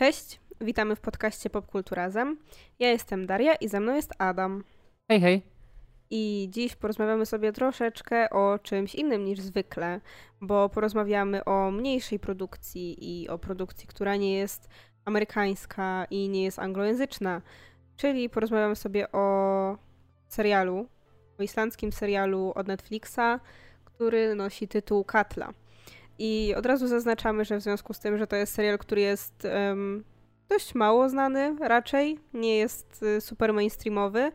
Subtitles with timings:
[0.00, 2.38] Cześć, witamy w podcaście Popkulturazem.
[2.78, 4.64] Ja jestem Daria i ze mną jest Adam.
[5.08, 5.42] Hej, hej.
[6.10, 10.00] I dziś porozmawiamy sobie troszeczkę o czymś innym niż zwykle,
[10.40, 14.68] bo porozmawiamy o mniejszej produkcji i o produkcji, która nie jest
[15.04, 17.42] amerykańska i nie jest anglojęzyczna.
[17.96, 19.76] Czyli porozmawiamy sobie o
[20.28, 20.86] serialu,
[21.38, 23.40] o islandzkim serialu od Netflixa,
[23.84, 25.52] który nosi tytuł Katla.
[26.22, 29.44] I od razu zaznaczamy, że w związku z tym, że to jest serial, który jest
[29.44, 30.04] um,
[30.48, 34.32] dość mało znany raczej, nie jest y, super mainstreamowy,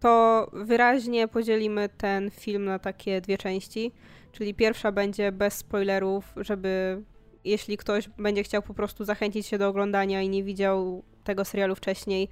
[0.00, 3.92] to wyraźnie podzielimy ten film na takie dwie części.
[4.32, 7.02] Czyli pierwsza będzie bez spoilerów, żeby
[7.44, 11.74] jeśli ktoś będzie chciał po prostu zachęcić się do oglądania i nie widział tego serialu
[11.74, 12.28] wcześniej,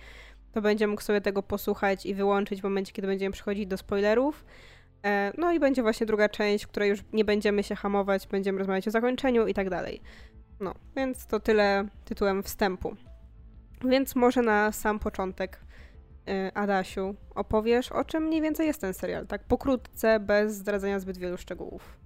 [0.52, 4.44] to będzie mógł sobie tego posłuchać i wyłączyć w momencie, kiedy będziemy przechodzić do spoilerów.
[5.04, 8.58] E, no i będzie właśnie druga część, w której już nie będziemy się hamować, będziemy
[8.58, 10.00] rozmawiać o zakończeniu i tak dalej.
[10.60, 12.96] No, więc to tyle tytułem wstępu.
[13.84, 15.60] Więc może na sam początek,
[16.28, 21.18] e, Adasiu, opowiesz, o czym mniej więcej jest ten serial, tak pokrótce, bez zdradzania zbyt
[21.18, 21.98] wielu szczegółów.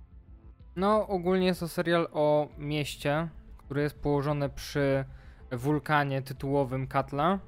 [0.76, 3.28] No, ogólnie jest to serial o mieście,
[3.58, 5.04] które jest położone przy
[5.52, 7.38] wulkanie tytułowym Katla.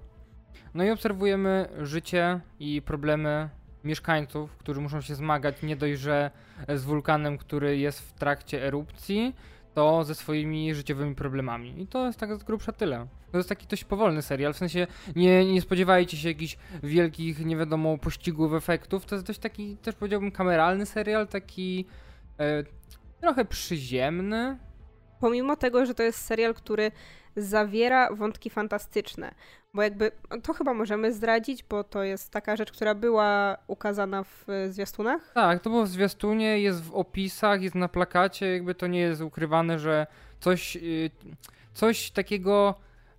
[0.75, 3.49] No i obserwujemy życie i problemy
[3.85, 6.31] mieszkańców, którzy muszą się zmagać nie dość, że
[6.69, 9.35] z wulkanem, który jest w trakcie erupcji,
[9.75, 11.83] to ze swoimi życiowymi problemami.
[11.83, 13.07] I to jest tak z grubsza tyle.
[13.33, 14.87] To jest taki dość powolny serial, w sensie
[15.17, 19.07] nie, nie spodziewajcie się jakichś wielkich, nie wiadomo, pościgów, efektów.
[19.07, 21.87] To jest dość taki, też powiedziałbym, kameralny serial, taki
[22.39, 22.65] e,
[23.21, 24.59] trochę przyziemny.
[25.21, 26.93] Pomimo tego, że to jest serial, który
[27.37, 29.35] zawiera wątki fantastyczne,
[29.75, 30.13] bo jakby
[30.43, 35.33] to chyba możemy zdradzić, bo to jest taka rzecz, która była ukazana w zwiastunach.
[35.35, 39.21] Tak, to było w zwiastunie, jest w opisach, jest na plakacie, jakby to nie jest
[39.21, 40.07] ukrywane, że
[40.41, 41.11] coś, y,
[41.75, 42.75] coś takiego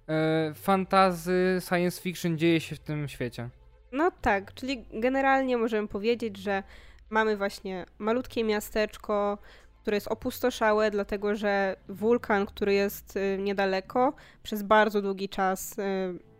[0.07, 3.49] e, fantazy, science fiction dzieje się w tym świecie.
[3.91, 6.63] No tak, czyli generalnie możemy powiedzieć, że
[7.09, 9.37] mamy właśnie malutkie miasteczko,
[9.81, 15.75] które jest opustoszałe, dlatego że wulkan, który jest y, niedaleko, przez bardzo długi czas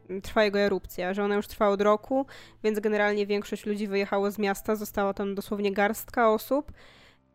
[0.10, 2.26] y, trwa jego erupcja, że ona już trwa od roku,
[2.64, 6.72] więc generalnie większość ludzi wyjechało z miasta, została tam dosłownie garstka osób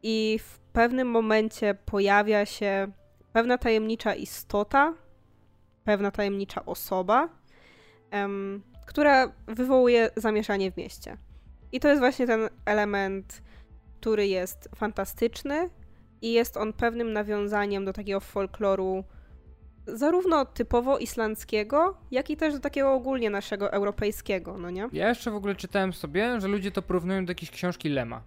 [0.02, 2.92] i w pewnym momencie pojawia się
[3.32, 4.94] pewna tajemnicza istota,
[5.84, 7.28] pewna tajemnicza osoba,
[8.86, 11.16] która wywołuje zamieszanie w mieście.
[11.72, 13.42] I to jest właśnie ten element,
[14.00, 15.70] który jest fantastyczny,
[16.22, 19.04] i jest on pewnym nawiązaniem do takiego folkloru
[19.86, 24.88] zarówno typowo islandzkiego, jak i też do takiego ogólnie naszego europejskiego, no nie?
[24.92, 28.22] Ja jeszcze w ogóle czytałem sobie, że ludzie to porównują do jakiejś książki Lema.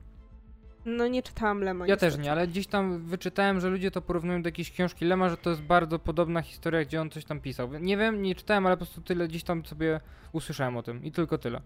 [0.86, 1.88] No nie czytałam Lema.
[1.88, 2.16] Ja niestety.
[2.16, 5.38] też nie, ale gdzieś tam wyczytałem, że ludzie to porównują do jakiejś książki Lema, że
[5.38, 7.70] to jest bardzo podobna historia, gdzie on coś tam pisał.
[7.80, 10.00] Nie wiem, nie czytałem, ale po prostu tyle gdzieś tam sobie
[10.32, 11.62] usłyszałem o tym i tylko tyle.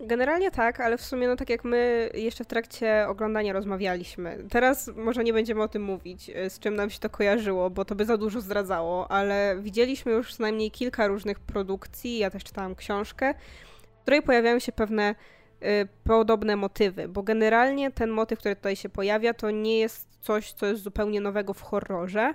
[0.00, 4.44] Generalnie tak, ale w sumie no tak jak my jeszcze w trakcie oglądania rozmawialiśmy.
[4.50, 7.84] Teraz może nie będziemy o tym mówić, y, z czym nam się to kojarzyło, bo
[7.84, 12.44] to by za dużo zdradzało, ale widzieliśmy już co najmniej kilka różnych produkcji, ja też
[12.44, 13.34] czytałam książkę,
[13.98, 15.14] w której pojawiają się pewne
[15.62, 20.52] y, podobne motywy, bo generalnie ten motyw, który tutaj się pojawia, to nie jest coś,
[20.52, 22.34] co jest zupełnie nowego w horrorze,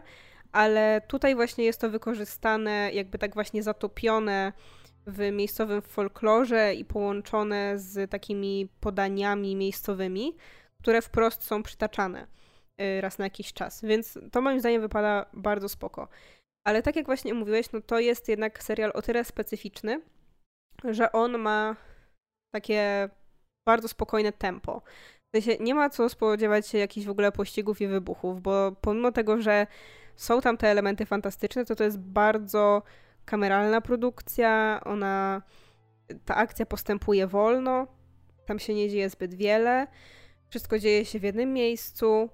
[0.51, 4.53] ale tutaj właśnie jest to wykorzystane, jakby tak właśnie zatopione
[5.07, 10.35] w miejscowym folklorze i połączone z takimi podaniami miejscowymi,
[10.81, 12.27] które wprost są przytaczane
[12.81, 13.81] y, raz na jakiś czas.
[13.85, 16.07] Więc to moim zdaniem wypada bardzo spoko.
[16.67, 20.01] Ale tak jak właśnie mówiłeś, no to jest jednak serial o tyle specyficzny,
[20.83, 21.75] że on ma
[22.55, 23.09] takie
[23.67, 24.81] bardzo spokojne tempo.
[25.35, 29.11] W sensie nie ma co spodziewać się jakichś w ogóle pościgów i wybuchów, bo pomimo
[29.11, 29.67] tego, że
[30.15, 32.83] są tam te elementy fantastyczne, to to jest bardzo
[33.25, 35.41] kameralna produkcja, ona,
[36.25, 37.87] ta akcja postępuje wolno,
[38.45, 39.87] tam się nie dzieje zbyt wiele,
[40.49, 42.29] wszystko dzieje się w jednym miejscu,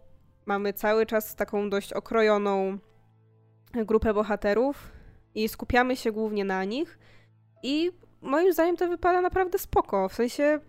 [0.45, 2.77] mamy cały czas taką dość okrojoną
[3.73, 4.91] grupę bohaterów
[5.35, 6.99] i skupiamy się głównie na nich
[7.63, 7.91] i
[8.21, 10.59] moim zdaniem to wypada naprawdę spoko, w sensie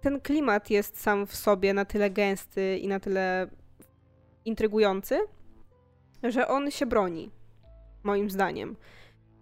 [0.00, 3.46] ten klimat jest sam w sobie na tyle gęsty i na tyle
[4.44, 5.20] intrygujący,
[6.22, 7.30] że on się broni,
[8.02, 8.76] moim zdaniem.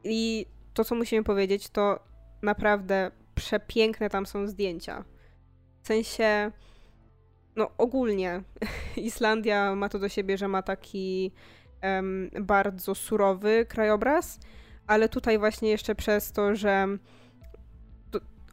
[0.04, 2.00] I to, co musimy powiedzieć, to
[2.42, 5.04] naprawdę przepiękne tam są zdjęcia.
[5.82, 6.52] W sensie,
[7.56, 8.42] no ogólnie
[8.96, 11.32] Islandia ma to do siebie, że ma taki
[11.82, 14.40] um, bardzo surowy krajobraz,
[14.86, 16.88] ale tutaj właśnie jeszcze przez to, że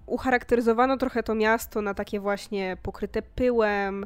[0.10, 4.06] ucharakteryzowano trochę to miasto na takie właśnie pokryte pyłem,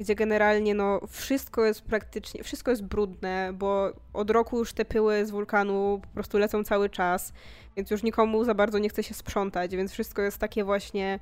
[0.00, 5.26] gdzie generalnie no wszystko jest praktycznie, wszystko jest brudne, bo od roku już te pyły
[5.26, 7.32] z wulkanu po prostu lecą cały czas,
[7.76, 11.18] więc już nikomu za bardzo nie chce się sprzątać, więc wszystko jest takie właśnie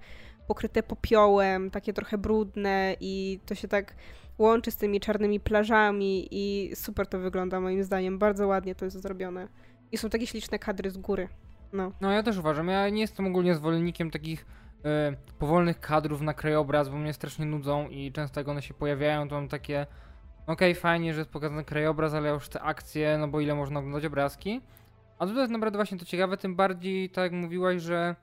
[0.48, 3.94] pokryte popiołem, takie trochę brudne i to się tak
[4.38, 9.02] łączy z tymi czarnymi plażami i super to wygląda moim zdaniem, bardzo ładnie to jest
[9.02, 9.48] zrobione.
[9.92, 11.28] I są takie śliczne kadry z góry.
[11.72, 11.92] No.
[12.00, 14.46] No ja też uważam, ja nie jestem ogólnie zwolennikiem takich
[15.38, 19.34] powolnych kadrów na krajobraz, bo mnie strasznie nudzą i często jak one się pojawiają, to
[19.34, 19.86] mam takie
[20.46, 23.78] okej, okay, fajnie, że jest pokazany krajobraz, ale już chcę akcje, no bo ile można
[23.78, 24.60] oglądać obrazki.
[25.18, 28.16] A tutaj jest naprawdę właśnie to ciekawe, tym bardziej, tak jak mówiłaś, że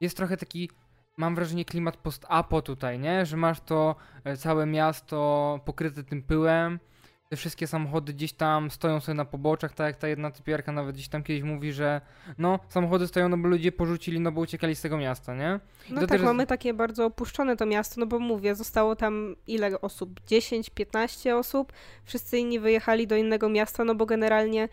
[0.00, 0.70] jest trochę taki
[1.16, 3.26] mam wrażenie klimat post-apo tutaj, nie?
[3.26, 6.78] Że masz to e, całe miasto pokryte tym pyłem,
[7.28, 10.94] te wszystkie samochody gdzieś tam stoją sobie na poboczach, tak jak ta jedna typiarka nawet
[10.94, 12.00] gdzieś tam kiedyś mówi, że
[12.38, 15.60] no, samochody stoją, no bo ludzie porzucili, no bo uciekali z tego miasta, nie?
[15.90, 19.80] I no tak, mamy takie bardzo opuszczone to miasto, no bo mówię, zostało tam ile
[19.80, 20.20] osób?
[20.26, 21.72] 10, 15 osób,
[22.04, 24.68] wszyscy inni wyjechali do innego miasta, no bo generalnie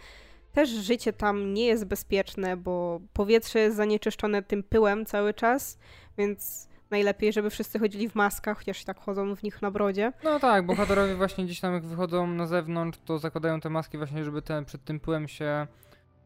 [0.52, 5.78] też życie tam nie jest bezpieczne, bo powietrze jest zanieczyszczone tym pyłem cały czas,
[6.18, 10.12] więc najlepiej, żeby wszyscy chodzili w maskach, chociaż tak chodzą w nich na brodzie.
[10.24, 14.24] No tak, bohaterowie właśnie gdzieś tam jak wychodzą na zewnątrz, to zakładają te maski właśnie,
[14.24, 15.68] żeby ten, przed tym pyłem się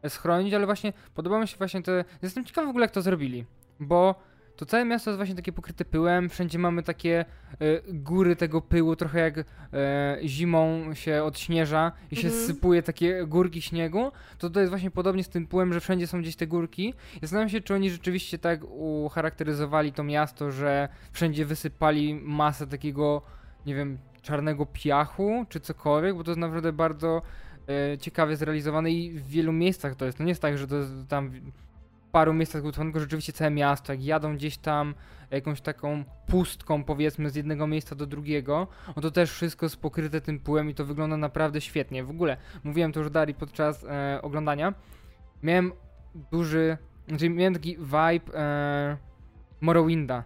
[0.08, 2.04] schronić, ale właśnie podoba mi się właśnie te...
[2.22, 3.44] Jestem ciekaw w ogóle jak to zrobili,
[3.80, 4.14] bo
[4.60, 7.24] to całe miasto jest właśnie takie pokryte pyłem, wszędzie mamy takie e,
[7.92, 9.44] góry tego pyłu, trochę jak e,
[10.24, 12.46] zimą się odśnieża i się mhm.
[12.46, 16.20] sypuje takie górki śniegu, to to jest właśnie podobnie z tym pyłem, że wszędzie są
[16.20, 16.94] gdzieś te górki.
[17.22, 23.22] Zastanawiam się, czy oni rzeczywiście tak ucharakteryzowali to miasto, że wszędzie wysypali masę takiego,
[23.66, 27.22] nie wiem, czarnego piachu, czy cokolwiek, bo to jest naprawdę bardzo
[27.92, 30.18] e, ciekawie zrealizowane i w wielu miejscach to jest.
[30.18, 30.76] To nie jest tak, że to
[31.08, 31.32] tam
[32.12, 34.94] paru miejscach zbudowanego rzeczywiście całe miasto, jak jadą gdzieś tam
[35.30, 38.66] jakąś taką pustką powiedzmy z jednego miejsca do drugiego,
[38.96, 42.04] no to też wszystko jest pokryte tym pyłem i to wygląda naprawdę świetnie.
[42.04, 44.74] W ogóle, mówiłem to już Dari podczas e, oglądania,
[45.42, 45.72] miałem
[46.32, 46.78] duży,
[47.08, 48.96] znaczy miałem taki vibe e,
[49.60, 50.24] Morrowinda,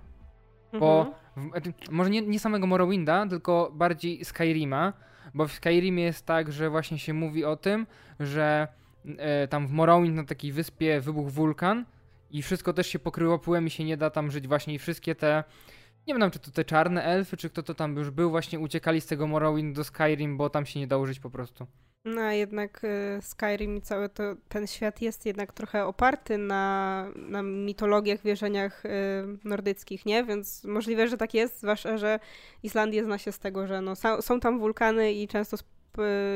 [0.80, 1.50] bo mhm.
[1.50, 4.92] w, znaczy, może nie, nie samego Morrowinda, tylko bardziej Skyrima,
[5.34, 7.86] bo w Skyrimie jest tak, że właśnie się mówi o tym,
[8.20, 8.68] że
[9.50, 11.84] tam w Morrowind na takiej wyspie wybuchł wulkan
[12.30, 15.14] i wszystko też się pokryło pyłem i się nie da tam żyć właśnie i wszystkie
[15.14, 15.44] te
[16.06, 19.00] nie wiem czy to te czarne elfy, czy kto to tam już był, właśnie uciekali
[19.00, 21.66] z tego Morrowind do Skyrim, bo tam się nie dało żyć po prostu.
[22.04, 27.06] No a jednak y, Skyrim i cały to, ten świat jest jednak trochę oparty na,
[27.16, 28.88] na mitologiach, wierzeniach y,
[29.44, 30.24] nordyckich, nie?
[30.24, 32.20] Więc możliwe, że tak jest, zwłaszcza, że
[32.62, 35.56] Islandia zna się z tego, że no, są tam wulkany i często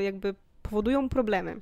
[0.02, 1.60] jakby powodują problemy.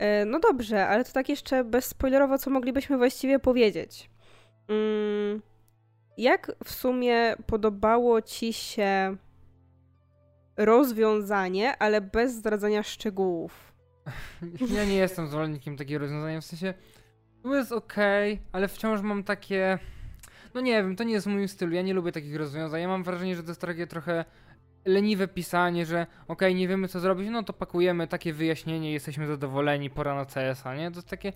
[0.00, 4.10] E, no dobrze, ale to tak jeszcze bezspoilerowo, co moglibyśmy właściwie powiedzieć.
[4.68, 5.42] Mm,
[6.18, 9.16] jak w sumie podobało ci się
[10.56, 13.72] rozwiązanie, ale bez zdradzania szczegółów?
[14.76, 16.74] Ja nie jestem zwolennikiem takiego rozwiązania, w sensie
[17.42, 19.78] to jest okay, ale wciąż mam takie...
[20.54, 22.80] No nie wiem, to nie jest w moim stylu, ja nie lubię takich rozwiązań.
[22.80, 24.24] Ja mam wrażenie, że to jest trochę
[24.84, 29.90] leniwe pisanie, że okay, nie wiemy co zrobić, no to pakujemy takie wyjaśnienie, jesteśmy zadowoleni,
[29.90, 30.90] pora na CS-a, nie?
[30.90, 31.32] To jest takie,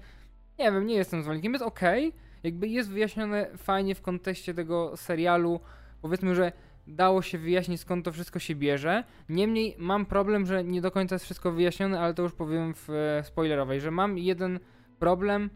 [0.58, 2.12] nie wiem, nie jestem zwolennikiem, jest okay,
[2.42, 5.60] jakby jest wyjaśnione fajnie w kontekście tego serialu,
[6.02, 6.52] powiedzmy, że
[6.86, 11.14] dało się wyjaśnić skąd to wszystko się bierze, niemniej mam problem, że nie do końca
[11.14, 14.60] jest wszystko wyjaśnione, ale to już powiem w e, spoilerowej, że mam jeden
[14.98, 15.50] problem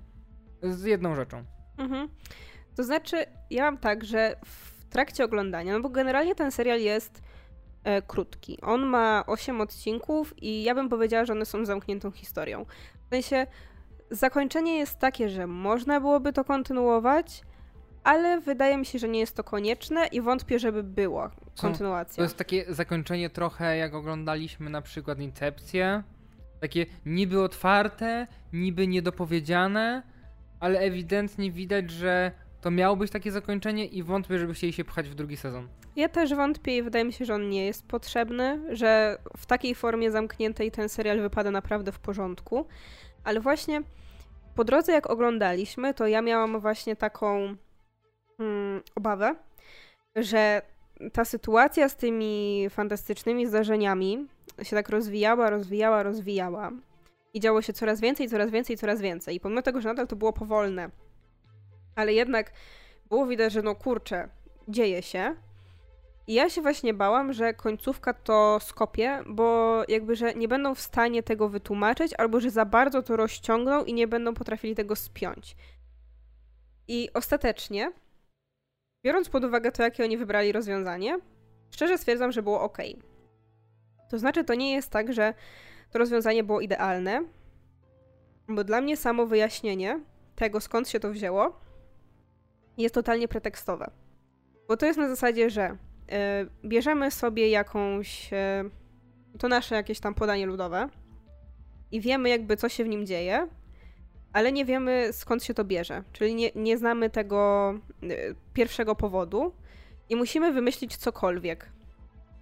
[0.63, 1.45] z jedną rzeczą.
[1.79, 2.09] Mhm.
[2.77, 3.17] To znaczy,
[3.51, 7.23] ja mam tak, że w trakcie oglądania, no bo generalnie ten serial jest
[8.07, 8.59] krótki.
[8.63, 12.65] On ma 8 odcinków i ja bym powiedziała, że one są zamkniętą historią.
[13.07, 13.47] W sensie
[14.11, 17.43] zakończenie jest takie, że można byłoby to kontynuować,
[18.05, 21.31] ale wydaje mi się, że nie jest to konieczne i wątpię, żeby było
[21.61, 22.17] kontynuacja.
[22.17, 26.03] To jest takie zakończenie trochę jak oglądaliśmy na przykład Incepcję.
[26.61, 30.03] Takie niby otwarte, niby niedopowiedziane,
[30.61, 35.09] ale ewidentnie widać, że to miało być takie zakończenie i wątpię, żeby chcieli się pchać
[35.09, 35.69] w drugi sezon.
[35.97, 39.75] Ja też wątpię i wydaje mi się, że on nie jest potrzebny, że w takiej
[39.75, 42.67] formie zamkniętej ten serial wypada naprawdę w porządku.
[43.25, 43.83] Ale właśnie
[44.55, 47.57] po drodze jak oglądaliśmy, to ja miałam właśnie taką
[48.39, 49.37] mm, obawę,
[50.17, 50.63] że
[51.13, 54.27] ta sytuacja z tymi fantastycznymi zdarzeniami
[54.63, 56.71] się tak rozwijała, rozwijała, rozwijała.
[57.35, 59.37] I działo się coraz więcej, coraz więcej, coraz więcej.
[59.37, 60.91] I pomimo tego, że nadal to było powolne,
[61.99, 62.53] ale jednak
[63.09, 64.29] było widać, że no kurczę,
[64.69, 65.37] dzieje się.
[66.27, 70.81] I ja się właśnie bałam, że końcówka to skopie, bo jakby, że nie będą w
[70.81, 75.57] stanie tego wytłumaczyć, albo że za bardzo to rozciągną i nie będą potrafili tego spiąć.
[76.89, 77.93] I ostatecznie,
[79.05, 81.19] biorąc pod uwagę to, jakie oni wybrali rozwiązanie,
[81.71, 82.79] Szczerze stwierdzam, że było ok.
[84.11, 85.35] To znaczy, to nie jest tak, że
[85.91, 87.25] to rozwiązanie było idealne,
[88.49, 90.01] bo dla mnie samo wyjaśnienie
[90.37, 91.61] tego, skąd się to wzięło,
[92.83, 93.91] jest totalnie pretekstowe.
[94.69, 98.33] Bo to jest na zasadzie, że y, bierzemy sobie jakąś.
[98.33, 98.71] Y,
[99.39, 100.89] to nasze jakieś tam podanie ludowe
[101.93, 103.49] i wiemy, jakby co się w nim dzieje,
[104.33, 106.03] ale nie wiemy skąd się to bierze.
[106.13, 109.53] Czyli nie, nie znamy tego y, pierwszego powodu
[110.09, 111.69] i musimy wymyślić cokolwiek.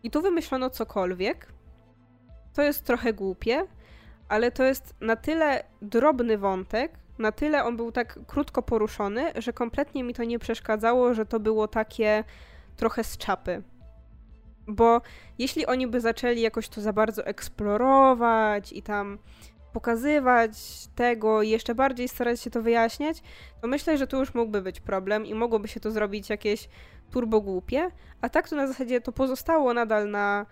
[0.02, 1.52] I tu wymyślono cokolwiek.
[2.54, 3.66] To jest trochę głupie,
[4.28, 9.52] ale to jest na tyle drobny wątek, na tyle on był tak krótko poruszony, że
[9.52, 12.24] kompletnie mi to nie przeszkadzało, że to było takie
[12.76, 13.62] trochę z czapy.
[14.68, 15.00] Bo
[15.38, 19.18] jeśli oni by zaczęli jakoś to za bardzo eksplorować i tam
[19.72, 20.52] pokazywać
[20.94, 23.22] tego i jeszcze bardziej starać się to wyjaśniać,
[23.60, 26.68] to myślę, że tu już mógłby być problem i mogłoby się to zrobić jakieś
[27.10, 30.46] turbo głupie, a tak to na zasadzie to pozostało nadal na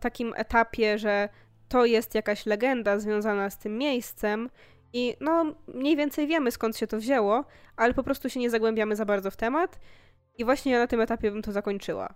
[0.00, 1.28] takim etapie, że
[1.68, 4.50] to jest jakaś legenda związana z tym miejscem
[4.96, 7.44] i no mniej więcej wiemy skąd się to wzięło,
[7.76, 9.78] ale po prostu się nie zagłębiamy za bardzo w temat
[10.34, 12.14] i właśnie na tym etapie bym to zakończyła.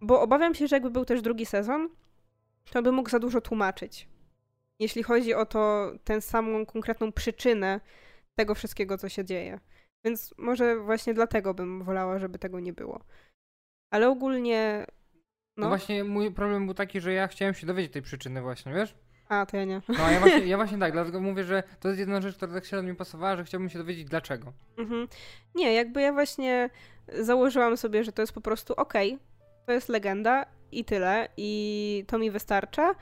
[0.00, 1.88] Bo obawiam się, że jakby był też drugi sezon,
[2.70, 4.08] to by mógł za dużo tłumaczyć.
[4.78, 7.80] Jeśli chodzi o to, tę samą konkretną przyczynę
[8.34, 9.60] tego wszystkiego, co się dzieje.
[10.04, 13.04] Więc może właśnie dlatego bym wolała, żeby tego nie było.
[13.90, 14.86] Ale ogólnie.
[15.56, 15.62] No.
[15.62, 18.94] no właśnie mój problem był taki, że ja chciałem się dowiedzieć tej przyczyny właśnie, wiesz?
[19.32, 19.82] A, to ja nie.
[19.88, 22.64] No, ja właśnie, ja właśnie tak, dlatego mówię, że to jest jedna rzecz, która tak
[22.66, 24.52] średnio mi pasowała, że chciałbym się dowiedzieć dlaczego.
[24.78, 25.08] Mhm.
[25.54, 26.70] Nie, jakby ja właśnie
[27.18, 29.26] założyłam sobie, że to jest po prostu okej, okay,
[29.66, 32.94] to jest legenda i tyle, i to mi wystarcza.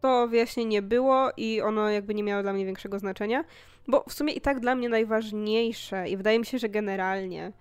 [0.00, 3.44] To wyjaśnienie było i ono jakby nie miało dla mnie większego znaczenia,
[3.88, 7.52] bo w sumie i tak dla mnie najważniejsze i wydaje mi się, że generalnie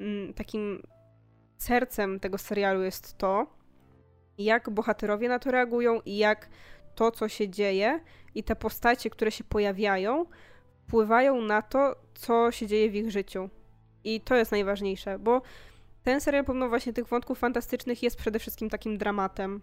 [0.00, 0.82] mm, takim
[1.58, 3.46] sercem tego serialu jest to,
[4.38, 6.48] jak bohaterowie na to reagują i jak
[6.98, 8.00] to, co się dzieje
[8.34, 10.26] i te postacie, które się pojawiają,
[10.86, 13.48] wpływają na to, co się dzieje w ich życiu.
[14.04, 15.42] I to jest najważniejsze, bo
[16.02, 19.60] ten serial, pomimo właśnie tych wątków fantastycznych, jest przede wszystkim takim dramatem.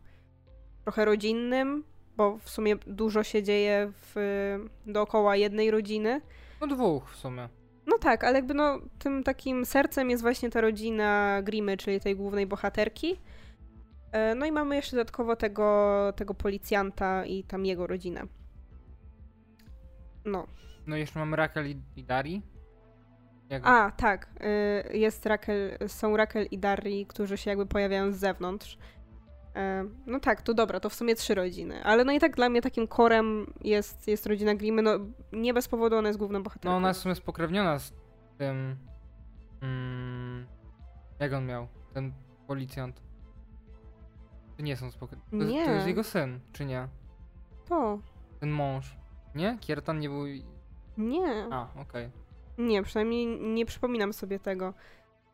[0.83, 1.83] Trochę rodzinnym,
[2.17, 4.15] bo w sumie dużo się dzieje w,
[4.85, 6.21] dookoła jednej rodziny.
[6.61, 7.49] No dwóch w sumie.
[7.87, 12.15] No tak, ale jakby no tym takim sercem jest właśnie ta rodzina Grimy, czyli tej
[12.15, 13.19] głównej bohaterki.
[14.15, 18.21] E, no i mamy jeszcze dodatkowo tego, tego policjanta i tam jego rodzinę.
[20.25, 20.47] No.
[20.87, 22.41] No jeszcze mamy Raquel i, i Dari.
[23.49, 23.63] Jak...
[23.65, 24.29] A, tak.
[24.39, 28.77] E, jest Raquel, są Raquel i Dari, którzy się jakby pojawiają z zewnątrz.
[29.55, 31.83] E, no tak, to dobra, to w sumie trzy rodziny.
[31.83, 34.81] Ale no i tak dla mnie takim korem jest, jest rodzina Grimy.
[34.81, 34.91] No
[35.31, 36.69] nie bez powodu ona jest główną bohaterką.
[36.69, 37.93] No ona jest w sumie spokrewniona z
[38.37, 38.77] tym...
[39.61, 40.45] Mm,
[41.19, 41.67] jak on miał?
[41.93, 42.13] Ten
[42.47, 43.04] policjant.
[44.57, 45.23] Czy nie są spokojni?
[45.29, 45.65] To, nie.
[45.65, 46.87] to jest jego syn, czy nie?
[47.69, 47.99] To.
[48.39, 48.97] Ten mąż.
[49.35, 49.57] Nie?
[49.61, 50.25] Kiertan nie był...
[50.97, 51.47] Nie.
[51.51, 51.83] A, okej.
[51.83, 52.11] Okay.
[52.57, 54.73] Nie, przynajmniej nie przypominam sobie tego.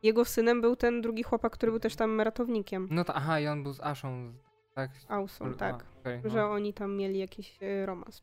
[0.04, 2.88] Jego synem był ten drugi chłopak, który był też tam ratownikiem.
[2.92, 4.34] No to aha, i on był z Ashą,
[4.75, 4.92] tak?
[5.08, 5.86] Ausą, tak.
[5.98, 6.30] A, okay, no.
[6.30, 8.22] Że oni tam mieli jakiś y, romans.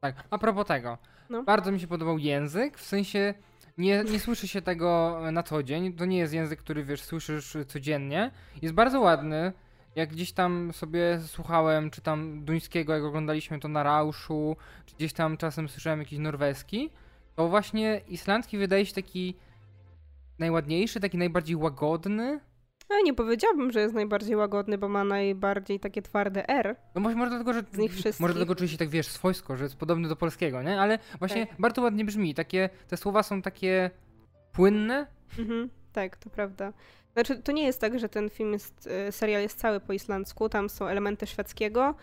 [0.00, 0.98] Tak, a propos tego.
[1.30, 1.42] No.
[1.42, 3.34] Bardzo mi się podobał język, w sensie
[3.78, 5.92] nie, nie słyszy się tego na co dzień.
[5.92, 8.30] To nie jest język, który wiesz, słyszysz codziennie.
[8.62, 9.52] Jest bardzo ładny
[9.96, 14.56] jak gdzieś tam sobie słuchałem, czy tam duńskiego, jak oglądaliśmy to na Rauszu,
[14.86, 16.90] czy gdzieś tam czasem słyszałem jakiś norweski,
[17.36, 19.34] to właśnie islandzki wydaje się taki
[20.38, 22.40] najładniejszy, taki najbardziej łagodny.
[22.90, 26.76] No nie powiedziałabym, że jest najbardziej łagodny, bo ma najbardziej takie twarde R.
[26.94, 28.20] No może, może dlatego, że z nich wszystkich.
[28.20, 30.80] może dlatego czuje się tak, wiesz, swojsko, że jest podobny do polskiego, nie?
[30.80, 31.60] Ale właśnie tak.
[31.60, 32.34] bardzo ładnie brzmi.
[32.34, 33.90] Takie, te słowa są takie
[34.52, 35.06] płynne.
[35.38, 36.72] Mhm, tak, to prawda.
[37.12, 40.48] Znaczy, to nie jest tak, że ten film jest, e, serial jest cały po islandzku,
[40.48, 41.94] tam są elementy szwedzkiego.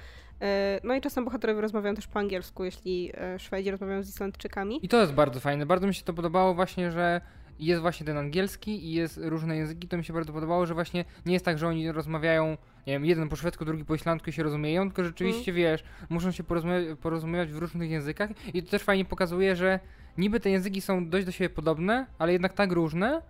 [0.41, 4.85] E, no i czasem bohaterowie rozmawiają też po angielsku, jeśli e, Szwedzi rozmawiają z Islandczykami.
[4.85, 5.65] I to jest bardzo fajne.
[5.65, 7.21] Bardzo mi się to podobało właśnie, że
[7.59, 9.87] jest właśnie ten angielski i jest różne języki.
[9.87, 13.05] To mi się bardzo podobało, że właśnie nie jest tak, że oni rozmawiają, nie wiem,
[13.05, 15.63] jeden po szwedzku, drugi po islandzku i się rozumieją, tylko rzeczywiście, mm.
[15.63, 19.79] wiesz, muszą się porozumie porozumiewać w różnych językach i to też fajnie pokazuje, że
[20.17, 23.21] niby te języki są dość do siebie podobne, ale jednak tak różne,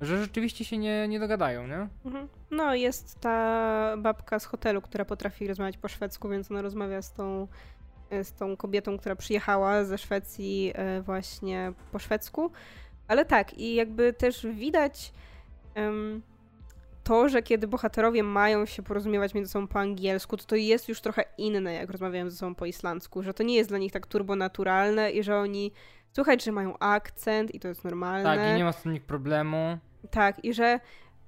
[0.00, 1.88] że rzeczywiście się nie, nie dogadają, nie?
[2.04, 2.28] Mhm.
[2.50, 7.12] No, jest ta babka z hotelu, która potrafi rozmawiać po szwedzku, więc ona rozmawia z
[7.12, 7.48] tą,
[8.10, 12.50] e, z tą kobietą, która przyjechała ze Szwecji e, właśnie po szwedzku.
[13.08, 15.12] Ale tak, i jakby też widać
[15.76, 16.22] um,
[17.04, 21.00] to, że kiedy bohaterowie mają się porozumiewać między sobą po angielsku, to to jest już
[21.00, 24.06] trochę inne, jak rozmawiają ze sobą po islandzku, że to nie jest dla nich tak
[24.06, 25.72] turbonaturalne i że oni
[26.16, 28.36] Słychać, że mają akcent i to jest normalne.
[28.36, 29.78] Tak, i nie ma z tym nikt problemu.
[30.10, 30.80] Tak, i że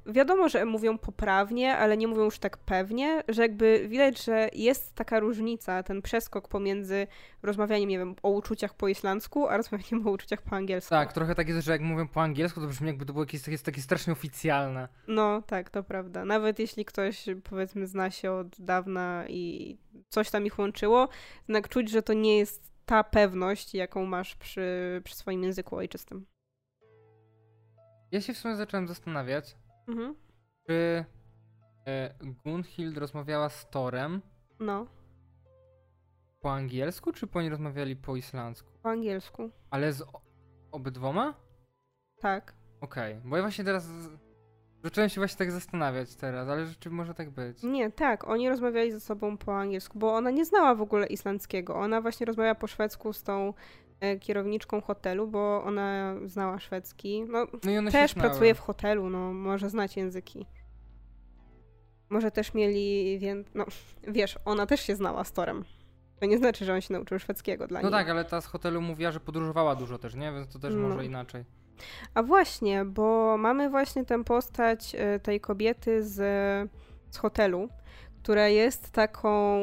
[0.07, 4.95] wiadomo, że mówią poprawnie, ale nie mówią już tak pewnie, że jakby widać, że jest
[4.95, 7.07] taka różnica, ten przeskok pomiędzy
[7.43, 10.91] rozmawianiem, nie wiem, o uczuciach po islandzku, a rozmawianiem o uczuciach po angielsku.
[10.91, 13.43] Tak, trochę tak jest, że jak mówią po angielsku, to brzmi jakby to było jakieś
[13.43, 14.89] takie, takie strasznie oficjalne.
[15.09, 16.25] No, tak, to prawda.
[16.25, 19.77] Nawet jeśli ktoś, powiedzmy, zna się od dawna i
[20.09, 21.09] coś tam ich łączyło,
[21.49, 26.27] jednak czuć, że to nie jest ta pewność, jaką masz przy, przy swoim języku ojczystym.
[28.13, 29.57] Ja się w sumie zacząłem zastanawiać,
[29.89, 30.15] Mhm.
[30.67, 31.05] czy
[31.87, 32.15] e,
[32.45, 34.23] Gunhild rozmawiała z Torem
[34.61, 34.87] No,
[36.41, 38.71] po angielsku, czy po oni rozmawiali po islandzku?
[38.83, 39.51] po angielsku.
[39.71, 40.03] Ale z
[40.73, 41.35] obydwoma?
[42.21, 42.55] Tak.
[42.81, 43.89] Okej, bo ja właśnie teraz
[44.89, 47.63] zacząłem się właśnie tak zastanawiać teraz, ale rzeczywiście może tak być.
[47.63, 51.75] Nie, tak, oni rozmawiali ze sobą po angielsku, bo ona nie znała w ogóle islandzkiego.
[51.75, 53.55] Ona właśnie rozmawiała po szwedzku z tą
[54.01, 57.25] e, kierowniczką hotelu, bo ona znała szwedzki.
[57.29, 57.47] No,
[57.83, 60.47] No też pracuje w hotelu, no, może znać języki.
[62.11, 63.65] Może też mieli, więc, no,
[64.09, 65.65] wiesz, ona też się znała z Torem.
[66.21, 67.93] To nie znaczy, że on się nauczył szwedzkiego dla No niej.
[67.99, 70.33] tak, ale ta z hotelu mówiła, że podróżowała dużo też, nie?
[70.33, 70.89] Więc to też No.
[70.89, 71.45] może inaczej.
[72.15, 76.15] A właśnie, bo mamy właśnie tę postać e, tej kobiety z,
[77.11, 77.69] z hotelu,
[78.23, 79.59] która jest taką.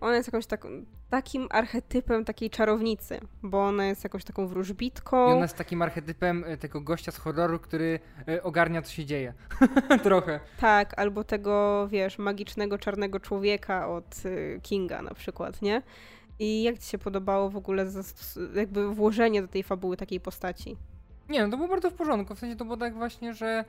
[0.00, 0.68] Ona jest jakąś taką.
[1.10, 5.24] Takim archetypem takiej czarownicy, bo ona jest jakąś taką I wróżbitką.
[5.24, 9.34] ona jest takim archetypem e, tego gościa z horroru, który e, ogarnia, co się dzieje.
[10.02, 10.40] Trochę.
[10.60, 14.22] Tak, albo tego, wiesz, magicznego czarnego człowieka od
[14.62, 15.82] Kinga na przykład, nie?
[16.38, 17.86] I jak ci się podobało w ogóle
[18.54, 20.76] jakby włożenie do tej fabuły takiej postaci?
[21.28, 22.34] Nie, no to było bardzo w porządku.
[22.34, 23.64] W sensie to było tak właśnie, że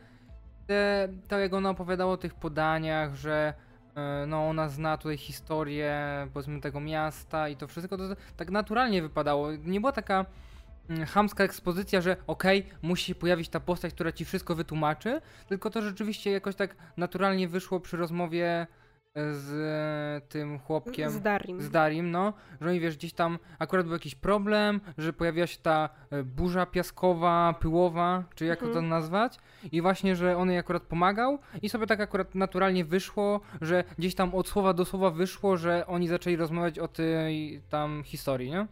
[0.68, 3.54] te, to jak ona opowiadała o tych podaniach, że
[3.96, 5.98] e, no ona zna tutaj historię,
[6.34, 8.04] powiedzmy tego miasta i to wszystko, to,
[8.38, 9.52] tak naturalnie wypadało.
[9.52, 10.26] Nie była taka
[10.90, 15.70] mm, chamska ekspozycja, że okej, musi się pojawić ta postać, która ci wszystko wytłumaczy, tylko
[15.70, 18.68] to rzeczywiście jakoś tak naturalnie wyszło przy rozmowie
[19.16, 21.10] z e, tym chłopkiem.
[21.10, 21.62] Z Darim.
[21.62, 25.58] z Darim, no, że oni wiesz, gdzieś tam akurat był jakiś problem, że pojawiła się
[25.62, 28.74] ta e, burza piaskowa, pyłowa, czy jak Mhm.
[28.74, 29.38] to nazwać,
[29.72, 34.16] i właśnie, że on jej akurat pomagał i sobie tak akurat naturalnie wyszło, że gdzieś
[34.16, 38.68] tam od słowa do słowa wyszło, że oni zaczęli rozmawiać o tej tam historii, nie?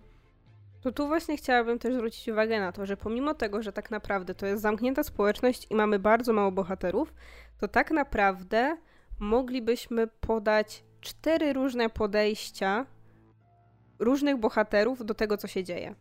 [0.81, 4.35] To tu właśnie chciałabym też zwrócić uwagę na to, że pomimo tego, że tak naprawdę
[4.35, 7.13] to jest zamknięta społeczność i mamy bardzo mało bohaterów,
[7.57, 8.77] to tak naprawdę
[9.19, 12.85] moglibyśmy podać cztery różne podejścia
[13.99, 15.95] różnych bohaterów do tego, co się dzieje.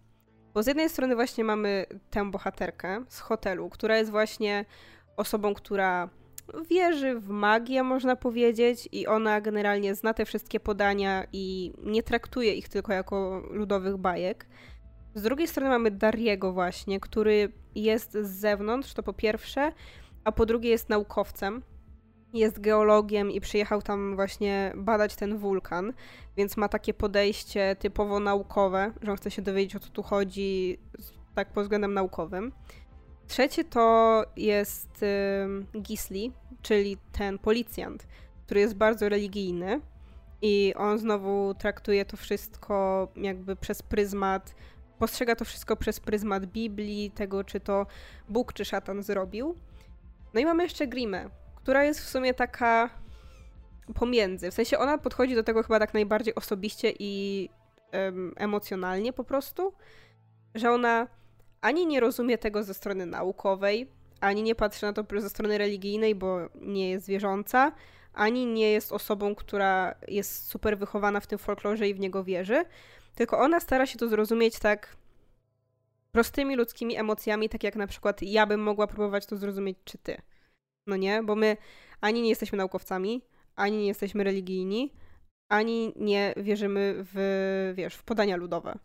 [0.54, 4.64] Bo z jednej strony właśnie mamy tę bohaterkę z hotelu, która jest właśnie
[5.16, 6.08] osobą, która
[6.70, 12.54] wierzy w magię, można powiedzieć, i ona generalnie zna te wszystkie podania i nie traktuje
[12.54, 14.46] ich tylko jako ludowych bajek.
[15.14, 19.72] Z drugiej strony mamy Dariego właśnie, który jest z zewnątrz, to po pierwsze,
[20.24, 21.62] a po drugie jest naukowcem.
[22.36, 25.92] Jest geologiem i przyjechał tam właśnie badać ten wulkan,
[26.36, 30.78] więc ma takie podejście typowo naukowe, że on chce się dowiedzieć o co tu chodzi,
[31.34, 32.52] tak pod względem naukowym.
[33.28, 35.04] Trzecie to jest
[35.82, 38.06] Gisli, czyli ten policjant,
[38.46, 39.80] który jest bardzo religijny
[40.42, 44.54] i on znowu traktuje to wszystko jakby przez pryzmat,
[44.98, 47.86] postrzega to wszystko przez pryzmat Biblii, tego czy to
[48.28, 49.56] Bóg czy szatan zrobił.
[50.34, 51.30] No i mamy jeszcze Grimę,
[51.66, 52.90] która jest w sumie taka
[53.94, 54.50] pomiędzy.
[54.50, 57.48] W sensie ona podchodzi do tego chyba tak najbardziej osobiście i
[57.92, 59.72] em, emocjonalnie po prostu,
[60.54, 61.06] że ona
[61.60, 66.14] ani nie rozumie tego ze strony naukowej, ani nie patrzy na to ze strony religijnej,
[66.14, 67.72] bo nie jest wierząca,
[68.14, 72.64] ani nie jest osobą, która jest super wychowana w tym folklorze i w niego wierzy,
[73.14, 74.96] tylko ona stara się to zrozumieć tak
[76.12, 80.22] prostymi ludzkimi emocjami, tak jak na przykład ja bym mogła próbować to zrozumieć, czy ty.
[80.86, 81.22] No nie?
[81.22, 81.56] Bo my
[82.00, 83.22] ani nie jesteśmy naukowcami,
[83.56, 84.92] ani nie jesteśmy religijni,
[85.48, 88.78] ani nie wierzymy w, wiesz, w podania ludowe.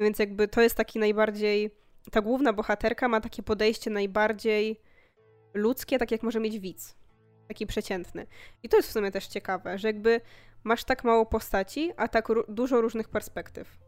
[0.00, 1.70] Więc jakby to jest taki najbardziej,
[2.10, 4.80] ta główna bohaterka ma takie podejście najbardziej
[5.54, 6.96] ludzkie, tak jak może mieć widz.
[7.48, 8.26] Taki przeciętny.
[8.62, 10.20] I to jest w sumie też ciekawe, że jakby
[10.64, 13.78] masz tak mało postaci, a tak dużo różnych perspektyw.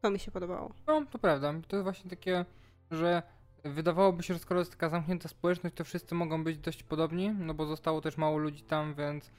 [0.00, 0.72] To mi się podobało.
[0.86, 1.54] No, to prawda.
[1.68, 2.44] To jest właśnie takie,
[2.90, 3.22] że
[3.64, 7.54] wydawałoby się, że skoro jest taka zamknięta społeczność, to wszyscy mogą być dość podobni, no
[7.54, 9.30] bo zostało też mało ludzi tam, więc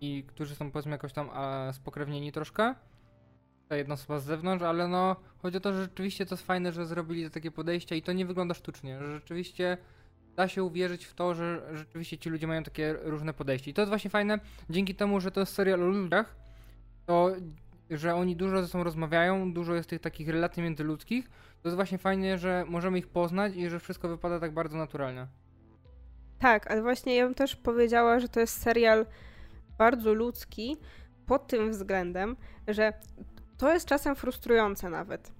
[0.00, 2.74] i którzy są powiedzmy jakoś tam a, spokrewnieni troszkę.
[3.68, 6.72] Ta jedna osoba z zewnątrz, ale no chodzi o to, że rzeczywiście to jest fajne,
[6.72, 9.78] że zrobili takie podejścia i to nie wygląda sztucznie, że rzeczywiście
[10.36, 13.70] da się uwierzyć w to, że rzeczywiście ci ludzie mają takie różne podejście.
[13.70, 14.38] I to jest właśnie fajne,
[14.70, 16.36] dzięki temu, że to jest serial o ludziach,
[17.06, 17.30] to
[17.96, 21.30] że oni dużo ze sobą rozmawiają, dużo jest tych takich relacji międzyludzkich,
[21.62, 25.26] to jest właśnie fajnie, że możemy ich poznać i że wszystko wypada tak bardzo naturalnie.
[26.38, 29.06] Tak, ale właśnie ja bym też powiedziała, że to jest serial
[29.78, 30.76] bardzo ludzki
[31.26, 32.36] pod tym względem,
[32.68, 32.92] że
[33.58, 35.32] to jest czasem frustrujące nawet,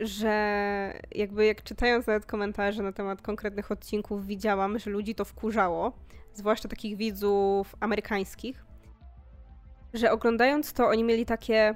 [0.00, 5.92] że jakby jak czytając nawet komentarze na temat konkretnych odcinków widziałam, że ludzi to wkurzało,
[6.34, 8.64] zwłaszcza takich widzów amerykańskich,
[9.94, 11.74] że oglądając to oni mieli takie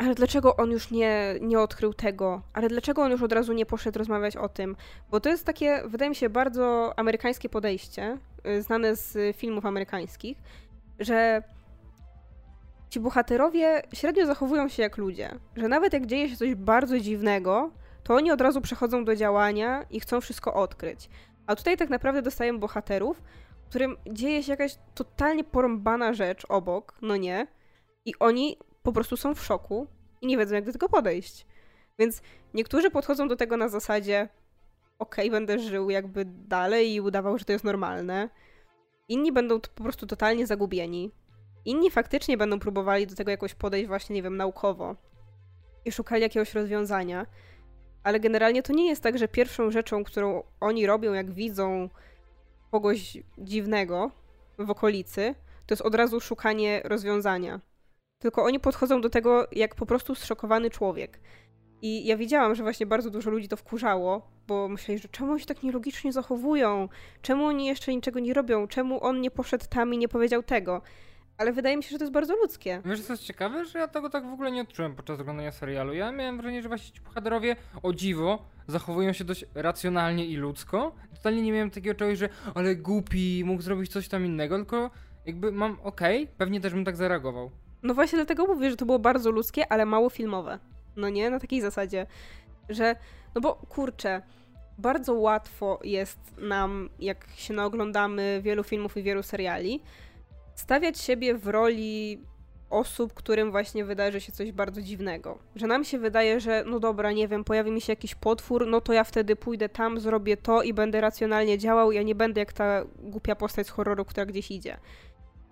[0.00, 2.42] ale dlaczego on już nie, nie odkrył tego?
[2.52, 4.76] Ale dlaczego on już od razu nie poszedł rozmawiać o tym?
[5.10, 10.38] Bo to jest takie, wydaje mi się, bardzo amerykańskie podejście, y, znane z filmów amerykańskich,
[10.98, 11.42] że
[12.90, 15.30] ci bohaterowie średnio zachowują się jak ludzie.
[15.56, 17.70] Że nawet jak dzieje się coś bardzo dziwnego,
[18.04, 21.08] to oni od razu przechodzą do działania i chcą wszystko odkryć.
[21.46, 23.22] A tutaj tak naprawdę dostajemy bohaterów,
[23.70, 27.46] którym dzieje się jakaś totalnie porąbana rzecz obok, no nie?
[28.04, 29.86] I oni po prostu są w szoku
[30.20, 31.46] i nie wiedzą, jak do tego podejść.
[31.98, 32.22] Więc
[32.54, 34.28] niektórzy podchodzą do tego na zasadzie
[34.98, 38.28] okej, okay, będę żył jakby dalej i udawał, że to jest normalne.
[39.08, 41.10] Inni będą po prostu totalnie zagubieni.
[41.64, 44.96] Inni faktycznie będą próbowali do tego jakoś podejść właśnie, nie wiem, naukowo
[45.84, 47.26] i szukali jakiegoś rozwiązania.
[48.02, 51.88] Ale generalnie to nie jest tak, że pierwszą rzeczą, którą oni robią, jak widzą
[52.70, 54.10] kogoś dziwnego
[54.58, 55.34] w okolicy,
[55.66, 57.60] to jest od razu szukanie rozwiązania.
[58.18, 61.20] Tylko oni podchodzą do tego jak po prostu zszokowany człowiek.
[61.82, 65.40] I ja widziałam, że właśnie bardzo dużo ludzi to wkurzało, bo myśleli, że czemu oni
[65.40, 66.88] się tak nielogicznie zachowują?
[67.22, 68.66] Czemu oni jeszcze niczego nie robią?
[68.66, 70.82] Czemu on nie poszedł tam i nie powiedział tego?
[71.40, 72.82] Ale wydaje mi się, że to jest bardzo ludzkie.
[72.84, 75.94] Wiesz, co jest ciekawe, że ja tego tak w ogóle nie odczułem podczas oglądania serialu.
[75.94, 80.94] Ja miałem wrażenie, że właśnie ci bohaterowie o dziwo zachowują się dość racjonalnie i ludzko.
[81.14, 84.90] Totalnie nie miałem takiego czegoś, że ale głupi, mógł zrobić coś tam innego, tylko
[85.26, 87.50] jakby mam okej, okay, pewnie też bym tak zareagował.
[87.82, 90.58] No właśnie dlatego mówię, że to było bardzo ludzkie, ale mało filmowe.
[90.96, 91.30] No nie?
[91.30, 92.06] Na takiej zasadzie,
[92.68, 92.96] że...
[93.34, 94.22] No bo kurczę,
[94.78, 99.82] bardzo łatwo jest nam, jak się naoglądamy wielu filmów i wielu seriali,
[100.60, 102.24] stawiać siebie w roli
[102.70, 105.38] osób, którym właśnie wydarzy się coś bardzo dziwnego.
[105.54, 108.80] Że nam się wydaje, że no dobra, nie wiem, pojawi mi się jakiś potwór, no
[108.80, 112.52] to ja wtedy pójdę tam, zrobię to i będę racjonalnie działał, ja nie będę jak
[112.52, 114.76] ta głupia postać z horroru, która gdzieś idzie.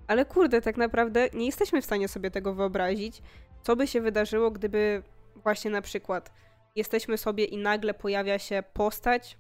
[0.07, 3.23] Ale kurde, tak naprawdę nie jesteśmy w stanie sobie tego wyobrazić,
[3.63, 5.03] co by się wydarzyło, gdyby
[5.37, 6.33] właśnie na przykład
[6.77, 9.39] jesteśmy sobie i nagle pojawia się postać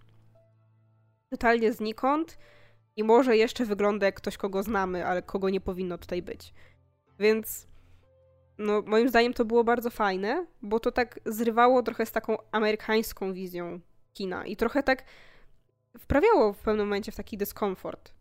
[1.30, 2.38] totalnie znikąd
[2.98, 6.54] i może jeszcze wygląda jak ktoś, kogo znamy, ale kogo nie powinno tutaj być.
[7.18, 7.66] Więc
[8.58, 13.32] no, moim zdaniem to było bardzo fajne, bo to tak zrywało trochę z taką amerykańską
[13.32, 13.80] wizją
[14.12, 15.04] kina i trochę tak
[15.98, 18.18] wprawiało w pewnym momencie w taki dyskomfort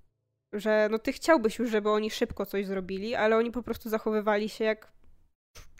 [0.53, 4.49] że no ty chciałbyś już, żeby oni szybko coś zrobili, ale oni po prostu zachowywali
[4.49, 4.91] się jak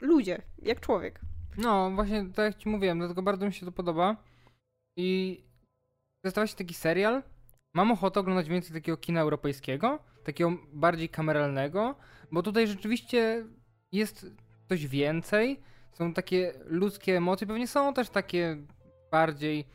[0.00, 1.20] ludzie, jak człowiek.
[1.56, 4.16] No, właśnie tak jak ci mówiłem, dlatego bardzo mi się to podoba.
[4.96, 5.40] I
[6.34, 7.22] to jest taki serial.
[7.74, 11.94] Mam ochotę oglądać więcej takiego kina europejskiego, takiego bardziej kameralnego,
[12.32, 13.44] bo tutaj rzeczywiście
[13.92, 14.26] jest
[14.68, 15.60] coś więcej.
[15.92, 18.56] Są takie ludzkie emocje, pewnie są też takie
[19.10, 19.66] bardziej,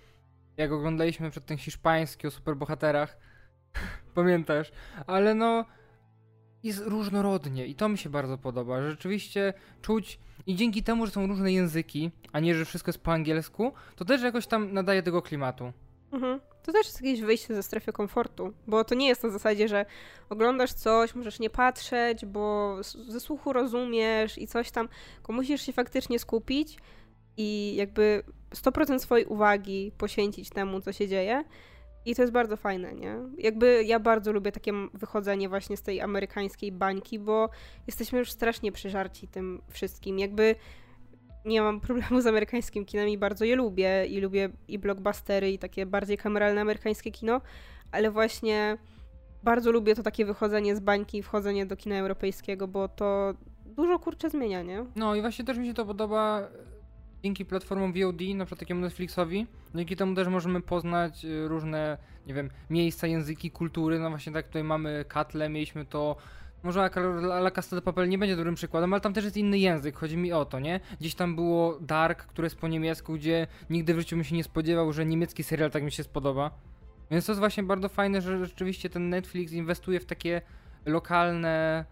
[0.58, 3.18] jak oglądaliśmy przed ten hiszpański o superbohaterach,
[4.16, 4.72] Pamiętasz?
[5.08, 5.66] Ale no
[6.64, 8.90] jest różnorodnie i to mi się bardzo podoba.
[8.90, 13.14] Rzeczywiście czuć i dzięki temu, że są różne języki, a nie, że wszystko jest po
[13.14, 15.74] angielsku, to też jakoś tam nadaje tego klimatu.
[16.12, 16.40] Mhm.
[16.63, 19.86] To też jest jakieś wyjście ze strefy komfortu, bo to nie jest na zasadzie, że
[20.30, 25.73] oglądasz coś, możesz nie patrzeć, bo ze słuchu rozumiesz i coś tam, tylko musisz się
[25.73, 26.78] faktycznie skupić
[27.38, 28.23] i jakby
[28.56, 31.43] 100% swojej uwagi poświęcić temu, co się dzieje.
[32.06, 33.15] I to jest bardzo fajne, nie?
[33.38, 37.49] Jakby ja bardzo lubię takie wychodzenie właśnie z tej amerykańskiej bańki, bo
[37.88, 40.19] jesteśmy już strasznie przeżarci tym wszystkim.
[40.19, 40.56] Jakby
[41.46, 44.06] nie mam problemu z amerykańskim kinem i bardzo je lubię.
[44.06, 47.42] I lubię i blockbustery, i takie bardziej kameralne amerykańskie kino,
[47.92, 48.78] ale właśnie
[49.44, 53.34] bardzo lubię to takie wychodzenie z bańki i wchodzenie do kina europejskiego, bo to
[53.66, 54.86] dużo kurczę zmienia, nie?
[54.96, 56.48] No i właśnie też mi się to podoba
[57.24, 62.34] dzięki platformom VOD, na przykład takiemu Netflixowi, dzięki temu też możemy poznać y, różne, nie
[62.34, 64.00] wiem, miejsca, języki, kultury.
[64.00, 66.16] No właśnie tak tutaj mamy Katle, mieliśmy to
[66.63, 66.89] może
[67.21, 70.17] La Casa de Papel nie będzie dobrym przykładem, ale tam też jest inny język, chodzi
[70.17, 70.80] mi o to, nie?
[70.99, 74.43] Gdzieś tam było Dark, które jest po niemiecku, gdzie nigdy w życiu bym się nie
[74.43, 76.52] spodziewał, że niemiecki serial tak mi się spodoba.
[77.12, 80.41] Więc to jest właśnie bardzo fajne, że rzeczywiście ten Netflix inwestuje w takie
[80.86, 81.86] lokalne,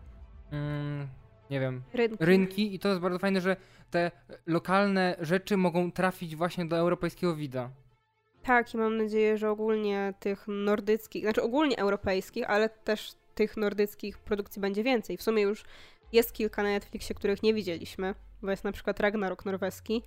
[0.52, 1.08] mm,
[1.50, 2.26] nie wiem, rynki.
[2.26, 3.56] rynki i to jest bardzo fajne, że
[3.92, 4.12] te
[4.46, 7.70] lokalne rzeczy mogą trafić właśnie do europejskiego widza.
[8.44, 14.18] Tak, i mam nadzieję, że ogólnie tych nordyckich, znaczy ogólnie europejskich, ale też tych nordyckich
[14.20, 15.18] produkcji będzie więcej.
[15.18, 15.64] W sumie już
[16.12, 20.04] jest kilka na Netflixie, których nie widzieliśmy, bo jest na przykład Ragnarok norweski,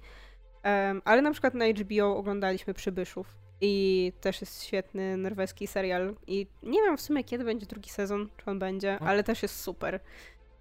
[0.64, 3.26] um, ale na przykład na HBO oglądaliśmy Przybyszów
[3.60, 6.14] I też jest świetny norweski serial.
[6.26, 9.06] I nie wiem w sumie kiedy będzie drugi sezon, czy on będzie, No.
[9.06, 10.00] ale też jest super.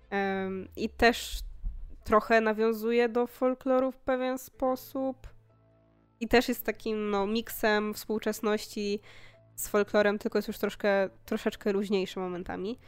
[0.09, 1.39] Em, I też
[2.03, 5.27] trochę nawiązuje do folkloru w pewien sposób.
[6.19, 8.99] I też jest takim no, miksem współczesności
[9.55, 12.79] z folklorem, tylko jest już troszkę, troszeczkę luźniejszy momentami.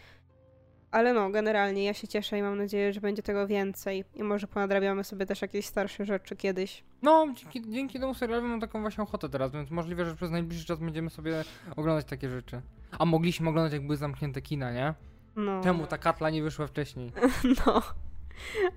[0.91, 4.05] Ale no, generalnie ja się cieszę i mam nadzieję, że będzie tego więcej.
[4.13, 6.83] I może ponadrabiamy sobie też jakieś starsze rzeczy kiedyś.
[7.01, 10.65] No, dzięki, dzięki temu serialowi mam taką właśnie ochotę teraz, więc możliwe, że przez najbliższy
[10.65, 11.43] czas będziemy sobie
[11.75, 12.61] oglądać takie rzeczy.
[12.99, 14.93] A mogliśmy oglądać jak były zamknięte kina, nie?
[15.35, 15.63] No.
[15.63, 17.11] Czemu ta katla nie wyszła wcześniej?
[17.65, 17.81] No.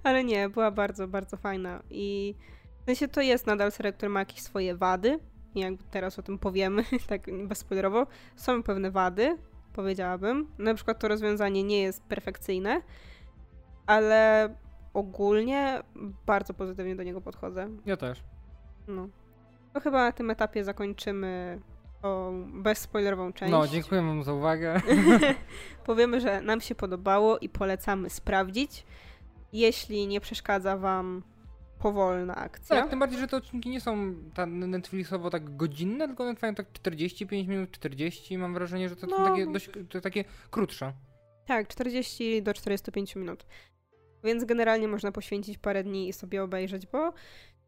[0.03, 1.83] Ale nie, była bardzo, bardzo fajna.
[1.91, 2.35] I
[2.83, 5.19] w sensie to jest nadal serial, który ma jakieś swoje wady.
[5.59, 8.07] I jakby teraz o tym powiemy, tak bezspoilerowo.
[8.37, 9.37] Są pewne wady,
[9.73, 10.47] powiedziałabym.
[10.59, 12.83] Na przykład to rozwiązanie nie jest perfekcyjne,
[13.87, 14.55] ale
[14.95, 15.83] ogólnie
[16.27, 17.69] bardzo pozytywnie do niego podchodzę.
[17.87, 18.23] Ja też.
[18.89, 19.09] No.
[19.73, 21.61] To chyba na tym etapie zakończymy
[22.03, 23.53] tą bezspoilerową część.
[23.53, 24.81] No, dziękuję wam za uwagę.
[25.87, 28.85] Powiemy, że nam się podobało i polecamy sprawdzić.
[29.53, 31.23] Jeśli nie przeszkadza wam
[31.79, 32.81] powolna akcja.
[32.81, 36.55] Tak, tym bardziej, że te odcinki nie są ta Netflixowo tak godzinne, tylko one trwają
[36.55, 38.39] tak 45 minut, 40.
[38.39, 39.29] Mam wrażenie, że to są No.
[39.29, 40.93] takie dość to takie krótsze.
[41.47, 43.47] Tak, 40 do 45 minut.
[44.25, 47.13] Więc generalnie można poświęcić parę dni i sobie obejrzeć, bo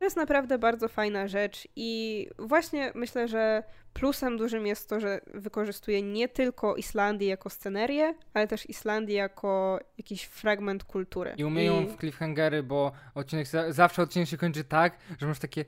[0.01, 5.21] to jest naprawdę bardzo fajna rzecz i właśnie myślę, że plusem dużym jest to, że
[5.35, 11.35] wykorzystuje nie tylko Islandię jako scenerię, ale też Islandię jako jakiś fragment kultury.
[11.37, 15.65] I umieją w cliffhangery, bo odcinek za- zawsze odcinek się kończy tak, że masz takie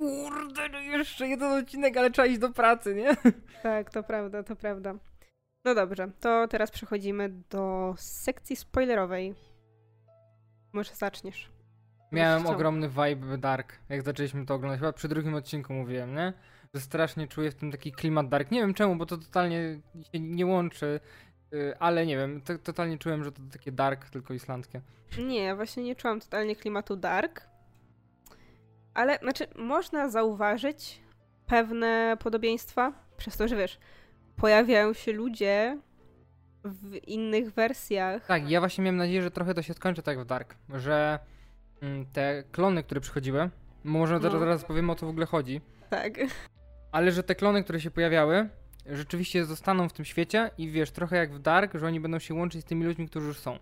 [0.00, 3.16] kurde, no jeszcze jeden odcinek, ale trzeba iść do pracy, nie?
[3.62, 4.94] Tak, to prawda, to prawda.
[5.64, 9.34] No dobrze, to teraz przechodzimy do sekcji spoilerowej.
[10.72, 11.50] Może zaczniesz.
[12.12, 14.80] Miałem ogromny vibe dark, jak zaczęliśmy to oglądać.
[14.80, 16.32] Chyba przy drugim odcinku mówiłem, nie?
[16.74, 18.50] Że strasznie czuję w tym taki klimat dark.
[18.50, 19.80] Nie wiem czemu, bo to totalnie
[20.12, 21.00] się nie łączy,
[21.54, 24.80] y, ale nie wiem, to, totalnie czułem, że to takie dark, tylko islandzkie.
[25.18, 27.48] Nie, ja właśnie nie czułam totalnie klimatu dark.
[28.94, 31.00] Ale, znaczy, można zauważyć
[31.46, 33.78] pewne podobieństwa przez to, że wiesz,
[34.36, 35.78] pojawiają się ludzie
[36.64, 38.26] w innych wersjach.
[38.26, 41.18] Tak, ja właśnie miałem nadzieję, że trochę to się skończy tak w dark, że
[42.12, 43.50] te klony, które przychodziły,
[43.84, 44.38] może zaraz, No.
[44.40, 45.60] zaraz powiemy o co w ogóle chodzi,
[45.90, 46.14] Tak.
[46.92, 48.48] ale że te klony, które się pojawiały,
[48.86, 52.34] rzeczywiście zostaną w tym świecie i wiesz, trochę jak w dark, że oni będą się
[52.34, 53.58] łączyć z tymi ludźmi, którzy już są.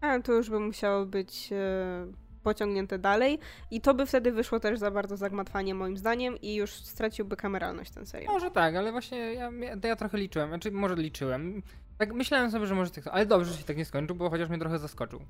[0.00, 2.06] A to już by musiało być e,
[2.42, 3.38] pociągnięte dalej.
[3.70, 7.90] I to by wtedy wyszło też za bardzo zagmatwanie moim zdaniem i już straciłby kameralność
[7.90, 8.32] ten serial.
[8.34, 11.62] Może tak, ale właśnie ja, ja, ja trochę liczyłem, znaczy może liczyłem.
[11.98, 14.48] Tak myślałem sobie, że może tak, ale dobrze, że się tak nie skończył, bo chociaż
[14.48, 15.20] mnie trochę zaskoczył.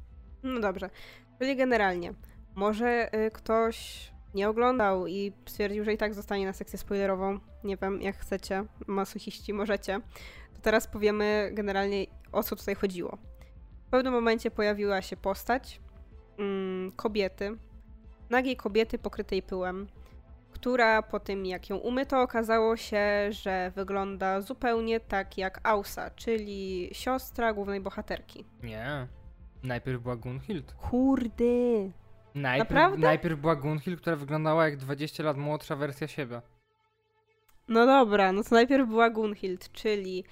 [0.42, 0.90] No dobrze.
[1.38, 2.14] Czyli generalnie,
[2.54, 7.38] może y, ktoś nie oglądał i stwierdził, że i tak zostanie na sekcję spoilerową.
[7.64, 10.00] Nie wiem, jak chcecie, masochiści, możecie.
[10.54, 13.18] To teraz powiemy generalnie o co tutaj chodziło.
[13.86, 15.80] W pewnym momencie pojawiła się postać
[16.38, 17.56] mm, kobiety,
[18.30, 19.86] nagiej kobiety pokrytej pyłem,
[20.52, 26.90] która po tym jak ją umyto okazało się, że wygląda zupełnie tak jak Ausa, czyli
[26.92, 28.44] siostra głównej bohaterki.
[28.62, 29.06] Nie.
[29.66, 30.72] Najpierw była Gunhild.
[30.72, 31.44] Kurde!
[32.34, 32.98] Najpierw, Naprawdę?
[33.06, 36.42] najpierw była Gunhild, która wyglądała jak 20 lat młodsza wersja siebie.
[37.68, 40.24] No dobra, no to najpierw była Gunhild, czyli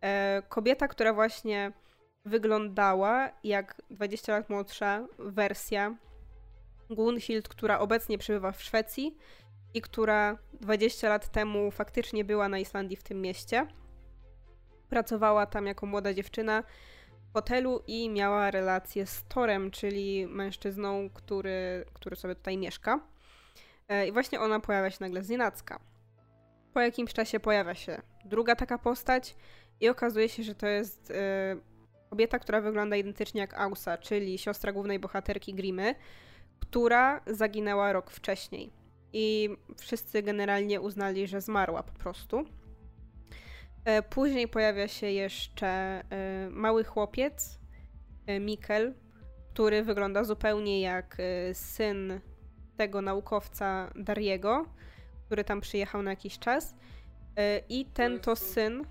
[0.00, 1.72] e, kobieta, która właśnie
[2.24, 5.96] wyglądała jak 20 lat młodsza wersja
[6.90, 9.16] Gunhild, która obecnie przebywa w Szwecji
[9.74, 13.66] i która 20 lat temu faktycznie była na Islandii w tym mieście.
[14.88, 16.62] Pracowała tam jako młoda dziewczyna
[17.34, 23.00] hotelu i miała relację z Torem, czyli mężczyzną, który, który sobie tutaj mieszka.
[23.88, 25.80] E, I właśnie ona pojawia się nagle z nienacka.
[26.72, 29.36] Po jakimś czasie pojawia się druga taka postać
[29.80, 31.56] i okazuje się, że to jest e,
[32.10, 35.94] kobieta, która wygląda identycznie jak Ausa, czyli siostra głównej bohaterki Grimy,
[36.60, 38.72] która zaginęła rok wcześniej.
[39.12, 42.44] I wszyscy generalnie uznali, że zmarła po prostu.
[43.84, 46.02] E, Później pojawia się jeszcze e,
[46.50, 47.58] mały chłopiec,
[48.26, 48.94] e, Mikkel,
[49.52, 51.16] który wygląda zupełnie jak
[51.52, 52.20] syn
[52.76, 54.66] tego naukowca Dariego,
[55.26, 56.74] który tam przyjechał na jakiś czas.
[57.68, 58.86] I ten to syn.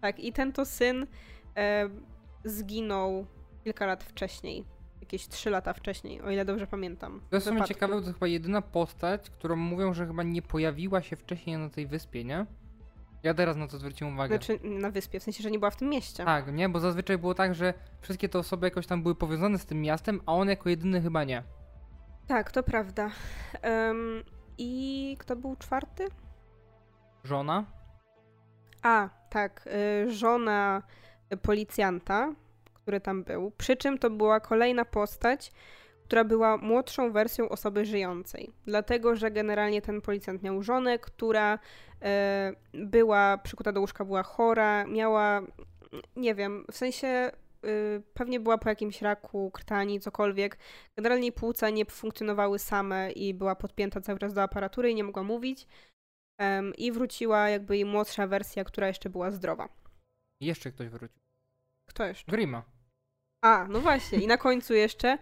[0.00, 1.06] Tak, i ten to syn
[2.44, 3.26] zginął
[3.64, 4.64] kilka lat wcześniej.
[5.00, 7.20] Jakieś trzy lata wcześniej, o ile dobrze pamiętam.
[7.30, 11.58] To jest ciekawe, to chyba jedyna postać, którą mówią, że chyba nie pojawiła się wcześniej
[11.58, 12.46] na tej wyspie, nie?
[13.22, 14.36] Ja teraz na to zwróciłem uwagę.
[14.36, 16.24] Znaczy na wyspie, w sensie, że nie była w tym mieście.
[16.24, 16.68] Tak, nie?
[16.68, 20.20] Bo zazwyczaj było tak, że wszystkie te osoby jakoś tam były powiązane z tym miastem,
[20.26, 21.42] a on jako jedyny chyba nie.
[22.26, 23.10] Tak, to prawda.
[23.62, 24.22] Em,
[24.58, 26.06] I kto był czwarty?
[27.24, 27.64] żona.
[28.82, 29.68] A, tak,
[30.06, 30.82] y, żona
[31.42, 32.34] policjanta,
[32.74, 33.50] który tam był.
[33.50, 35.52] Przy czym to była kolejna postać,
[36.12, 38.52] która była młodszą wersją osoby żyjącej.
[38.64, 41.58] Dlatego, że generalnie ten policjant miał żonę, która
[42.02, 45.42] e, była przykuta do łóżka, była chora, miała,
[46.16, 47.30] nie wiem, w sensie
[47.64, 50.58] y, pewnie była po jakimś raku, krtani, cokolwiek.
[50.96, 55.22] Generalnie płuca nie funkcjonowały same i była podpięta cały czas do aparatury i nie mogła
[55.22, 55.66] mówić.
[56.78, 59.68] I wróciła jakby jej młodsza wersja, która jeszcze była zdrowa.
[60.40, 61.20] I jeszcze ktoś wrócił.
[61.88, 62.32] Kto jeszcze?
[62.32, 62.62] Grima.
[63.44, 64.18] A, no właśnie.
[64.18, 65.18] I na końcu jeszcze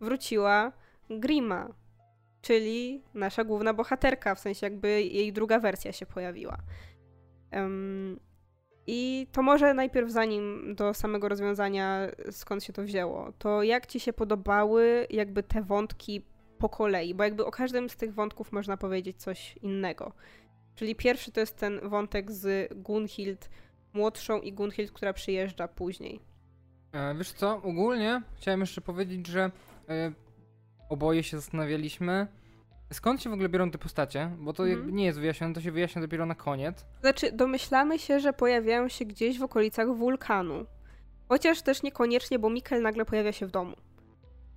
[0.00, 0.72] wróciła
[1.10, 1.68] Grima,
[2.40, 6.58] czyli nasza główna bohaterka, w sensie jakby jej druga wersja się pojawiła.
[7.52, 8.20] Um,
[8.86, 14.00] I to może najpierw, zanim do samego rozwiązania, skąd się to wzięło, to jak ci
[14.00, 16.24] się podobały jakby te wątki
[16.58, 20.12] po kolei, bo jakby o każdym z tych wątków można powiedzieć coś innego.
[20.74, 23.50] Czyli pierwszy to jest ten wątek z Gunhild
[23.92, 26.20] młodszą i Gunhild, która przyjeżdża później.
[26.92, 29.50] E, wiesz co, ogólnie chciałem jeszcze powiedzieć, że
[30.88, 32.26] oboje się zastanawialiśmy,
[32.92, 34.96] skąd się w ogóle biorą te postacie, bo to mhm.
[34.96, 36.86] nie jest wyjaśnione, to się wyjaśnia dopiero na koniec.
[37.00, 40.66] Znaczy, domyślamy się, że pojawiają się gdzieś w okolicach wulkanu.
[41.28, 43.76] Chociaż też niekoniecznie, bo Mikkel nagle pojawia się w domu.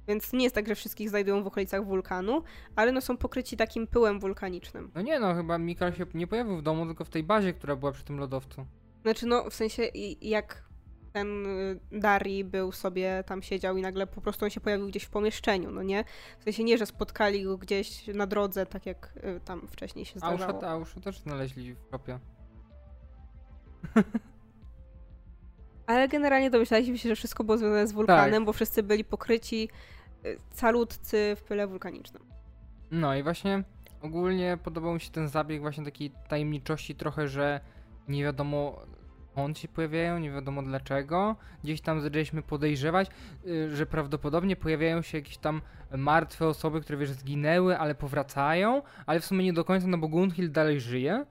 [0.07, 2.43] Więc nie jest tak, że wszystkich znajdują w okolicach wulkanu,
[2.75, 4.91] ale no są pokryci takim pyłem wulkanicznym.
[4.95, 7.75] No nie no, chyba Mikkel się nie pojawił w domu, tylko w tej bazie, która
[7.75, 8.65] była przy tym lodowcu.
[9.01, 9.83] Znaczy no, w sensie
[10.21, 10.63] jak
[11.13, 15.03] ten y, Dari był sobie, tam siedział i nagle po prostu on się pojawił gdzieś
[15.03, 16.03] w pomieszczeniu, no nie?
[16.39, 20.19] W sensie nie, że spotkali go gdzieś na drodze, tak jak y, tam wcześniej się
[20.19, 20.63] zdarzało.
[20.63, 22.19] A Ausza też znaleźli w kopie.
[25.87, 28.45] Ale generalnie domyślaliśmy się, że wszystko było związane z wulkanem, tak.
[28.45, 29.69] bo wszyscy byli pokryci
[30.25, 32.23] y, calutcy w pyle wulkanicznym.
[32.91, 33.63] No i właśnie
[34.01, 37.59] ogólnie podobał mi się ten zabieg właśnie takiej tajemniczości trochę, że
[38.07, 38.81] nie wiadomo
[39.31, 41.35] skąd się pojawiają, nie wiadomo dlaczego.
[41.63, 43.09] Gdzieś tam zaczęliśmy podejrzewać,
[43.47, 45.61] y, że prawdopodobnie pojawiają się jakieś tam
[45.97, 50.07] martwe osoby, które wiesz, zginęły, ale powracają, ale w sumie nie do końca, no bo
[50.07, 51.25] Gunhild dalej żyje.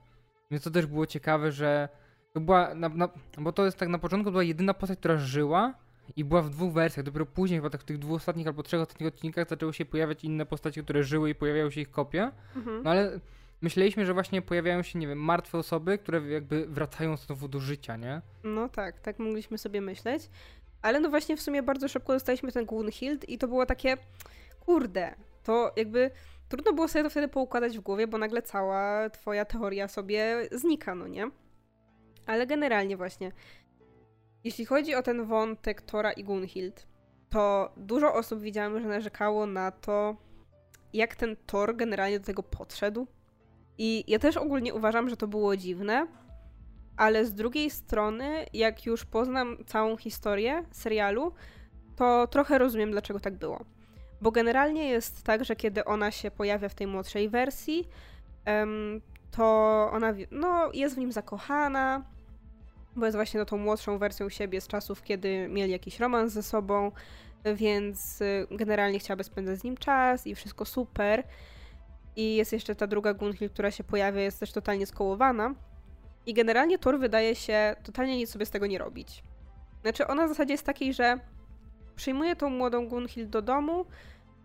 [0.51, 1.89] Więc to też było ciekawe, że
[2.33, 5.73] to była, na, na, bo to jest tak na początku była jedyna postać, która żyła
[6.15, 7.05] i była w dwóch wersjach.
[7.05, 10.23] Dopiero później, chyba tak w tych dwóch ostatnich albo trzech ostatnich odcinkach zaczęły się pojawiać
[10.23, 12.31] inne postacie, które żyły i pojawiały się ich kopie.
[12.55, 12.83] Mhm.
[12.83, 13.19] No ale
[13.61, 17.97] myśleliśmy, że właśnie pojawiają się, nie wiem, martwe osoby, które jakby wracają znowu do życia,
[17.97, 18.21] nie?
[18.43, 20.29] No tak, tak mogliśmy sobie myśleć.
[20.81, 23.97] Ale no właśnie w sumie bardzo szybko dostaliśmy ten Gunhild i to było takie,
[24.59, 26.11] kurde, to jakby
[26.49, 30.95] trudno było sobie to wtedy poukładać w głowie, bo nagle cała twoja teoria sobie znika,
[30.95, 31.31] no nie?
[32.25, 33.31] Ale generalnie właśnie,
[34.43, 36.87] jeśli chodzi o ten wątek Tora i Gunhild,
[37.29, 40.15] to dużo osób widziałem, że narzekało na to,
[40.93, 43.07] jak ten Thor generalnie do tego podszedł.
[43.83, 46.07] I ja też ogólnie uważam, że to było dziwne,
[46.97, 51.33] ale z drugiej strony, jak już poznam całą historię serialu,
[51.95, 53.65] to trochę rozumiem, dlaczego tak było.
[54.21, 57.87] Bo generalnie jest tak, że kiedy ona się pojawia w tej młodszej wersji,
[59.31, 59.45] to
[59.91, 62.03] ona no, jest w nim zakochana,
[62.95, 66.43] bo jest właśnie no, tą młodszą wersją siebie z czasów, kiedy mieli jakiś romans ze
[66.43, 66.91] sobą,
[67.55, 71.23] więc y, generalnie chciałaby spędzać z nim czas i wszystko super.
[72.15, 75.55] I jest jeszcze ta druga Gunhild, która się pojawia, jest też totalnie skołowana.
[76.25, 79.23] I generalnie Thor wydaje się totalnie nic sobie z tego nie robić.
[79.81, 81.19] Znaczy, ona w zasadzie jest takiej, że
[81.95, 83.85] przyjmuje tą młodą Gunhild do domu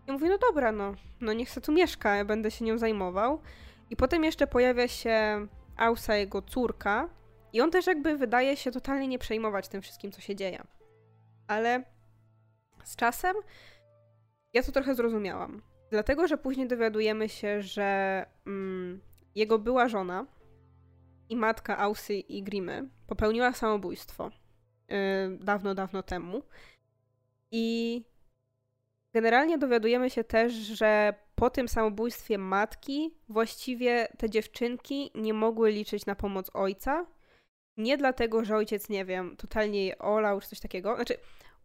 [0.07, 3.41] i mówi, no dobra, no, no niech se tu mieszka, ja będę się nią zajmował.
[3.89, 7.09] I potem jeszcze pojawia się Ausa, jego córka,
[7.53, 10.63] i on też jakby wydaje się totalnie nie przejmować tym wszystkim, co się dzieje.
[11.47, 11.83] Ale
[12.83, 13.35] z czasem
[14.53, 15.61] ja to trochę zrozumiałam.
[15.89, 19.01] Dlatego, że później dowiadujemy się, że mm,
[19.35, 20.25] jego była żona
[21.29, 24.31] i matka Ausy i Grimy popełniła samobójstwo
[24.89, 24.97] yy,
[25.39, 26.41] dawno, dawno temu.
[27.51, 28.03] I
[29.13, 36.05] generalnie dowiadujemy się też, że po tym samobójstwie matki właściwie te dziewczynki nie mogły liczyć
[36.05, 37.05] na pomoc ojca.
[37.77, 40.95] Nie dlatego, że ojciec, nie wiem, totalnie je olał czy coś takiego.
[40.95, 41.17] Znaczy,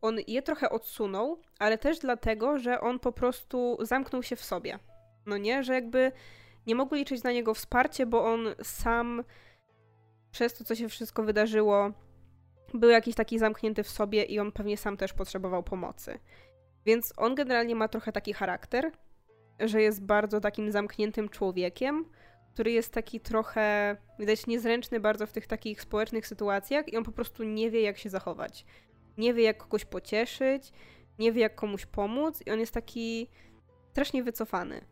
[0.03, 4.79] on je trochę odsunął, ale też dlatego, że on po prostu zamknął się w sobie.
[5.27, 6.13] No nie, że jakby
[6.67, 9.25] nie mogły liczyć na niego wsparcie, bo on sam
[10.31, 11.93] przez to, co się wszystko wydarzyło,
[12.75, 16.19] był jakiś taki zamknięty w sobie i on pewnie sam też potrzebował pomocy.
[16.87, 18.93] Więc on generalnie ma trochę taki charakter,
[19.61, 22.05] że jest bardzo takim zamkniętym człowiekiem,
[22.55, 27.13] który jest taki trochę, widać, niezręczny bardzo w tych takich społecznych sytuacjach i on po
[27.13, 28.65] prostu nie wie, jak się zachować
[29.19, 30.73] nie wie jak kogoś pocieszyć,
[31.19, 33.29] nie wie jak komuś pomóc i on jest taki
[33.91, 34.85] strasznie wycofany.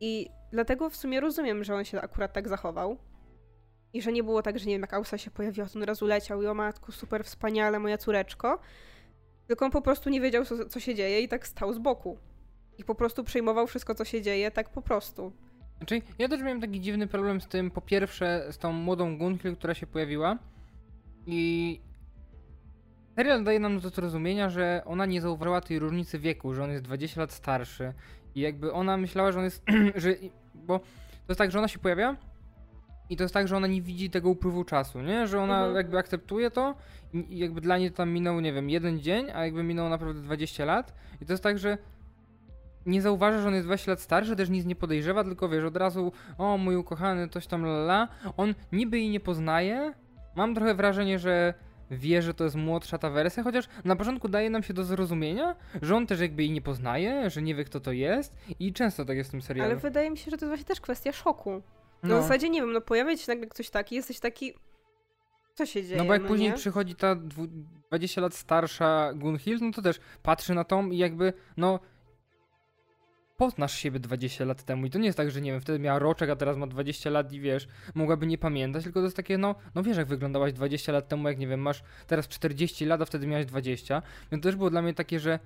[0.00, 2.98] I dlatego w sumie rozumiem, że on się akurat tak zachował.
[3.92, 6.06] I że nie było tak, że nie wiem, jak Ausa się pojawiła, to on razu
[6.06, 8.58] leciał i o matku, super wspaniale, moja córeczko.
[9.46, 12.18] Tylko on po prostu nie wiedział, co, co się dzieje i tak stał z boku.
[12.78, 15.32] I po prostu przejmował wszystko, co się dzieje, tak po prostu.
[15.76, 19.58] Znaczy, ja też miałem taki dziwny problem z tym, po pierwsze, z tą młodą Gunhild,
[19.58, 20.38] która się pojawiła.
[21.26, 21.80] I
[23.16, 26.84] serial daje nam do zrozumienia, że ona nie zauważyła tej różnicy wieku, że on jest
[26.84, 27.92] 20 lat starszy.
[28.34, 29.64] I jakby ona myślała, że on jest.
[30.02, 30.14] że,
[30.54, 30.84] bo to
[31.28, 32.16] jest tak, że ona się pojawia.
[33.10, 35.26] I to jest tak, że ona nie widzi tego upływu czasu, nie?
[35.26, 35.76] Że ona Mhm.
[35.76, 36.74] jakby akceptuje to
[37.28, 40.64] i jakby dla niej tam minął, nie wiem, jeden dzień, a jakby minęło naprawdę 20
[40.64, 40.94] lat.
[41.20, 41.78] I to jest tak, że
[42.86, 45.76] nie zauważa, że on jest 20 lat starszy, też nic nie podejrzewa, tylko wiesz, od
[45.76, 48.08] razu, o mój ukochany, coś tam lala.
[48.36, 49.92] On niby jej nie poznaje.
[50.36, 51.54] Mam trochę wrażenie, że
[51.90, 55.56] wie, że to jest młodsza ta wersja, chociaż na początku daje nam się do zrozumienia,
[55.82, 59.04] że on też jakby jej nie poznaje, że nie wie kto to jest i często
[59.04, 59.70] tak jest w tym serialu.
[59.70, 61.62] Ale wydaje mi się, że to jest właśnie też kwestia szoku.
[62.02, 62.14] No.
[62.14, 62.18] no.
[62.18, 64.52] W zasadzie nie wiem, no pojawia się nagle ktoś taki, jesteś taki.
[65.54, 65.96] Co się dzieje?
[65.96, 66.56] No bo jak później nie?
[66.56, 67.48] przychodzi ta dwu-
[67.88, 71.80] 20 lat starsza Gunhild, no to też patrzy na tą i jakby, no
[73.36, 75.98] poznasz siebie 20 lat temu i to nie jest tak, że nie wiem, wtedy miała
[75.98, 79.38] roczek, a teraz ma 20 lat i wiesz, mogłaby nie pamiętać, tylko to jest takie,
[79.38, 83.02] no, no wiesz jak wyglądałaś 20 lat temu, jak nie wiem, masz teraz 40 lat,
[83.02, 85.38] a wtedy miałaś 20, więc to też było dla mnie takie, że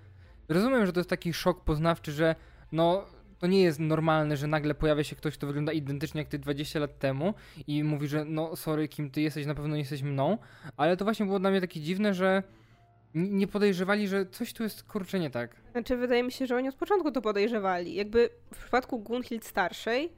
[0.48, 2.34] rozumiem, że to jest taki szok poznawczy, że
[2.72, 3.04] no
[3.38, 6.80] to nie jest normalne, że nagle pojawia się ktoś, kto wygląda identycznie jak ty 20
[6.80, 7.34] lat temu
[7.66, 10.38] i mówi, że no sorry, kim ty jesteś, na pewno nie jesteś mną,
[10.76, 12.42] ale to właśnie było dla mnie takie dziwne, że
[13.14, 15.56] nie podejrzewali, że coś tu jest kurczę nie tak.
[15.72, 17.94] Znaczy, wydaje mi się, że oni od początku to podejrzewali.
[17.94, 20.12] Jakby w przypadku Gunhild starszej,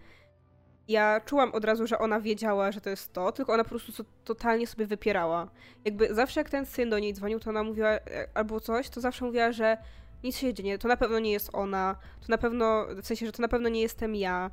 [0.88, 3.92] ja czułam od razu, że ona wiedziała, że to jest to, tylko ona po prostu
[3.92, 5.50] to, totalnie sobie wypierała.
[5.84, 9.00] Jakby zawsze jak ten syn do niej dzwonił, to ona mówiła e, albo coś, to
[9.00, 9.76] zawsze mówiła, że
[10.24, 13.32] nic się dzieje, to na pewno nie jest ona, to na pewno, w sensie, że
[13.32, 14.50] to na pewno nie jestem ja.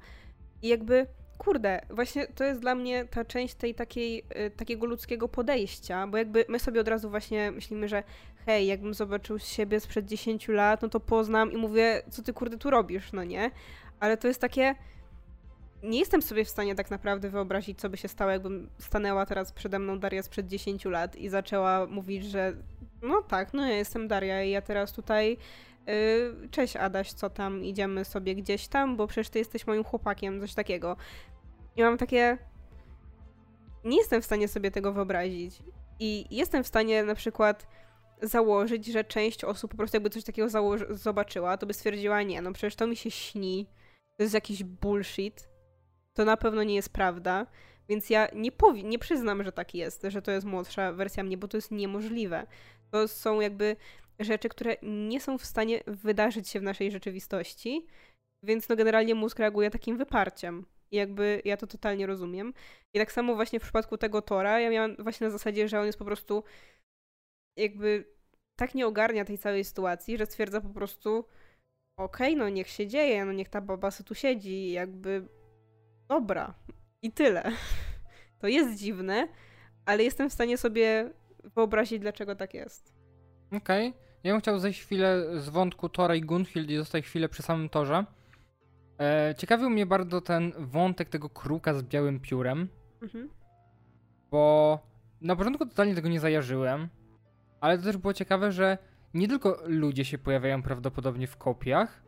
[0.62, 1.08] I jakby,
[1.40, 6.18] kurde, właśnie to jest dla mnie ta część tej takiej, y, takiego ludzkiego podejścia, bo
[6.18, 8.04] jakby my sobie od razu właśnie myślimy, że
[8.46, 12.58] hej, jakbym zobaczył siebie sprzed 10 lat, no to poznam i mówię, co ty kurde
[12.58, 13.52] tu robisz, no nie?
[14.00, 14.76] Ale to jest takie.
[15.84, 19.52] Nie jestem sobie w stanie tak naprawdę wyobrazić, co by się stało, jakbym stanęła teraz
[19.52, 22.54] przede mną Daria sprzed 10 lat i zaczęła mówić, że
[23.02, 25.38] no tak, no ja jestem Daria i ja teraz tutaj.
[25.90, 30.42] Yy, cześć Adaś, co tam, idziemy sobie gdzieś tam, bo przecież ty jesteś moim chłopakiem,
[30.42, 30.98] coś takiego.
[31.76, 32.38] I mam takie.
[33.84, 35.64] Nie jestem w stanie sobie tego wyobrazić.
[36.00, 37.68] I jestem w stanie na przykład
[38.22, 40.50] założyć, że część osób po prostu jakby coś takiego
[40.90, 43.68] zobaczyła, to by stwierdziła, nie, no przecież to mi się śni,
[44.18, 45.50] to jest jakiś bullshit,
[46.14, 47.46] to na pewno nie jest prawda,
[47.90, 51.38] więc ja nie powi- nie przyznam, że tak jest, że to jest młodsza wersja mnie,
[51.38, 52.48] bo to jest niemożliwe.
[52.92, 53.76] To są jakby
[54.20, 57.88] rzeczy, które nie są w stanie wydarzyć się w naszej rzeczywistości,
[58.44, 60.66] więc no generalnie mózg reaguje takim wyparciem.
[60.92, 62.54] I jakby ja to totalnie rozumiem.
[62.94, 65.86] I tak samo właśnie w przypadku tego Tora, ja miałam właśnie na zasadzie, że on
[65.86, 66.44] jest po prostu
[67.58, 68.06] jakby
[68.56, 71.26] tak nie ogarnia tej całej sytuacji, że stwierdza po prostu
[71.98, 75.28] okej, no niech się dzieje, no niech ta baba se tu siedzi, jakby
[76.08, 76.54] dobra.
[77.02, 77.44] I tyle.
[78.40, 79.28] To jest dziwne,
[79.86, 81.14] ale jestem w stanie sobie
[81.44, 82.94] wyobrazić, dlaczego tak jest.
[83.52, 83.94] Okej.
[84.24, 87.70] Ja bym chciał zejść chwilę z wątku Tora i Gunhild i zostać chwilę przy samym
[87.70, 88.06] Torze.
[89.00, 92.68] E, ciekawił mnie bardzo ten wątek tego kruka z białym piórem,
[93.02, 93.30] Mhm.
[94.32, 94.80] bo
[95.22, 96.88] na początku totalnie tego nie zajarzyłem,
[97.62, 98.78] ale to też było ciekawe, że
[99.14, 102.02] nie tylko ludzie się pojawiają prawdopodobnie w kopiach,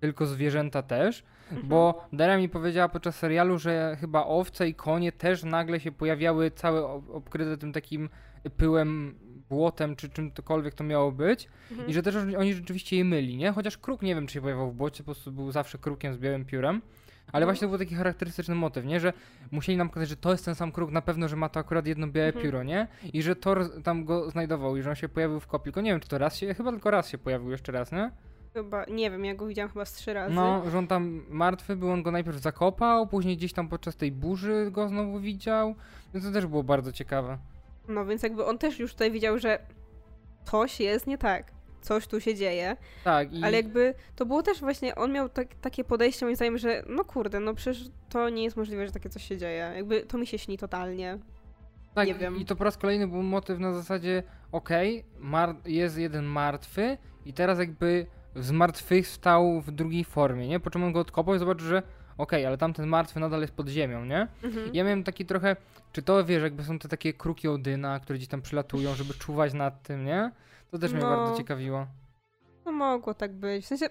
[0.00, 1.68] tylko zwierzęta też, Mhm.
[1.68, 6.50] bo Daria mi powiedziała podczas serialu, że chyba owce i konie też nagle się pojawiały
[6.50, 8.08] całe ob- obkryte tym takim
[8.56, 9.14] pyłem,
[9.48, 11.48] błotem, czy czymkolwiek to miało być.
[11.70, 11.88] Mhm.
[11.88, 13.52] I że też oni rzeczywiście je myli, nie?
[13.52, 16.18] Chociaż kruk nie wiem, czy się pojawiał w błocie, po prostu był zawsze krukiem z
[16.18, 16.82] białym piórem.
[17.32, 17.46] Ale No.
[17.46, 19.00] właśnie to był taki charakterystyczny motyw, nie?
[19.00, 19.12] Że
[19.50, 21.86] musieli nam pokazać, że to jest ten sam kruk, na pewno, że ma to akurat
[21.86, 22.44] jedno białe Mhm.
[22.44, 22.86] pióro, nie?
[23.12, 25.64] I że Thor tam go znajdował i że on się pojawił w kopii.
[25.64, 28.10] Tylko nie wiem, czy to raz się, chyba tylko raz się pojawił jeszcze raz, nie?
[28.54, 30.34] Chyba, nie wiem, ja go widziałam chyba z trzy razy.
[30.34, 34.12] No, że on tam martwy był, on go najpierw zakopał, później gdzieś tam podczas tej
[34.12, 35.74] burzy go znowu widział.
[36.14, 37.38] Więc to też było bardzo ciekawe.
[37.88, 39.58] No więc jakby on też już tutaj widział, że
[40.44, 41.52] coś jest nie tak.
[41.80, 42.76] Coś tu się dzieje.
[43.04, 46.58] Tak, i Ale jakby to było też właśnie, on miał tak, takie podejście moim zdaniem,
[46.58, 49.72] że no kurde, no przecież to nie jest możliwe, że takie coś się dzieje.
[49.76, 51.18] Jakby to mi się śni totalnie.
[51.94, 52.36] Tak, Nie wiem.
[52.36, 54.22] i to po raz kolejny był motyw na zasadzie,
[54.52, 60.60] okej, mar- jest jeden martwy i teraz jakby zmartwychwstał w drugiej formie, nie?
[60.60, 61.82] Po czym on go odkopał i zobaczył, że
[62.18, 64.26] okej, ale tamten martwy nadal jest pod ziemią, nie?
[64.42, 64.70] Mhm.
[64.74, 65.56] Ja miałem taki trochę,
[65.92, 69.54] czy to wiesz, jakby są te takie kruki Odyna, które gdzieś tam przylatują, żeby czuwać
[69.54, 70.30] nad tym, nie?
[70.70, 71.16] To też mnie No.
[71.16, 71.86] bardzo ciekawiło.
[72.64, 73.64] No mogło tak być.
[73.64, 73.86] W sensie,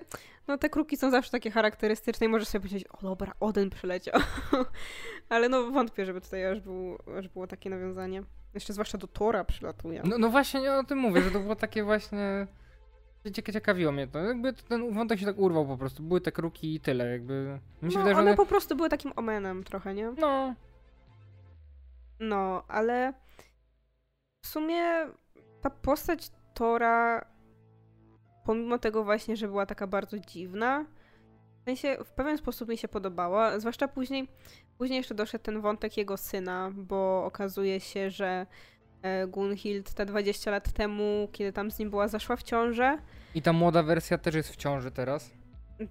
[0.48, 4.22] no te kruki są zawsze takie charakterystyczne i możesz sobie powiedzieć, o dobra, Odyn przyleciał.
[5.30, 8.24] Ale no wątpię, żeby tutaj aż, był, aż było takie nawiązanie.
[8.54, 10.02] Jeszcze zwłaszcza do Tora przylatuje.
[10.06, 12.48] No, no właśnie nie o tym mówię, że to było takie właśnie...
[13.32, 14.20] Cieka- Ciekawiło mnie to.
[14.20, 16.04] Jakby ten wątek się tak urwał po prostu.
[16.04, 17.12] Były te kruki i tyle.
[17.12, 17.60] Jakby...
[17.82, 18.38] Mi się no, wydaje, one one...
[18.38, 20.12] po prostu były takim omenem trochę, nie?
[20.12, 20.56] No,
[22.20, 23.14] No, ale
[24.42, 24.82] w sumie
[25.62, 27.26] ta postać Tora,
[28.46, 30.86] pomimo tego właśnie, że była taka bardzo dziwna,
[31.62, 34.28] w sensie w pewien sposób mi się podobała, zwłaszcza później,
[34.78, 38.46] później jeszcze doszedł ten wątek jego syna, bo okazuje się, że
[39.28, 42.98] Gunhild te 20 lat temu, kiedy tam z nim była, zaszła w ciążę.
[43.36, 45.32] i ta młoda wersja też jest w ciąży teraz.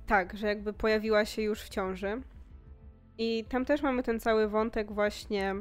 [0.07, 2.21] Tak, że jakby pojawiła się już w ciąży.
[3.19, 5.55] I tam też mamy ten cały wątek właśnie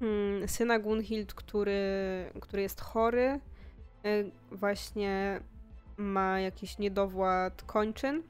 [0.00, 1.80] mm, syna Gunhild, który,
[2.40, 3.40] który jest chory.
[4.06, 5.40] y, Właśnie
[5.96, 8.22] ma jakiś niedowład kończyn.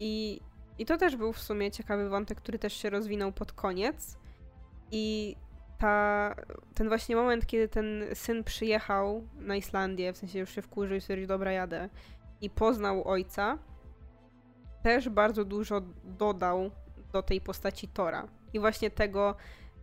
[0.00, 0.40] I,
[0.78, 4.18] I to też był w sumie ciekawy wątek, który też się rozwinął pod koniec.
[4.90, 5.36] I
[5.78, 6.34] ta,
[6.74, 11.00] ten właśnie moment, kiedy ten syn przyjechał na Islandię, w sensie już się wkurzył i
[11.00, 11.88] stwierdził, dobra, jadę,
[12.40, 13.58] i poznał ojca,
[14.82, 16.70] też bardzo dużo dodał
[17.12, 18.28] do tej postaci Tora.
[18.52, 19.36] I właśnie tego,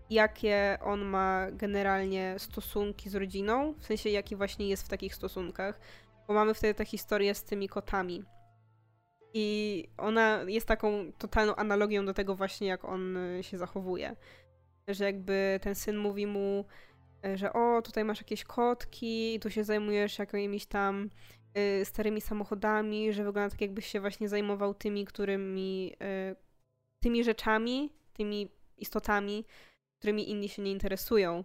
[0.09, 5.79] jakie on ma generalnie stosunki z rodziną, w sensie jaki właśnie jest w takich stosunkach.
[6.27, 8.23] Bo mamy wtedy tę historię z tymi kotami.
[9.33, 14.15] I ona jest taką totalną analogią do tego właśnie, jak on y, się zachowuje.
[14.87, 16.65] Że jakby ten syn mówi mu,
[17.25, 21.09] y, że o, tutaj masz jakieś kotki, i tu się zajmujesz jakimiś tam
[21.57, 25.93] y, starymi samochodami, że wygląda tak, jakbyś się właśnie zajmował tymi, którymi,
[26.31, 26.35] y,
[27.03, 29.45] tymi rzeczami, tymi istotami,
[29.99, 31.43] którymi inni się nie interesują.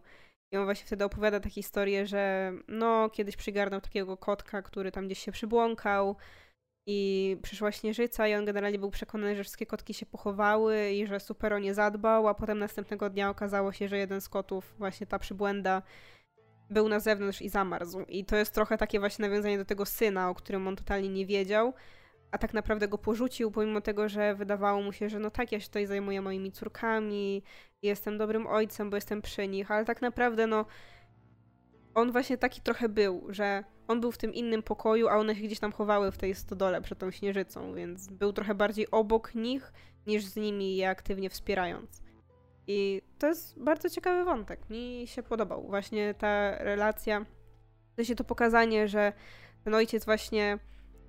[0.53, 5.07] I on właśnie wtedy opowiada tę historię, że no, kiedyś przygarnął takiego kotka, który tam
[5.07, 6.16] gdzieś się przybłąkał
[6.91, 11.20] i przyszła śnieżyca i on generalnie był przekonany, że wszystkie kotki się pochowały i że
[11.20, 15.07] super o nie zadbał, a potem następnego dnia okazało się, że jeden z kotów, właśnie
[15.07, 15.82] ta przybłęda,
[16.70, 18.01] był na zewnątrz i zamarzł.
[18.01, 21.26] I to jest trochę takie właśnie nawiązanie do tego syna, o którym on totalnie nie
[21.26, 21.74] wiedział,
[22.30, 25.61] a tak naprawdę go porzucił, pomimo tego, że wydawało mu się, że no tak, ja
[25.61, 27.43] się tutaj zajmuję moimi córkami,
[27.82, 30.64] jestem dobrym ojcem, bo jestem przy nich, ale tak naprawdę no
[31.99, 35.42] on właśnie taki trochę był, że on był w tym innym pokoju, a one się
[35.42, 39.72] gdzieś tam chowały w tej stodole przed tą śnieżycą, więc był trochę bardziej obok nich,
[40.07, 42.03] niż z nimi je aktywnie wspierając.
[42.66, 44.70] I to jest bardzo ciekawy wątek.
[44.70, 45.66] Mi się podobał.
[45.66, 47.26] Właśnie ta relacja,
[47.92, 49.12] w sensie to pokazanie, że
[49.64, 50.59] ten ojciec właśnie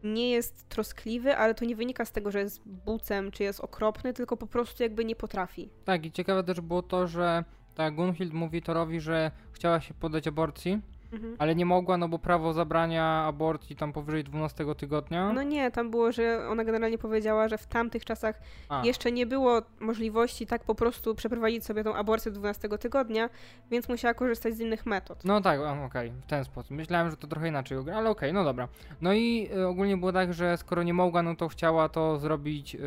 [0.03, 4.13] nie jest troskliwy, ale to nie wynika z tego, że jest bucem czy jest okropny,
[4.13, 5.69] tylko po prostu jakby nie potrafi.
[5.85, 7.43] Tak, i ciekawe też było to, że
[7.79, 11.35] ta Gunhild mówi Thorowi, że chciała się poddać aborcji, Mhm.
[11.39, 15.33] ale nie mogła, no bo prawo zabrania aborcji tam powyżej 12 tygodnia.
[15.33, 19.25] No nie, tam było, że ona generalnie powiedziała, że w tamtych czasach A, jeszcze nie
[19.25, 23.29] było możliwości tak po prostu przeprowadzić sobie tą aborcję 12 tygodnia,
[23.71, 25.25] więc musiała korzystać z innych metod.
[25.25, 26.71] No tak, okej, w ten sposób.
[26.71, 28.67] Myślałem, że to trochę inaczej ale okej, no dobra.
[29.01, 32.75] No i y, ogólnie było tak, że skoro nie mogła, no to chciała to zrobić
[32.75, 32.79] y,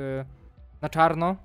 [0.82, 1.36] na czarno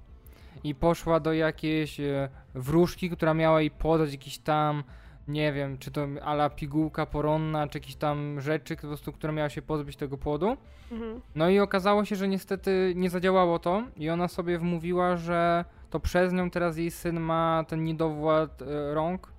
[0.63, 4.83] i poszła do jakiejś y, wróżki, która miała jej podać jakiś tam,
[5.27, 9.49] nie wiem, czy to ala pigułka poronna, czy jakieś tam rzeczy, po prostu, które miała
[9.49, 10.57] się pozbyć tego płodu.
[10.91, 11.21] Mhm.
[11.35, 15.99] No i okazało się, że niestety nie zadziałało to i ona sobie wmówiła, że to
[15.99, 19.36] przez nią teraz jej syn ma ten niedowład e, rąk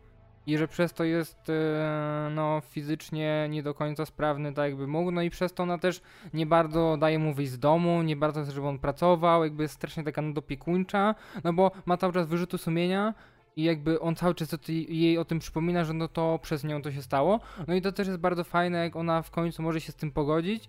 [0.48, 5.10] i że przez to jest e, no fizycznie nie do końca sprawny tak jakby mógł,
[5.10, 6.00] no i przez to ona też
[6.34, 9.74] nie bardzo daje mu wyjść z domu, nie bardzo chce, żeby on pracował, jakby jest
[9.74, 13.14] strasznie taka nadopiekuńcza, no bo ma cały czas wyrzutu sumienia
[13.56, 16.92] i jakby on cały czas jej o tym przypomina, że no to przez nią to
[16.92, 17.40] się stało.
[17.66, 20.10] No i to też jest bardzo fajne, jak ona w końcu może się z tym
[20.12, 20.68] pogodzić,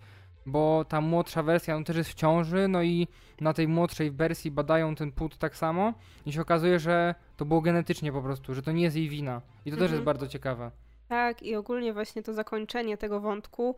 [0.52, 3.08] bo ta młodsza wersja no też jest w ciąży, no i
[3.42, 5.94] na tej młodszej wersji badają ten płód tak samo
[6.26, 9.42] i się okazuje, że to było genetycznie po prostu, że to nie jest jej wina.
[9.66, 9.92] I to też Mhm.
[9.92, 10.72] jest bardzo ciekawe.
[11.08, 13.76] Tak, i ogólnie właśnie to zakończenie tego wątku,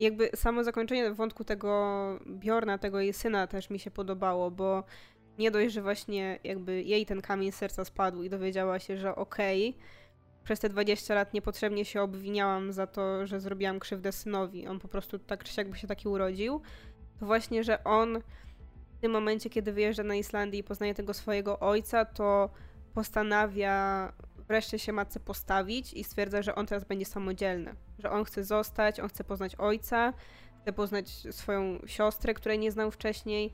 [0.00, 1.94] jakby samo zakończenie wątku tego
[2.26, 4.84] Bjorna, tego jej syna też mi się podobało, bo
[5.38, 9.76] nie dość, że właśnie jakby jej ten kamień serca spadł i dowiedziała się, że okej,
[10.44, 14.66] przez te 20 lat niepotrzebnie się obwiniałam za to, że zrobiłam krzywdę synowi.
[14.66, 16.60] On po prostu tak czy siak by się taki urodził.
[17.20, 18.22] To właśnie, że on
[18.98, 22.50] w tym momencie, kiedy wyjeżdża na Islandię i poznaje tego swojego ojca, to
[22.94, 24.12] postanawia
[24.48, 27.74] wreszcie się matce postawić i stwierdza, że on teraz będzie samodzielny.
[27.98, 30.12] Że on chce zostać, on chce poznać ojca,
[30.62, 33.52] chce poznać swoją siostrę, której nie znał wcześniej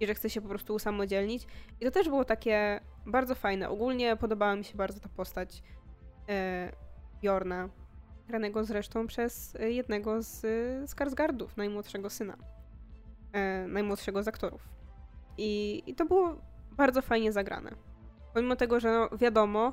[0.00, 1.46] i że chce się po prostu usamodzielnić.
[1.80, 3.68] I to też było takie bardzo fajne.
[3.68, 5.62] Ogólnie podobała mi się bardzo ta postać
[6.30, 6.72] e,
[7.22, 7.68] Jorna.
[8.28, 10.46] granego zresztą przez y, jednego z
[10.90, 12.36] Skarsgardów, najmłodszego syna.
[13.32, 14.68] E, najmłodszego z aktorów.
[15.38, 16.36] I, I to było
[16.72, 17.70] bardzo fajnie zagrane.
[18.34, 19.72] Pomimo tego, że no, wiadomo,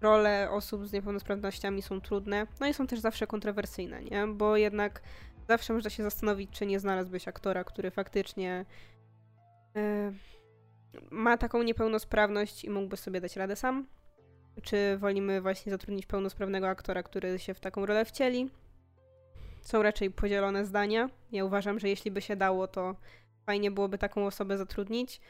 [0.00, 4.26] role osób z niepełnosprawnościami są trudne, no i są też zawsze kontrowersyjne, nie?
[4.26, 5.02] Bo jednak
[5.48, 8.64] zawsze można się zastanowić, czy nie znalazłbyś aktora, który faktycznie
[9.76, 10.12] e,
[11.10, 13.86] ma taką niepełnosprawność i mógłby sobie dać radę sam.
[14.62, 18.50] Czy wolimy właśnie zatrudnić pełnosprawnego aktora, który się w taką rolę wcieli?
[19.60, 21.10] Są raczej podzielone zdania.
[21.32, 22.96] Ja uważam, że jeśli by się dało, to
[23.46, 25.20] fajnie byłoby taką osobę zatrudnić.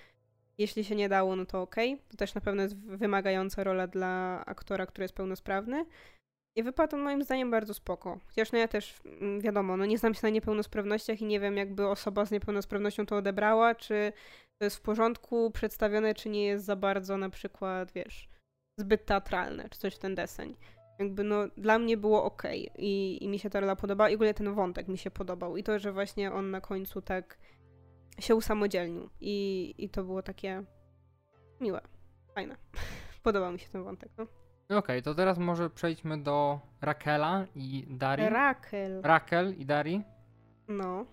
[0.59, 1.95] Jeśli się nie dało, no to okej.
[1.95, 2.07] Okay.
[2.09, 5.85] To też na pewno jest wymagająca rola dla aktora, który jest pełnosprawny.
[6.57, 8.19] I wypadł on moim zdaniem bardzo spoko.
[8.27, 11.57] Chociaż no ja też, mm, wiadomo, no nie znam się na niepełnosprawnościach i nie wiem
[11.57, 14.13] jakby osoba z niepełnosprawnością to odebrała, czy
[14.59, 18.29] to jest w porządku przedstawione, czy nie jest za bardzo na przykład, wiesz,
[18.79, 20.57] zbyt teatralne, czy coś w ten deseń.
[20.99, 22.43] Jakby no, dla mnie było ok
[22.79, 25.63] i, i mi się ta rola podobała i ogólnie ten wątek mi się podobał i
[25.63, 27.39] to, że właśnie on na końcu tak
[28.19, 30.63] się usamodzielnił i, i to było takie
[31.61, 31.81] miłe,
[32.35, 32.57] fajne.
[33.23, 34.25] Podobał mi się ten wątek, no.
[34.65, 38.29] Okej, okay, to teraz może przejdźmy do Rakela i Dari.
[38.29, 39.03] Rakel.
[39.03, 40.03] Rakel i Dari.
[40.69, 41.07] No.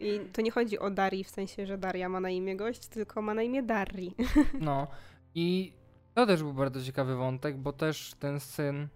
[0.00, 3.22] I to nie chodzi o Dari w sensie, że Daria ma na imię gość, tylko
[3.22, 4.14] ma na imię Dari.
[4.60, 4.86] No.
[5.34, 5.72] I
[6.16, 8.88] to też był bardzo ciekawy wątek, bo też ten syn.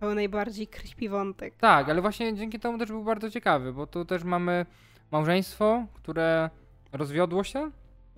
[0.00, 1.56] Był najbardziej creepy wątek.
[1.56, 4.66] Tak, ale właśnie dzięki temu też był bardzo ciekawy, bo tu też mamy
[5.10, 6.50] małżeństwo, które
[6.92, 7.70] rozwiodło się.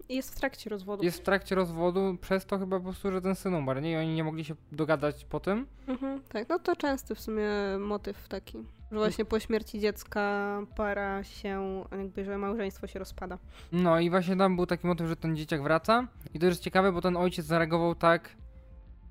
[0.08, 1.04] Jest w trakcie rozwodu.
[1.04, 3.92] Jest w trakcie rozwodu, przez to chyba po prostu, że ten syn umarł, nie?
[3.92, 5.66] I oni nie mogli się dogadać po tym.
[5.86, 7.48] Mhm, tak, no to częsty w sumie
[7.80, 8.58] motyw taki.
[8.90, 13.38] Że właśnie po śmierci dziecka para się, jakby, że małżeństwo się rozpada.
[13.72, 16.06] No i właśnie tam był taki motyw, że ten dzieciak wraca.
[16.34, 18.36] I to jest ciekawe, bo ten ojciec zareagował tak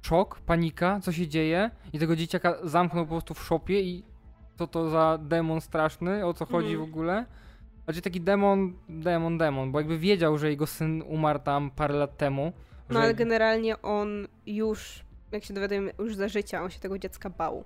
[0.02, 4.04] szok, panika, co się dzieje i tego dzieciaka zamknął po prostu w szopie i
[4.58, 6.80] co to za demon straszny, o co chodzi mm.
[6.80, 7.26] w ogóle.
[7.84, 12.18] Znaczy taki demon, demon, demon, bo jakby wiedział, że jego syn umarł tam parę lat
[12.18, 12.54] temu.
[12.90, 13.00] No że...
[13.00, 17.64] ale generalnie on już, jak się dowiadujemy, już za życia on się tego dziecka bał.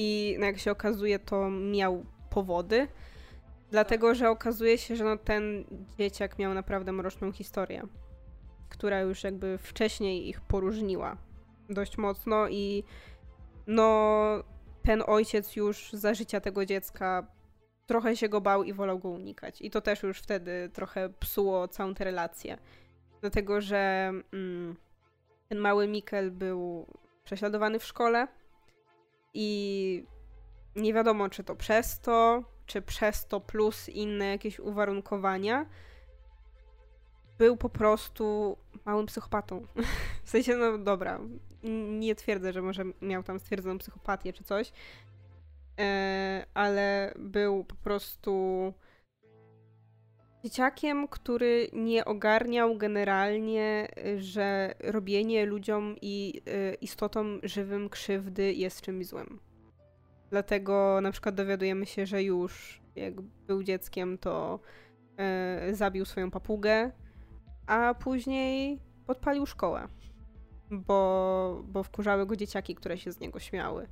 [0.00, 2.88] I no jak się okazuje, to miał powody,
[3.70, 5.64] dlatego że okazuje się, że no ten
[5.98, 7.82] dzieciak miał naprawdę mroczną historię,
[8.68, 11.16] która już jakby wcześniej ich poróżniła
[11.70, 12.84] dość mocno i
[13.66, 14.44] no
[14.82, 17.26] ten ojciec już za życia tego dziecka
[17.86, 19.60] trochę się go bał i wolał go unikać.
[19.60, 22.58] I to też już wtedy trochę psuło całą tę relację.
[23.20, 24.76] Dlatego, że mm,
[25.48, 26.86] ten mały Mikkel był
[27.24, 28.28] prześladowany w szkole
[29.40, 30.04] i
[30.76, 35.66] nie wiadomo, czy to przez to, czy przez to plus inne jakieś uwarunkowania.
[37.38, 39.66] Był po prostu małym psychopatą.
[40.24, 41.20] W sensie, no dobra,
[41.98, 44.72] nie twierdzę, że może miał tam stwierdzoną psychopatię czy coś,
[45.78, 48.74] e, ale był po prostu
[50.44, 59.06] dzieciakiem, który nie ogarniał generalnie, że robienie ludziom i e, istotom żywym krzywdy jest czymś
[59.06, 59.40] złym.
[60.30, 64.60] Dlatego na przykład dowiadujemy się, że już jak był dzieckiem, to
[65.16, 66.92] e, zabił swoją papugę,
[67.66, 69.88] a później podpalił szkołę,
[70.70, 73.86] bo, bo wkurzały go dzieciaki, które się z niego śmiały.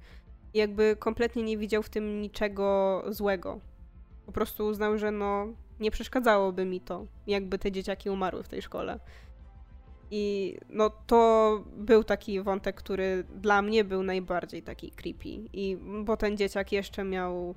[0.55, 3.61] Jakby kompletnie nie widział w tym niczego złego.
[4.26, 5.47] Po prostu uznał, że no
[5.80, 8.98] nie przeszkadzałoby mi to, jakby te dzieciaki umarły w tej szkole.
[10.10, 15.28] I no to był taki wątek, który dla mnie był najbardziej taki creepy.
[15.52, 17.54] I bo ten dzieciak jeszcze miał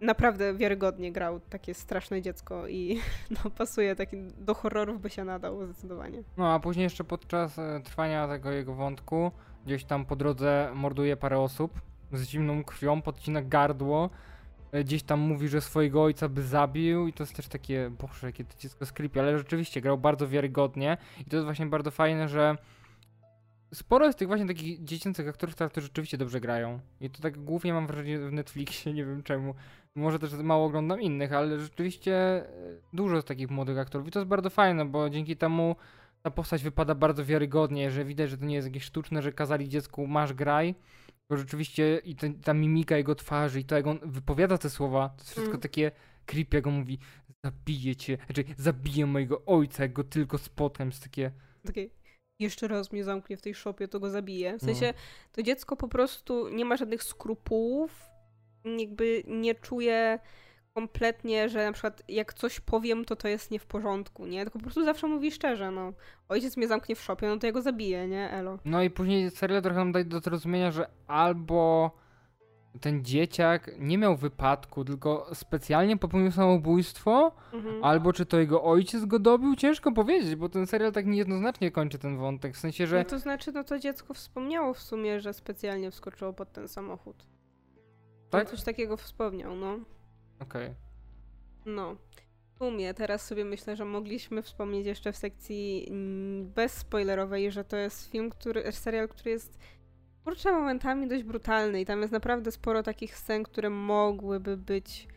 [0.00, 3.00] naprawdę wiarygodnie grał takie straszne dziecko i
[3.44, 6.22] no, pasuje taki, do horrorów by się nadał zdecydowanie.
[6.36, 9.30] No a później jeszcze podczas e, trwania tego jego wątku
[9.66, 11.80] gdzieś tam po drodze morduje parę osób
[12.12, 14.10] z zimną krwią, podcina gardło,
[14.80, 18.44] gdzieś tam mówi, że swojego ojca by zabił i to jest też takie, boże, jakie
[18.44, 22.56] to dziecko skrypie, ale rzeczywiście grał bardzo wiarygodnie i to jest właśnie bardzo fajne, że
[23.74, 26.80] sporo jest tych właśnie takich dziecięcych aktorów, którzy rzeczywiście dobrze grają.
[27.00, 29.54] I to tak głównie mam wrażenie w Netflixie, nie wiem czemu.
[29.94, 32.44] Może też mało oglądam innych, ale rzeczywiście e,
[32.92, 35.76] dużo jest takich młodych aktorów i to jest bardzo fajne, bo dzięki temu
[36.22, 39.68] ta postać wypada bardzo wiarygodnie, że widać, że to nie jest jakieś sztuczne, że kazali
[39.68, 40.74] dziecku masz graj,
[41.34, 45.08] bo rzeczywiście i ten, ta mimika jego twarzy i to jak on wypowiada te słowa,
[45.08, 45.60] to jest wszystko mm.
[45.60, 45.90] takie
[46.26, 46.98] creepy, jak on mówi
[47.44, 51.32] zabiję cię, znaczy zabiję mojego ojca, jak go tylko spotkam, jest takie...
[51.66, 51.88] Takie
[52.38, 54.58] jeszcze raz mnie zamknie w tej szopie, to go zabiję.
[54.58, 54.68] W no.
[54.68, 54.94] sensie,
[55.32, 58.10] to dziecko po prostu nie ma żadnych skrupułów,
[58.78, 60.18] jakby nie czuje
[60.94, 64.42] kompletnie, że na przykład jak coś powiem, to to jest nie w porządku, nie?
[64.44, 65.92] Tylko po prostu zawsze mówi szczerze, no.
[66.28, 68.30] Ojciec mnie zamknie w szopie, no to ja go zabiję, nie?
[68.30, 68.58] Elo.
[68.64, 71.90] No i później serial trochę nam daje do zrozumienia, że albo
[72.80, 77.84] ten dzieciak nie miał wypadku, tylko specjalnie popełnił samobójstwo, Mhm.
[77.84, 81.98] albo czy to jego ojciec go dobił, ciężko powiedzieć, bo ten serial tak niejednoznacznie kończy
[81.98, 85.32] ten wątek, w sensie, że No to znaczy, no to dziecko wspomniało w sumie, że
[85.32, 87.16] specjalnie wskoczyło pod ten samochód.
[88.30, 88.40] Tak?
[88.44, 88.50] Tak?
[88.50, 89.78] Coś takiego wspomniał, no.
[90.40, 90.74] Okej.
[91.66, 91.96] No.
[92.54, 97.76] W sumie teraz sobie myślę, że mogliśmy wspomnieć jeszcze w sekcji mm, bezspoilerowej, że to
[97.76, 99.58] jest film, który, serial, który jest
[100.24, 105.08] kurczę momentami dość brutalny i tam jest naprawdę sporo takich scen, które mogłyby być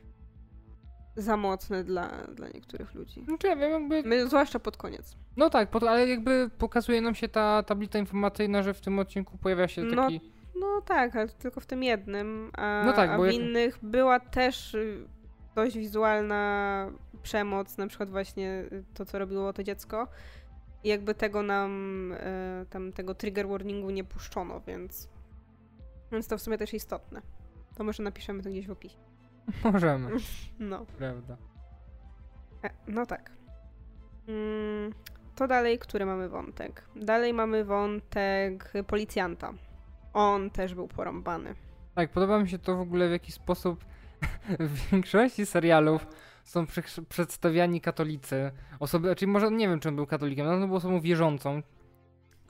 [1.15, 3.23] za mocne dla, dla niektórych ludzi.
[3.25, 5.15] Znaczy ja wiem jakby, My, zwłaszcza pod koniec.
[5.37, 9.37] no tak, po- ale jakby pokazuje nam się ta tablica informacyjna, że w tym odcinku
[9.37, 10.21] pojawia się No, taki...
[10.23, 10.36] No
[10.85, 14.73] tak, ale tylko w tym jednym, a, No tak, a w jak- innych była też
[14.73, 15.07] y,
[15.55, 16.91] dość wizualna
[17.23, 20.07] przemoc, na przykład właśnie y, to, co robiło to dziecko.
[20.83, 25.09] I jakby tego nam, e, tam tego trigger warningu nie puszczono, więc,
[26.11, 27.21] więc to w sumie też istotne.
[27.77, 28.97] To może napiszemy to gdzieś w opisie.
[29.73, 30.11] Możemy,
[30.59, 31.37] No, prawda.
[32.63, 33.31] e, no tak.
[34.27, 34.93] Mm,
[35.35, 36.83] to dalej, który mamy wątek?
[36.95, 39.53] Dalej mamy wątek policjanta.
[40.17, 41.55] On też był porąbany.
[41.95, 43.85] Tak, podoba mi się to w ogóle w jaki sposób
[44.59, 46.07] w większości serialów
[46.43, 46.65] są
[47.09, 48.51] przedstawiani katolicy.
[48.79, 51.61] Osoby, czyli może nie wiem, czy on był katolikiem, no to był osobą wierzącą.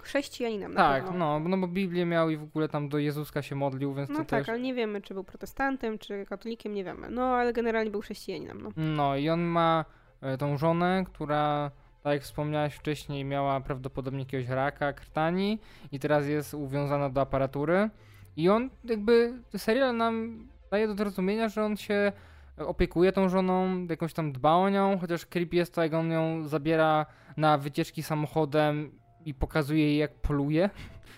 [0.01, 1.39] Chrześcijaninem Tak, pewno.
[1.39, 4.15] no, no bo Biblię miał i w ogóle tam do Jezuska się modlił, więc No
[4.15, 4.49] to tak, też...
[4.49, 7.09] ale nie wiemy, czy był protestantem, czy katolikiem, nie wiemy.
[7.09, 8.69] No, ale generalnie był chrześcijaninem, no.
[8.75, 9.85] No i on ma
[10.21, 11.71] e, tą żonę, która,
[12.07, 15.59] tak jak wspomniałeś wcześniej, miała prawdopodobnie jakiegoś raka krtani
[15.91, 17.89] i teraz jest uwiązana do aparatury.
[18.37, 22.11] I on jakby, serial nam daje do zrozumienia, że on się
[22.57, 26.47] opiekuje tą żoną, jakoś tam dba o nią, chociaż creepy jest to, jak on ją
[26.47, 27.05] zabiera
[27.37, 28.91] na wycieczki samochodem
[29.25, 30.69] i pokazuje jej, jak poluje.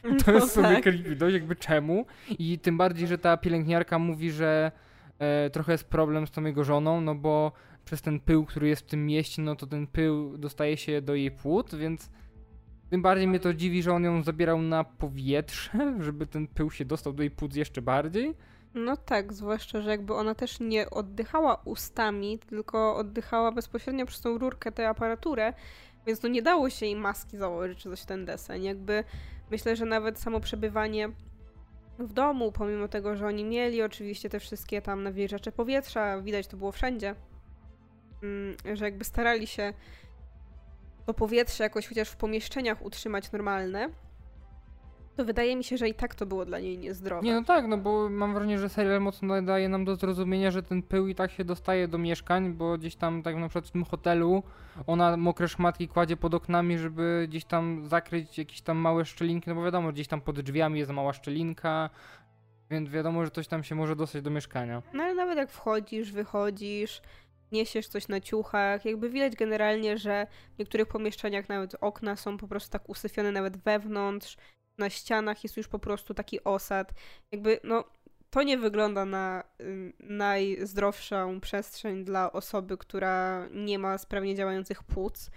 [0.25, 0.83] To jest w sumie tak.
[0.83, 2.05] creepy, dość jakby czemu.
[2.39, 4.71] I tym bardziej, że ta pielęgniarka mówi, że
[5.19, 7.51] e, trochę jest problem z tą jego żoną, no bo
[7.89, 11.15] przez ten pył, który jest w tym mieście, no to ten pył dostaje się do
[11.15, 12.09] jej płód, więc
[12.89, 15.71] tym bardziej mnie to dziwi, że on ją zabierał na powietrze,
[16.05, 18.35] żeby ten pył się dostał do jej płuc jeszcze bardziej.
[18.73, 24.37] No tak, zwłaszcza, że jakby ona też nie oddychała ustami, tylko oddychała bezpośrednio przez tą
[24.37, 25.53] rurkę, tę aparaturę,
[26.07, 28.63] więc no nie dało się jej maski założyć czy coś ten deseń.
[28.63, 29.03] Jakby
[29.51, 31.09] myślę, że nawet samo przebywanie
[31.99, 36.57] w domu, pomimo tego, że oni mieli oczywiście te wszystkie tam nawilżacze powietrza, widać to
[36.57, 37.15] było wszędzie,
[38.73, 39.73] że jakby starali się
[41.05, 43.89] to powietrze jakoś chociaż w pomieszczeniach utrzymać normalne,
[45.19, 47.23] to wydaje mi się, że i tak to było dla niej niezdrowe.
[47.23, 50.63] Nie, no tak, no bo mam wrażenie, że serial mocno daje nam do zrozumienia, że
[50.63, 53.71] ten pył i tak się dostaje do mieszkań, bo gdzieś tam, tak na przykład w
[53.71, 54.43] tym hotelu,
[54.87, 59.55] ona mokre szmatki kładzie pod oknami, żeby gdzieś tam zakryć jakieś tam małe szczelinki, no
[59.55, 61.89] bo wiadomo, gdzieś tam pod drzwiami jest mała szczelinka,
[62.69, 64.81] więc wiadomo, że coś tam się może dostać do mieszkania.
[64.93, 67.01] No ale nawet jak wchodzisz, wychodzisz,
[67.51, 72.47] niesiesz coś na ciuchach, jakby widać generalnie, że w niektórych pomieszczeniach nawet okna są po
[72.47, 74.37] prostu tak usyfione nawet wewnątrz,
[74.79, 76.93] na ścianach jest już po prostu taki osad.
[77.31, 77.83] Jakby, no,
[78.29, 79.43] to nie wygląda na
[79.99, 85.31] najzdrowszą przestrzeń dla osoby, która nie ma sprawnie działających płuc.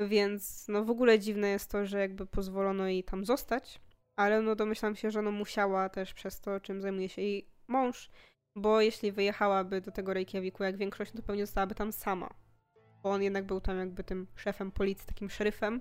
[0.00, 3.80] Więc no w ogóle dziwne jest to, że jakby pozwolono jej tam zostać,
[4.16, 8.10] ale no domyślam się, że no musiała też przez to, czym zajmuje się jej mąż,
[8.56, 12.30] bo jeśli wyjechałaby do tego Reykjaviku jak większość, to pewnie zostałaby tam sama.
[13.02, 15.80] Bo on jednak był tam jakby tym szefem policji, takim szeryfem,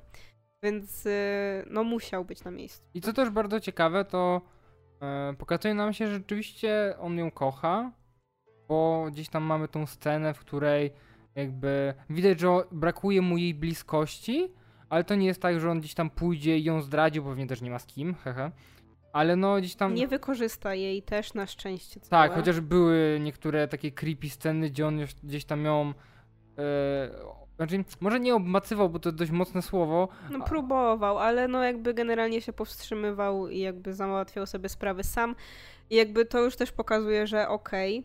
[0.63, 2.83] więc y, no musiał być na miejscu.
[2.93, 4.41] I co też bardzo ciekawe, to
[5.01, 7.91] e, pokazuje nam się, że rzeczywiście on ją kocha,
[8.67, 10.91] bo gdzieś tam mamy tą scenę, w której
[11.35, 14.51] jakby widać, że brakuje mu jej bliskości,
[14.89, 17.47] ale to nie jest tak, że on gdzieś tam pójdzie i ją zdradzi, bo pewnie
[17.47, 18.51] też nie ma z kim, hehe.
[19.13, 19.93] Ale no gdzieś tam...
[19.93, 22.09] Nie wykorzysta jej też na szczęście całe.
[22.09, 25.93] Tak, chociaż były niektóre takie creepy sceny, gdzie on już gdzieś tam ją...
[26.57, 27.09] E,
[27.57, 32.41] znaczy, może nie obmacywał, bo to dość mocne słowo, No próbował, ale no jakby generalnie
[32.41, 35.35] się powstrzymywał i jakby załatwiał sobie sprawy sam.
[35.89, 38.03] I jakby to już też pokazuje, że okej.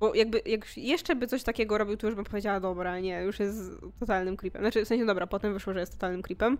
[0.00, 3.40] Bo jakby jak jeszcze by coś takiego robił, to już bym powiedziała, dobra, nie, już
[3.40, 4.62] jest totalnym creepem.
[4.62, 6.58] Znaczy, w sensie, dobra, potem wyszło, że jest totalnym creepem.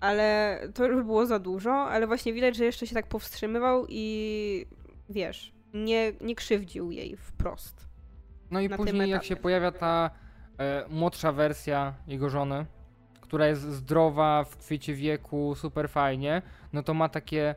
[0.00, 3.86] Ale to już by było za dużo, ale właśnie widać, że jeszcze się tak powstrzymywał
[3.88, 4.66] i
[5.08, 7.88] wiesz, nie, nie krzywdził jej wprost.
[8.50, 10.10] No i później jak się pojawia ta
[10.58, 12.66] e, młodsza wersja jego żony,
[13.20, 16.42] która jest zdrowa, w kwiecie wieku, super fajnie,
[16.72, 17.54] no to ma takie,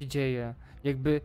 [0.00, 1.20] się dzieje, jakby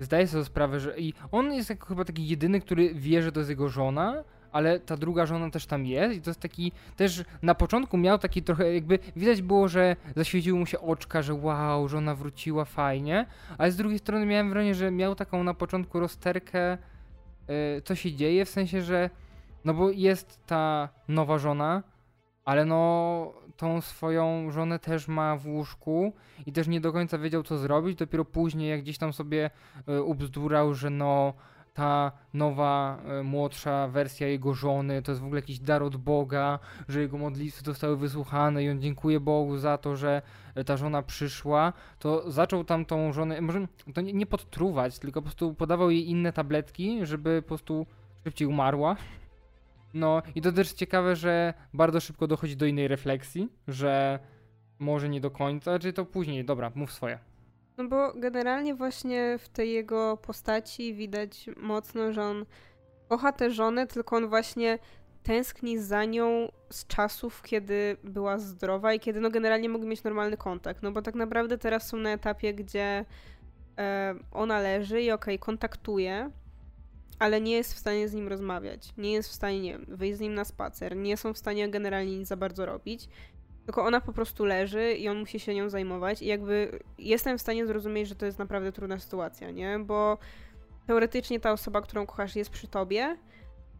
[0.00, 3.40] zdaje sobie sprawę, że i on jest jako chyba taki jedyny, który wie, że to
[3.40, 4.24] jest jego żona,
[4.56, 8.18] ale ta druga żona też tam jest i to jest taki, też na początku miał
[8.18, 13.26] taki trochę, jakby widać było, że zaświeciły mu się oczka, że wow, żona wróciła, fajnie,
[13.58, 16.78] ale z drugiej strony miałem wrażenie, że miał taką na początku rozterkę,
[17.48, 19.10] yy, co się dzieje, w sensie, że
[19.64, 21.82] no bo jest ta nowa żona,
[22.44, 26.12] ale no tą swoją żonę też ma w łóżku
[26.46, 29.50] i też nie do końca wiedział co zrobić, dopiero później jak gdzieś tam sobie
[29.88, 31.34] y, ubzdurał, że no
[31.76, 36.58] ta nowa, y, młodsza wersja jego żony to jest w ogóle jakiś dar od Boga,
[36.88, 40.22] że jego modlitwy zostały wysłuchane i on dziękuję Bogu za to, że
[40.66, 45.24] ta żona przyszła, to zaczął tam tą żonę, może to nie, nie podtruwać, tylko po
[45.24, 47.86] prostu podawał jej inne tabletki, żeby po prostu
[48.24, 48.96] szybciej umarła.
[49.94, 54.18] No i to też ciekawe, że bardzo szybko dochodzi do innej refleksji, że
[54.78, 57.18] może nie do końca, czy to później, dobra, mów swoje.
[57.78, 62.46] No bo generalnie właśnie w tej jego postaci widać mocno, że on
[63.08, 64.78] kocha tę żonę, tylko on właśnie
[65.22, 70.36] tęskni za nią z czasów, kiedy była zdrowa i kiedy no generalnie mogli mieć normalny
[70.36, 70.82] kontakt.
[70.82, 73.04] No bo tak naprawdę teraz są na etapie, gdzie
[73.78, 76.30] e, ona leży i okej, okay, kontaktuje,
[77.18, 78.94] ale nie jest w stanie z nim rozmawiać.
[78.98, 80.96] Nie jest w stanie, nie wyjść z nim na spacer.
[80.96, 83.08] Nie są w stanie generalnie nic za bardzo robić.
[83.66, 86.22] Tylko ona po prostu leży i on musi się nią zajmować.
[86.22, 89.78] I jakby jestem w stanie zrozumieć, że to jest naprawdę trudna sytuacja, nie?
[89.78, 90.18] Bo
[90.86, 93.16] teoretycznie ta osoba, którą kochasz, jest przy tobie,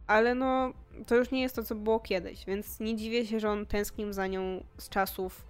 [0.07, 0.73] ale no
[1.05, 4.13] to już nie jest to, co było kiedyś, więc nie dziwię się, że on tęsknił
[4.13, 5.45] za nią z czasów,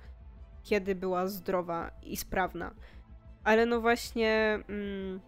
[0.64, 2.72] kiedy była zdrowa i sprawna.
[3.44, 4.60] Ale no właśnie.
[4.70, 5.20] Mm,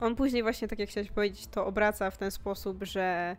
[0.00, 3.36] on później właśnie, tak jak chciałeś powiedzieć, to obraca w ten sposób, że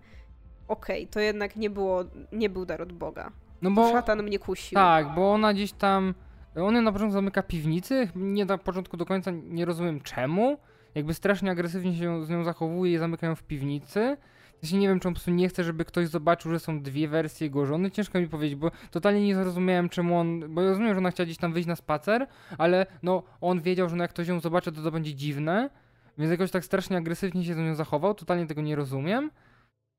[0.68, 3.32] okej, okay, to jednak nie było, nie był dar od Boga.
[3.62, 3.92] No bo...
[3.92, 4.76] Szatan mnie kusił.
[4.76, 6.14] Tak, bo ona gdzieś tam...
[6.56, 10.58] On na początku zamyka piwnicy, nie na początku do końca nie rozumiem czemu.
[10.96, 14.18] Jakby strasznie agresywnie się z nią zachowuje i zamykają w piwnicy.
[14.64, 17.08] Ja nie wiem, czy on po prostu nie chce, żeby ktoś zobaczył, że są dwie
[17.08, 17.92] wersje jego żony.
[17.92, 20.56] Ciężko mi powiedzieć, bo totalnie nie zrozumiałem, czemu on.
[20.56, 23.90] Bo ja rozumiem, że ona chciała gdzieś tam wyjść na spacer, ale no on wiedział,
[23.90, 25.70] że no jak ktoś ją zobaczy, to to będzie dziwne.
[26.18, 29.32] Więc jakoś tak strasznie agresywnie się z nią zachował, totalnie tego nie rozumiem.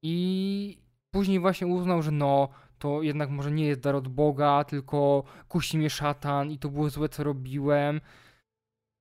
[0.02, 0.78] I
[1.10, 2.48] później właśnie uznał, że no,
[2.82, 6.90] to jednak może nie jest dar od Boga, tylko kusi mnie szatan i to było
[6.90, 8.00] złe, co robiłem.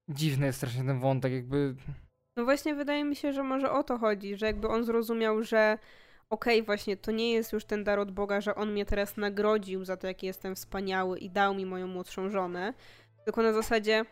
[0.09, 1.75] Dziwny jest strasznie ten wątek, jakby...
[2.37, 5.77] No właśnie wydaje mi się, że może o to chodzi, że jakby on zrozumiał, że
[6.29, 9.17] okej, okay, właśnie to nie jest już ten dar od Boga, że on mnie teraz
[9.17, 12.73] nagrodził za to, jaki jestem wspaniały i dał mi moją młodszą żonę,
[13.25, 14.05] tylko na zasadzie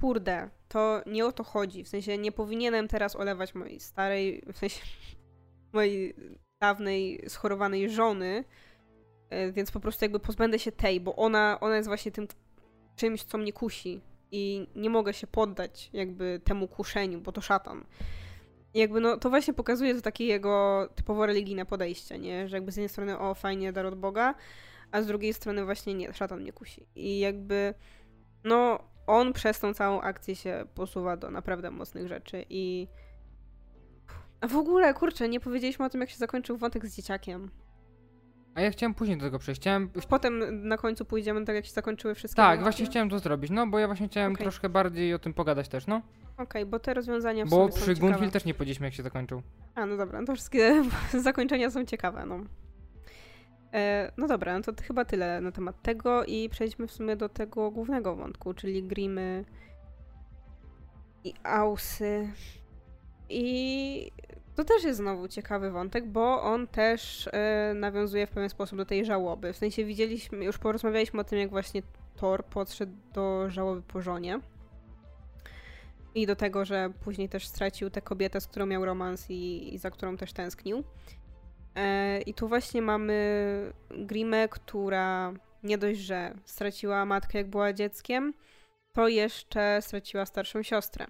[0.00, 1.84] kurde, to nie o to chodzi.
[1.84, 4.80] W sensie nie powinienem teraz olewać mojej starej, w sensie
[5.72, 6.14] mojej
[6.60, 8.44] dawnej schorowanej żony,
[9.52, 12.28] więc po prostu jakby pozbędę się tej, bo ona, ona jest właśnie tym
[12.96, 14.00] czymś, co mnie kusi
[14.32, 17.84] i nie mogę się poddać jakby temu kuszeniu, bo to szatan.
[18.74, 22.48] I jakby no, to właśnie pokazuje to takie jego typowo religijne podejście, nie?
[22.48, 24.34] Że jakby z jednej strony o, fajnie, dar od Boga,
[24.92, 26.86] a z drugiej strony właśnie nie, szatan mnie kusi.
[26.94, 27.74] I jakby
[28.44, 32.88] no, on przez tą całą akcję się posuwa do naprawdę mocnych rzeczy i.
[34.40, 37.50] A w ogóle, kurczę, nie powiedzieliśmy o tym, jak się zakończył wątek z dzieciakiem.
[38.56, 39.60] A ja chciałem później do tego przejść.
[39.60, 39.90] Chciałem...
[40.08, 42.36] Potem na końcu pójdziemy tak, jak się zakończyły wszystkie.
[42.36, 42.62] Tak, wątki.
[42.62, 44.44] właśnie chciałem to zrobić, no bo ja właśnie chciałem okay.
[44.44, 45.96] troszkę bardziej o tym pogadać też, no.
[45.96, 49.42] Okej, okay, bo te rozwiązania w Bo przy Gunfield też nie powiedzieliśmy, jak się zakończył.
[49.74, 50.84] A, no dobra, to wszystkie
[51.22, 52.40] zakończenia są ciekawe, no.
[53.72, 57.28] E, no dobra, no to chyba tyle na temat tego i przejdźmy w sumie do
[57.28, 59.44] tego głównego wątku, czyli Grimy
[61.24, 62.28] i Ausy.
[63.28, 64.12] I
[64.56, 68.86] to też jest znowu ciekawy wątek, bo on też e, nawiązuje w pewien sposób do
[68.86, 69.52] tej żałoby.
[69.52, 71.82] W sensie widzieliśmy, już porozmawialiśmy o tym, jak właśnie
[72.16, 74.40] Thor podszedł do żałoby po żonie.
[76.14, 79.78] I do tego, że później też stracił tę kobietę, z którą miał romans i, i
[79.78, 80.84] za którą też tęsknił.
[81.74, 85.32] E, I tu właśnie mamy Grimę, która
[85.62, 88.34] nie dość, że straciła matkę, jak była dzieckiem,
[88.92, 91.06] to jeszcze straciła starszą siostrę.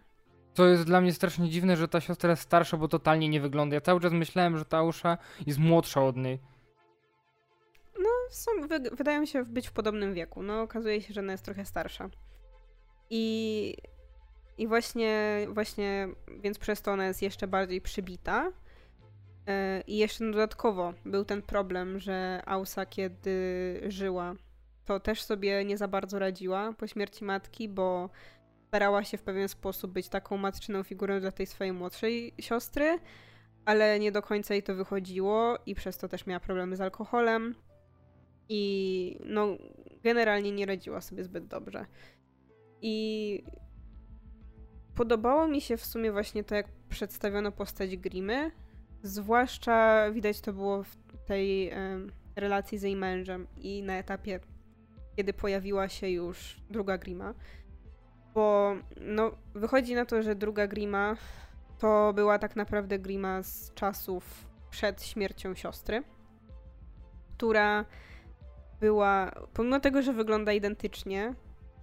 [0.56, 3.74] To jest dla mnie strasznie dziwne, że ta siostra jest starsza, bo totalnie nie wygląda.
[3.74, 6.38] Ja cały czas myślałem, że ta Usza jest młodsza od niej.
[7.98, 10.42] No, są, wy, wydają się być w podobnym wieku.
[10.42, 12.10] No, okazuje się, że ona jest trochę starsza.
[13.10, 13.76] I,
[14.58, 16.08] i właśnie, właśnie,
[16.40, 18.52] więc przez to ona jest jeszcze bardziej przybita.
[19.46, 24.34] E, I jeszcze dodatkowo był ten problem, że Ausa, kiedy żyła,
[24.84, 28.10] to też sobie nie za bardzo radziła po śmierci matki, bo
[28.76, 32.98] starała się w pewien sposób być taką matczyną figurą dla tej swojej młodszej siostry,
[33.64, 37.54] ale nie do końca jej to wychodziło i przez to też miała problemy z alkoholem.
[38.48, 39.46] I no,
[40.02, 41.86] generalnie nie radziła sobie zbyt dobrze.
[42.82, 43.44] I
[44.94, 48.50] podobało mi się w sumie właśnie to, jak przedstawiono postać Grimy,
[49.02, 50.96] Zwłaszcza widać to było w
[51.26, 51.72] tej
[52.36, 54.40] relacji z jej mężem i na etapie,
[55.16, 57.34] kiedy pojawiła się już druga Grima.
[58.36, 61.16] Bo no, wychodzi na to, że druga Grima
[61.78, 66.02] to była tak naprawdę Grima z czasów przed śmiercią siostry,
[67.36, 67.84] która
[68.80, 71.34] była, pomimo tego, że wygląda identycznie,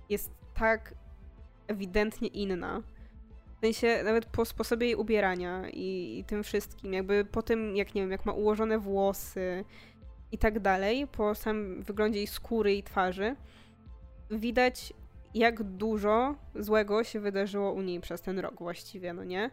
[0.09, 0.95] jest tak
[1.67, 2.81] ewidentnie inna.
[3.57, 7.95] W sensie nawet po sposobie jej ubierania i, i tym wszystkim, jakby po tym, jak
[7.95, 9.65] nie wiem, jak ma ułożone włosy
[10.31, 13.35] i tak dalej, po samym wyglądzie jej skóry i twarzy,
[14.31, 14.93] widać
[15.33, 19.49] jak dużo złego się wydarzyło u niej przez ten rok właściwie, no nie?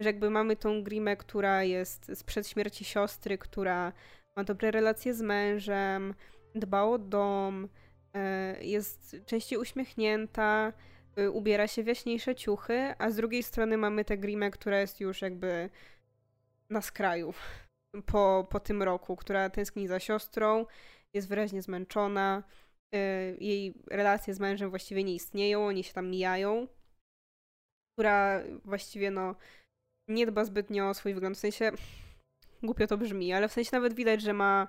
[0.00, 3.92] Że jakby mamy tą Grimę, która jest sprzed śmierci siostry, która
[4.36, 6.14] ma dobre relacje z mężem,
[6.54, 7.68] dba o dom,
[8.14, 10.72] e, jest częściej uśmiechnięta,
[11.18, 15.00] y, ubiera się w jaśniejsze ciuchy, a z drugiej strony mamy tę Grimę, która jest
[15.00, 15.70] już jakby
[16.70, 17.34] na skraju
[18.06, 20.66] po, po tym roku, która tęskni za siostrą,
[21.14, 22.42] jest wyraźnie zmęczona,
[23.38, 26.68] jej relacje z mężem właściwie nie istnieją, oni się tam mijają,
[27.94, 29.34] która właściwie no
[30.08, 31.72] nie dba zbytnio o swój wygląd, w sensie
[32.62, 34.68] głupio to brzmi, ale w sensie nawet widać, że ma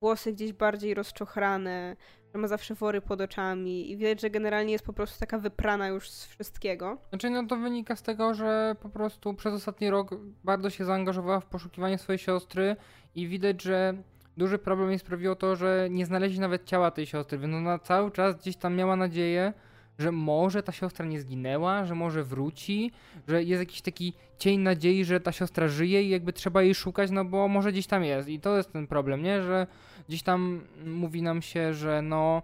[0.00, 1.96] włosy gdzieś bardziej rozczochrane,
[2.34, 5.88] że ma zawsze wory pod oczami i widać, że generalnie jest po prostu taka wyprana
[5.88, 6.98] już z wszystkiego.
[7.08, 10.10] Znaczy, no to wynika z tego, że po prostu przez ostatni rok
[10.44, 12.76] bardzo się zaangażowała w poszukiwanie swojej siostry
[13.14, 13.94] i widać, że
[14.36, 18.10] duży problem jej sprawiło to, że nie znaleźli nawet ciała tej siostry, więc ona cały
[18.10, 19.52] czas gdzieś tam miała nadzieję,
[19.98, 22.90] że może ta siostra nie zginęła, że może wróci,
[23.28, 27.10] że jest jakiś taki cień nadziei, że ta siostra żyje i jakby trzeba jej szukać,
[27.10, 28.28] no bo może gdzieś tam jest.
[28.28, 29.42] I to jest ten problem, nie?
[29.42, 29.66] Że
[30.08, 32.42] gdzieś tam mówi nam się, że no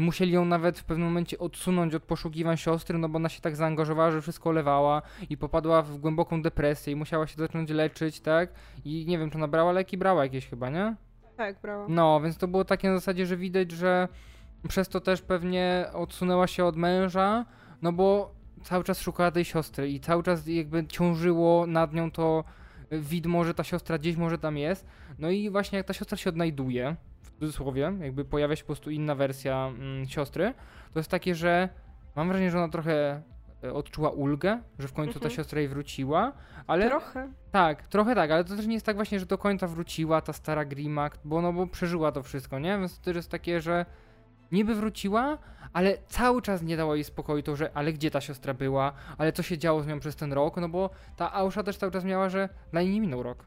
[0.00, 3.56] musieli ją nawet w pewnym momencie odsunąć od poszukiwań siostry, no bo ona się tak
[3.56, 8.52] zaangażowała, że wszystko lewała i popadła w głęboką depresję i musiała się zacząć leczyć, tak?
[8.84, 9.98] I nie wiem, czy ona brała leki?
[9.98, 10.96] Brała jakieś chyba, nie?
[11.36, 11.86] Tak, brała.
[11.88, 14.08] No, więc to było takie na zasadzie, że widać, że
[14.68, 17.46] przez to też pewnie odsunęła się od męża,
[17.82, 22.44] no bo cały czas szukała tej siostry i cały czas jakby ciążyło nad nią to
[22.90, 24.86] widmo, że ta siostra gdzieś może tam jest.
[25.18, 28.90] No i właśnie jak ta siostra się odnajduje, w cudzysłowie, jakby pojawia się po prostu
[28.90, 30.54] inna wersja mm, siostry,
[30.92, 31.68] to jest takie, że
[32.16, 33.22] mam wrażenie, że ona trochę
[33.72, 35.22] odczuła ulgę, że w końcu mhm.
[35.22, 36.32] ta siostra jej wróciła,
[36.66, 36.88] ale...
[36.88, 37.32] Trochę.
[37.50, 40.32] Tak, trochę tak, ale to też nie jest tak właśnie, że do końca wróciła ta
[40.32, 42.78] stara Grima, bo no bo przeżyła to wszystko, nie?
[42.78, 43.86] Więc to też jest takie, że
[44.52, 45.38] niby wróciła,
[45.72, 49.32] ale cały czas nie dało jej spokoju to, że ale gdzie ta siostra była, ale
[49.32, 52.04] co się działo z nią przez ten rok, no bo ta Ausza też cały czas
[52.04, 53.44] miała, że dla niej nie minął rok.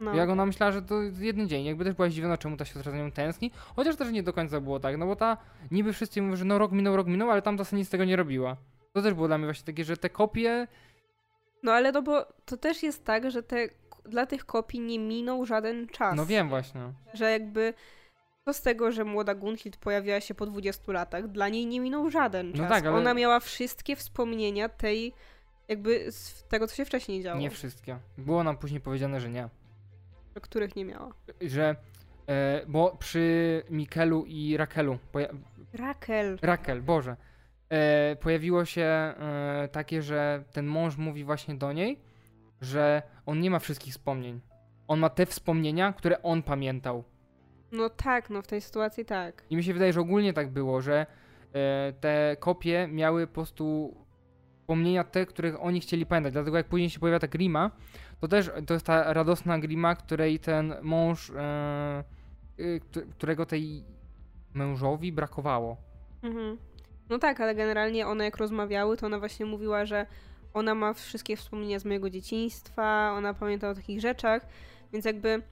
[0.00, 0.14] No.
[0.14, 2.98] Jak ona myślała, że to jeden dzień, jakby też była zdziwiona, czemu ta siostra za
[2.98, 5.36] nią tęskni, chociaż też nie do końca było tak, no bo ta,
[5.70, 8.04] niby wszyscy mówią, że no rok minął, rok minął, ale tamta sobie nic z tego
[8.04, 8.56] nie robiła.
[8.96, 10.66] To też było dla mnie właśnie takie, że te kopie...
[11.62, 13.68] No ale no bo to też jest tak, że te,
[14.04, 16.16] dla tych kopii nie minął żaden czas.
[16.16, 16.80] No wiem właśnie.
[17.14, 17.74] Że jakby
[18.44, 21.28] co z tego, że młoda Gunhild pojawiła się po 20 latach?
[21.28, 22.62] Dla niej nie minął żaden no czas.
[22.62, 22.96] No tak, ale...
[22.96, 25.12] Ona miała wszystkie wspomnienia tej,
[25.68, 27.40] jakby z tego, co się wcześniej działo.
[27.40, 27.98] Nie wszystkie.
[28.18, 29.48] Było nam później powiedziane, że nie.
[30.42, 31.12] Których nie miała.
[31.40, 31.76] Że,
[32.26, 34.98] e, bo przy Mikelu i Rakelu.
[35.12, 35.36] Poja-
[35.72, 36.38] Rakel.
[36.42, 37.16] Rakel, Boże.
[37.70, 42.00] E, pojawiło się e, takie, że ten mąż mówi właśnie do niej,
[42.60, 44.40] że on nie ma wszystkich wspomnień.
[44.88, 47.04] On ma te wspomnienia, które on pamiętał.
[47.72, 49.44] No tak, no w tej sytuacji tak.
[49.50, 51.06] I mi się wydaje, że ogólnie tak było, że
[51.52, 53.94] e, te kopie miały po prostu
[54.66, 56.32] wspomnienia te, których oni chcieli pamiętać.
[56.32, 57.70] Dlatego jak później się pojawia ta grima,
[58.20, 62.04] to też to jest ta radosna grima, której ten mąż, e,
[62.60, 63.84] y, którego tej
[64.54, 65.76] mężowi brakowało.
[66.22, 66.58] Mhm.
[67.10, 70.06] No tak, ale generalnie one jak rozmawiały, to ona właśnie mówiła, że
[70.54, 74.46] ona ma wszystkie wspomnienia z mojego dzieciństwa, ona pamięta o takich rzeczach,
[74.92, 75.42] więc jakby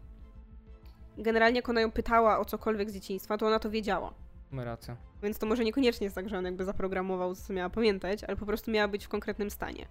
[1.18, 4.14] generalnie jak ona ją pytała o cokolwiek z dzieciństwa, to ona to wiedziała.
[4.50, 4.96] Ma rację.
[5.22, 8.46] Więc to może niekoniecznie jest tak, że on jakby zaprogramował, co miała pamiętać, ale po
[8.46, 9.86] prostu miała być w konkretnym stanie.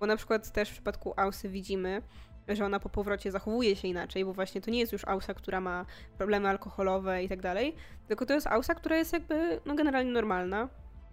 [0.00, 2.02] Bo na przykład też w przypadku Ausy widzimy,
[2.48, 5.60] że ona po powrocie zachowuje się inaczej, bo właśnie to nie jest już Ausa, która
[5.60, 5.86] ma
[6.18, 7.74] problemy alkoholowe i tak dalej,
[8.08, 10.68] tylko to jest Ausa, która jest jakby no generalnie normalna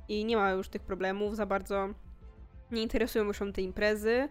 [0.07, 1.89] i nie ma już tych problemów za bardzo.
[2.71, 4.29] Nie interesują już ją te imprezy.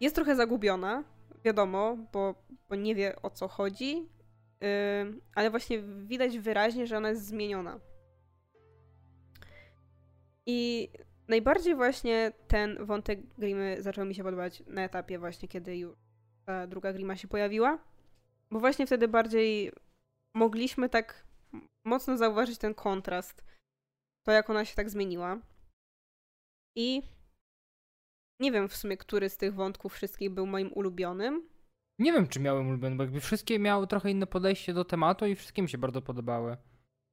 [0.00, 1.04] Jest trochę zagubiona,
[1.44, 2.34] wiadomo, bo,
[2.68, 4.08] bo nie wie o co chodzi,
[5.34, 7.80] ale właśnie widać wyraźnie, że ona jest zmieniona.
[10.46, 10.88] I
[11.28, 15.96] najbardziej właśnie ten wątek Grimy zaczął mi się podobać na etapie właśnie, kiedy już
[16.44, 17.78] ta druga Grima się pojawiła.
[18.50, 19.72] Bo właśnie wtedy bardziej
[20.34, 21.26] mogliśmy tak
[21.84, 23.44] mocno zauważyć ten kontrast.
[24.26, 25.38] To, jak ona się tak zmieniła.
[26.76, 27.02] I
[28.40, 31.48] nie wiem w sumie, który z tych wątków wszystkich był moim ulubionym,
[31.98, 35.34] Nie wiem, czy miałem ulubione, bo jakby wszystkie miały trochę inne podejście do tematu i
[35.34, 36.56] wszystkie mi się bardzo podobały.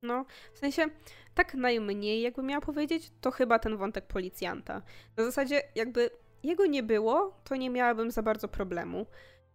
[0.03, 0.85] No, w sensie
[1.33, 4.81] tak najmniej, jakby miała powiedzieć, to chyba ten wątek policjanta.
[5.17, 6.09] Na zasadzie, jakby
[6.43, 9.05] jego nie było, to nie miałabym za bardzo problemu.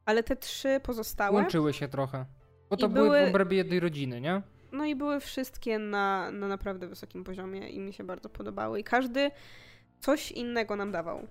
[0.04, 1.34] Ale te trzy pozostałe.
[1.34, 2.26] Łączyły się trochę.
[2.70, 4.42] Bo to były były- w obrębie jednej rodziny, nie?
[4.72, 8.80] No i były wszystkie na, na naprawdę wysokim poziomie i mi się bardzo podobały.
[8.80, 9.30] I każdy
[10.00, 11.26] coś innego nam dawał.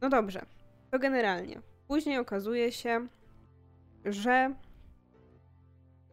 [0.00, 0.42] No dobrze,
[0.90, 1.60] to generalnie.
[1.88, 3.06] Później okazuje się,
[4.04, 4.54] że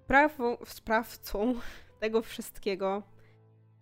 [0.04, 1.54] sprawą, sprawcą
[2.02, 3.04] tego wszystkiego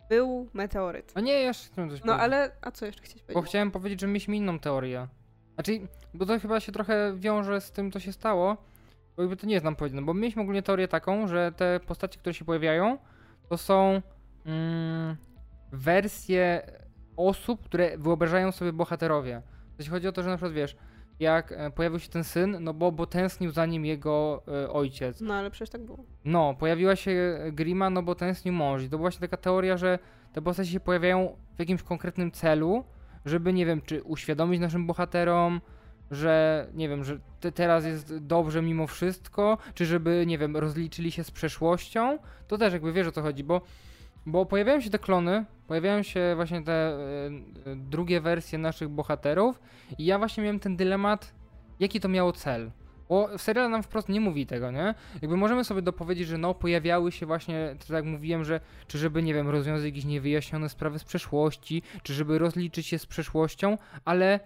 [0.08, 1.12] był meteoryt.
[1.14, 2.24] A nie, jeszcze chciałem coś No powiedzieć.
[2.24, 3.50] ale, a co jeszcze chcieć Bo powiedzieć?
[3.50, 5.08] chciałem powiedzieć, że mieliśmy inną teorię.
[5.54, 5.72] Znaczy,
[6.14, 8.56] bo to chyba się trochę wiąże z tym, co się stało.
[9.16, 10.02] Bo jakby to nie jest nam powiedziane.
[10.02, 12.98] Bo mieliśmy ogólnie teorię taką, że te postacie, które się pojawiają,
[13.48, 14.02] to są
[14.46, 15.16] mm,
[15.72, 16.62] wersje
[17.16, 19.42] osób, które wyobrażają sobie bohaterowie.
[19.78, 20.76] Jeśli chodzi o to, że na przykład wiesz,
[21.20, 25.20] jak e, pojawił się ten syn, no bo, bo tęsknił za nim jego e, ojciec.
[25.20, 26.04] No ale przecież tak było.
[26.24, 28.82] No, pojawiła się Grima, no bo tęsknił mąż.
[28.82, 29.98] I to była właśnie taka teoria, że
[30.32, 32.84] te postacie się pojawiają w jakimś konkretnym celu,
[33.24, 35.60] żeby, nie wiem, czy uświadomić naszym bohaterom,
[36.12, 41.12] że, nie wiem, że te, teraz jest dobrze mimo wszystko, czy żeby, nie wiem, rozliczyli
[41.12, 42.18] się z przeszłością.
[42.48, 43.60] To też jakby wiesz o co chodzi, bo,
[44.26, 46.96] bo pojawiają się te klony, pojawiają się właśnie te e,
[47.76, 49.60] drugie wersje naszych bohaterów
[49.98, 51.34] i ja właśnie miałem ten dylemat,
[51.80, 52.70] jaki to miało cel.
[53.08, 54.94] Bo w serialu nam wprost nie mówi tego, nie?
[55.22, 59.22] Jakby możemy sobie dopowiedzieć, że no pojawiały się właśnie, tak jak mówiłem, że czy żeby,
[59.22, 64.40] nie wiem, rozwiązać jakieś niewyjaśnione sprawy z przeszłości, czy żeby rozliczyć się z przeszłością, ale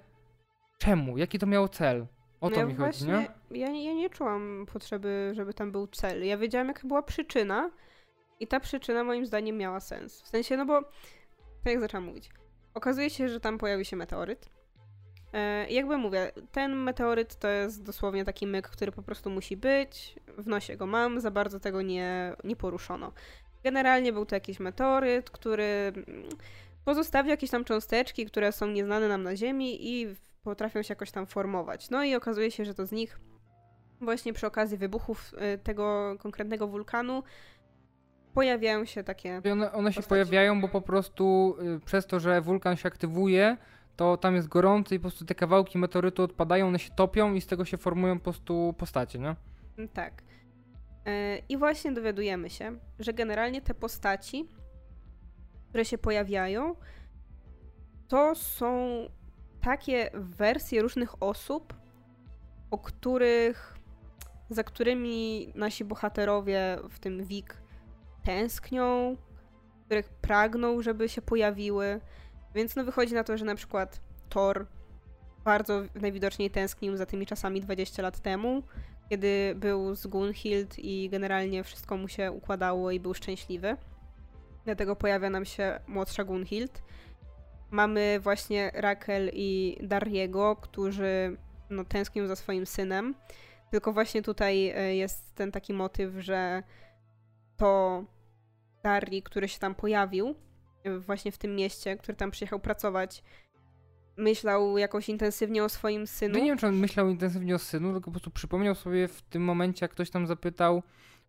[0.79, 1.18] czemu?
[1.18, 2.07] Jaki to miało cel?
[2.41, 3.59] O to no ja mi chodzi, właśnie, nie?
[3.61, 6.27] Ja, ja nie czułam potrzeby, żeby tam był cel.
[6.27, 7.70] Ja wiedziałam, jaka była przyczyna
[8.41, 10.22] i ta przyczyna moim zdaniem miała sens.
[10.22, 10.83] W sensie, no bo,
[11.64, 12.31] tak jak zaczęłam mówić,
[12.74, 14.51] okazuje się, że tam pojawi się meteoryt.
[15.33, 20.16] E, jakby mówię, ten meteoryt to jest dosłownie taki myk, który po prostu musi być.
[20.39, 23.12] W nosie go mam, za bardzo tego nie, nie poruszono.
[23.64, 25.93] Generalnie był to jakiś meteoryt, który
[26.85, 30.14] pozostawił jakieś tam cząsteczki, które są nieznane nam na Ziemi i
[30.51, 31.90] potrafią się jakoś tam formować.
[31.90, 33.20] No i okazuje się, że to z nich
[34.01, 37.22] właśnie przy okazji wybuchów y, tego konkretnego wulkanu
[38.34, 39.42] pojawiają się takie.
[39.53, 43.57] One, one się pojawiają, bo po prostu y, przez to, że wulkan się aktywuje,
[43.97, 47.40] to tam jest gorący i po prostu te kawałki meteorytu odpadają, one się topią i
[47.40, 49.36] z tego się formują po prostu postacie, nie?
[49.78, 50.22] Mm, Tak.
[51.07, 54.49] E, I właśnie dowiadujemy się, że generalnie te postaci,
[55.68, 56.76] które się pojawiają,
[58.09, 58.99] to są
[59.66, 61.74] takie wersje różnych osób,
[62.70, 63.78] o których,
[64.50, 67.56] za którymi nasi bohaterowie, w tym Wik,
[68.24, 69.16] tęsknią,
[69.84, 72.00] których pragną, żeby się pojawiły.
[72.54, 74.66] Więc no wychodzi na to, że na przykład Thor
[75.44, 78.62] bardzo najwidoczniej tęsknił za tymi czasami 20 lat temu,
[79.10, 83.76] kiedy był z Gunhild i generalnie wszystko mu się układało i był szczęśliwy.
[84.64, 86.82] Dlatego pojawia nam się młodsza Gunhild.
[87.70, 91.36] Mamy właśnie Rakel i Dariego, którzy
[91.70, 93.14] no, tęsknią za swoim synem.
[93.70, 96.62] Tylko właśnie tutaj e, jest ten taki motyw, że
[97.56, 98.04] to
[98.82, 100.34] Dari, który się tam pojawił,
[100.84, 103.22] e, właśnie w tym mieście, który tam przyjechał pracować,
[104.16, 106.34] myślał jakoś intensywnie o swoim synu.
[106.34, 109.22] No nie wiem, czy on myślał intensywnie o synu, tylko po prostu przypomniał sobie w
[109.22, 110.82] tym momencie, jak ktoś tam zapytał,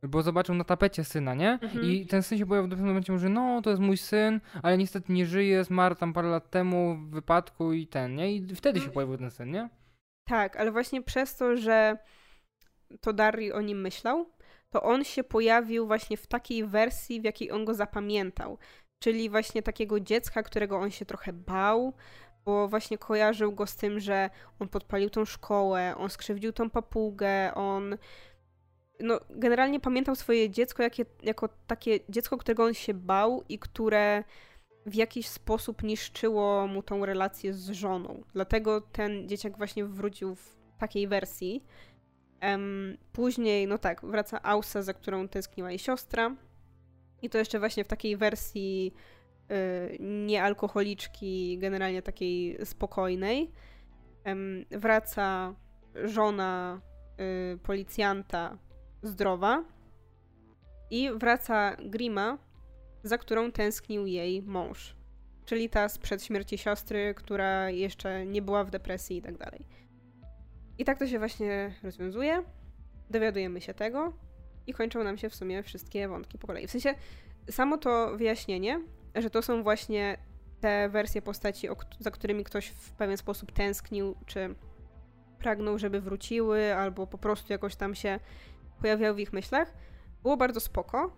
[0.03, 1.51] bo zobaczył na tapecie syna, nie?
[1.51, 1.85] Mhm.
[1.85, 4.77] I ten syn się pojawił w pewnym momencie, że no, to jest mój syn, ale
[4.77, 8.35] niestety nie żyje, zmarł tam parę lat temu w wypadku i ten, nie?
[8.35, 8.93] I wtedy się Mhm.
[8.93, 9.69] pojawił ten syn, nie?
[10.27, 11.97] Tak, ale właśnie przez to, że
[13.01, 14.25] to Dari o nim myślał,
[14.69, 18.57] to on się pojawił właśnie w takiej wersji, w jakiej on go zapamiętał.
[18.99, 21.93] Czyli właśnie takiego dziecka, którego on się trochę bał,
[22.45, 24.29] bo właśnie kojarzył go z tym, że
[24.59, 27.97] on podpalił tą szkołę, on skrzywdził tą papugę, on.
[28.99, 34.23] No, generalnie pamiętał swoje dziecko jakie, jako takie dziecko, którego on się bał i które
[34.85, 38.23] w jakiś sposób niszczyło mu tą relację z żoną.
[38.33, 41.63] Dlatego ten dzieciak właśnie wrócił w takiej wersji.
[42.39, 46.35] Em, później, no tak, wraca Ausa, za którą tęskniła jej siostra.
[47.21, 48.93] I to jeszcze właśnie w takiej wersji
[49.51, 53.51] y, niealkoholiczki, generalnie takiej spokojnej.
[54.23, 55.55] Em, wraca
[56.05, 56.81] żona
[57.53, 58.57] y, policjanta
[59.03, 59.63] zdrowa.
[60.89, 62.37] I wraca Grima,
[63.03, 64.95] za którą tęsknił jej mąż.
[65.45, 69.65] Czyli ta sprzed śmierci siostry, która jeszcze nie była w depresji i tak dalej.
[70.77, 72.43] I tak to się właśnie rozwiązuje.
[73.09, 74.13] Dowiadujemy się tego
[74.67, 76.67] i kończą nam się w sumie wszystkie wątki po kolei.
[76.67, 76.95] W sensie
[77.49, 78.81] samo to wyjaśnienie,
[79.15, 80.17] że to są właśnie
[80.61, 81.67] te wersje postaci,
[81.99, 84.55] za którymi ktoś w pewien sposób tęsknił, czy
[85.39, 88.19] pragnął, żeby wróciły, albo po prostu jakoś tam się
[88.77, 89.73] pojawiały w ich myślach,
[90.23, 91.11] było bardzo spoko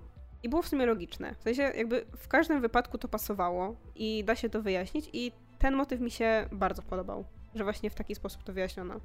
[0.43, 1.35] i było w sumie logiczne.
[1.39, 5.75] W sensie jakby w każdym wypadku to pasowało i da się to wyjaśnić i ten
[5.75, 7.25] motyw mi się bardzo podobał,
[7.55, 8.99] że właśnie w taki sposób to wyjaśniono.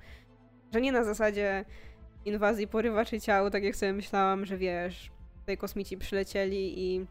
[0.73, 1.65] Że nie na zasadzie
[2.25, 5.11] inwazji porywaczy ciał, tak jak sobie myślałam, że wiesz,
[5.41, 7.07] tutaj kosmici przylecieli i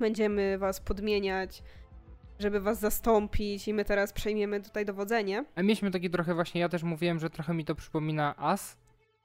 [0.00, 1.62] będziemy was podmieniać,
[2.38, 5.44] żeby was zastąpić i my teraz przejmiemy tutaj dowodzenie.
[5.54, 8.76] A mieliśmy taki trochę właśnie, ja też mówiłem, że trochę mi to przypomina As,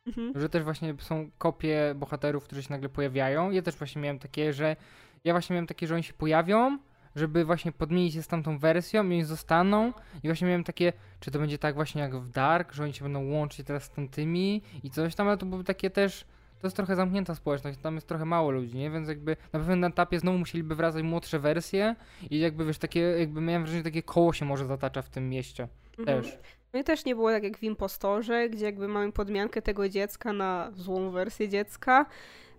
[0.08, 0.34] Mhm.
[0.36, 3.52] że też właśnie są kopie bohaterów, którzy się nagle pojawiają.
[3.52, 4.76] Ja też właśnie miałem takie, że
[5.24, 6.78] ja właśnie miałem takie, że oni się pojawią,
[7.16, 9.94] żeby właśnie podmienić się z tamtą wersją i oni zostaną.
[10.24, 13.04] I właśnie miałem takie, czy to będzie tak właśnie jak w Dark, że oni się
[13.04, 16.26] będą łączyć teraz z tamtymi i coś tam, ale to były takie też.
[16.60, 18.92] To jest trochę zamknięta społeczność, tam jest trochę mało ludzi, nie?
[18.92, 21.96] Więc jakby na pewnym etapie znowu musieliby wracać młodsze wersje
[22.30, 25.30] i jakby wiesz, takie, jakby miałem wrażenie, że takie koło się może zatacza w tym
[25.30, 25.68] mieście.
[26.00, 26.24] Mhm.
[26.24, 26.38] Też.
[26.74, 30.34] No i też nie było tak jak w Impostorze, gdzie jakby mamy podmiankę tego dziecka
[30.34, 32.06] na złą wersję dziecka,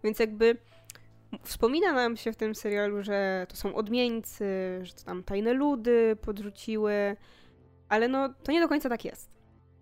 [0.05, 0.57] więc jakby
[1.43, 4.45] wspomina nam się w tym serialu, że to są odmieńcy,
[4.83, 7.17] że to tam tajne ludy podrzuciły,
[7.89, 9.31] ale no to nie do końca tak jest.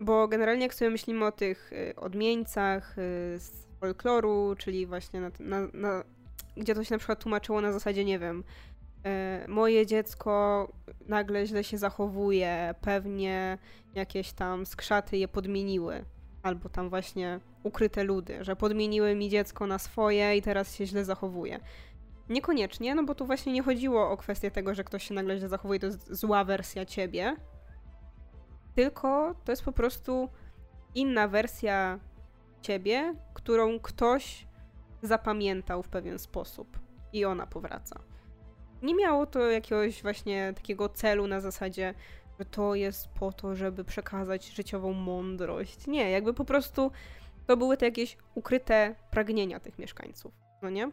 [0.00, 3.02] Bo generalnie jak sobie myślimy o tych y, odmieńcach y,
[3.38, 6.04] z folkloru, czyli właśnie na, na, na,
[6.56, 8.44] gdzie to się na przykład tłumaczyło na zasadzie, nie wiem,
[9.48, 10.68] moje dziecko
[11.06, 13.58] nagle źle się zachowuje, pewnie
[13.94, 16.04] jakieś tam skrzaty je podmieniły.
[16.42, 21.04] Albo tam właśnie ukryte ludy, że podmieniły mi dziecko na swoje i teraz się źle
[21.04, 21.60] zachowuje.
[22.28, 25.48] Niekoniecznie, no bo tu właśnie nie chodziło o kwestię tego, że ktoś się nagle źle
[25.48, 27.36] zachowuje, to jest zła wersja ciebie.
[28.74, 30.28] Tylko to jest po prostu
[30.94, 31.98] inna wersja
[32.62, 34.46] ciebie, którą ktoś
[35.02, 36.78] zapamiętał w pewien sposób
[37.12, 38.00] i ona powraca.
[38.82, 41.94] Nie miało to jakiegoś właśnie takiego celu na zasadzie,
[42.38, 45.86] że to jest po to, żeby przekazać życiową mądrość.
[45.86, 46.90] Nie, jakby po prostu
[47.46, 50.32] to były te jakieś ukryte pragnienia tych mieszkańców,
[50.62, 50.90] no nie?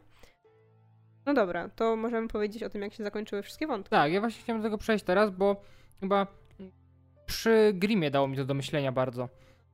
[1.26, 3.90] No dobra, to możemy powiedzieć o tym, jak się zakończyły wszystkie wątki.
[3.90, 5.62] Tak, ja właśnie chciałem do tego przejść teraz, bo
[6.00, 6.28] chyba
[7.26, 9.30] przy Grimie dało mi to do myślenia bardzo.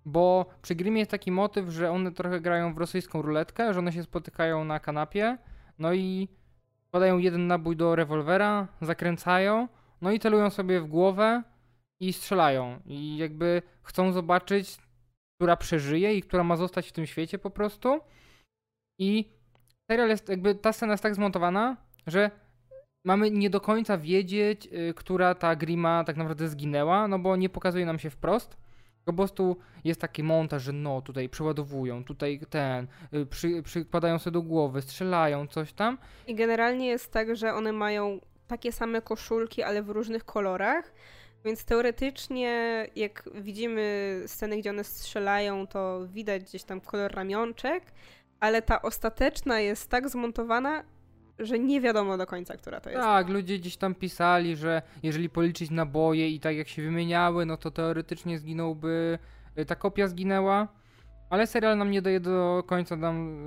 [0.06, 3.92] Bo przy Grimie jest taki motyw, że one trochę grają w rosyjską ruletkę, że one
[3.92, 5.38] się spotykają na kanapie,
[5.80, 6.28] no i
[6.94, 9.68] podają jeden nabój do rewolwera, zakręcają,
[10.02, 11.44] no i celują sobie w głowę
[12.00, 12.80] i strzelają.
[12.86, 14.78] I jakby chcą zobaczyć,
[15.36, 18.00] która przeżyje i która ma zostać w tym świecie po prostu.
[19.00, 19.30] I
[19.92, 22.32] serial jest, jakby ta scena jest tak zmontowana, że
[23.06, 27.50] mamy nie do końca wiedzieć, y, która ta Grima tak naprawdę zginęła, no bo nie
[27.50, 28.58] pokazuje nam się wprost.
[29.06, 34.34] Po prostu jest taki montaż, że no tutaj przeładowują, tutaj ten, y, przy, przykładają sobie
[34.34, 35.98] do głowy, strzelają, coś tam.
[36.28, 40.94] I generalnie jest tak, że one mają takie same koszulki, ale w różnych kolorach.
[41.46, 47.84] Więc teoretycznie, jak widzimy sceny, gdzie one strzelają, to widać gdzieś tam kolor ramionczek,
[48.40, 50.84] ale ta ostateczna jest tak zmontowana,
[51.46, 53.02] że nie wiadomo do końca, która to jest.
[53.02, 57.58] Tak, ludzie gdzieś tam pisali, że jeżeli policzyć naboje i tak jak się wymieniały, no
[57.58, 59.20] to teoretycznie zginąłby,
[59.60, 60.68] y, ta kopia zginęła.
[61.30, 63.46] Ale serial nam nie daje do końca nam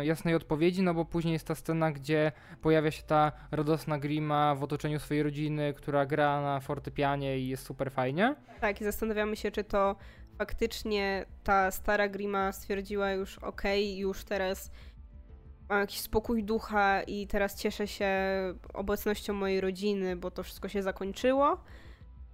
[0.00, 4.54] e, jasnej odpowiedzi, no bo później jest ta scena, gdzie pojawia się ta radosna Grima
[4.54, 8.34] w otoczeniu swojej rodziny, która gra na fortepianie i jest super fajnie.
[8.60, 9.96] Tak, i zastanawiamy się, czy to
[10.38, 14.70] faktycznie ta stara Grima stwierdziła już okej, już teraz
[15.68, 18.10] mam jakiś spokój ducha i teraz cieszę się
[18.74, 21.58] obecnością mojej rodziny, bo to wszystko się zakończyło.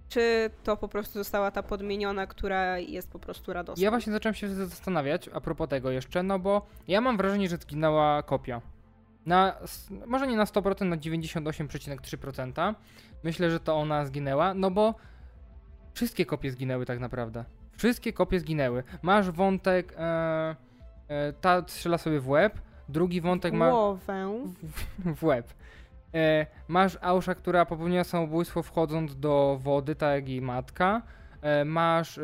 [0.09, 3.83] Czy to po prostu została ta podmieniona, która jest po prostu radosna?
[3.83, 7.57] Ja właśnie zacząłem się zastanawiać a propos tego jeszcze, no bo ja mam wrażenie, że
[7.57, 8.61] zginęła kopia.
[9.25, 9.57] Na,
[10.05, 12.75] może nie na 100%, na 98,3%.
[13.23, 14.95] Myślę, że to ona zginęła, no bo
[15.93, 17.45] wszystkie kopie zginęły tak naprawdę.
[17.77, 18.83] Wszystkie kopie zginęły.
[19.01, 20.55] Masz wątek, e,
[21.07, 22.59] e, ta strzela sobie w łeb,
[22.89, 24.43] drugi wątek ma Głowę.
[25.15, 25.53] w łeb.
[26.13, 31.01] E, masz Ausza, która popełniła samobójstwo wchodząc do wody, tak jak jej matka.
[31.41, 32.21] E, masz e,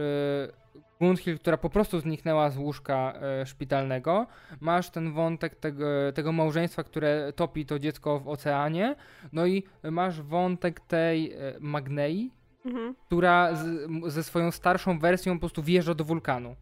[1.39, 4.27] która po prostu zniknęła z łóżka e, szpitalnego.
[4.59, 8.95] Masz ten wątek tego, tego małżeństwa, które topi to dziecko w oceanie.
[9.33, 12.31] No i masz wątek tej e, Magnei,
[12.65, 12.95] Mhm.
[13.05, 16.55] która z, ze swoją starszą wersją po prostu wjeżdża do wulkanu.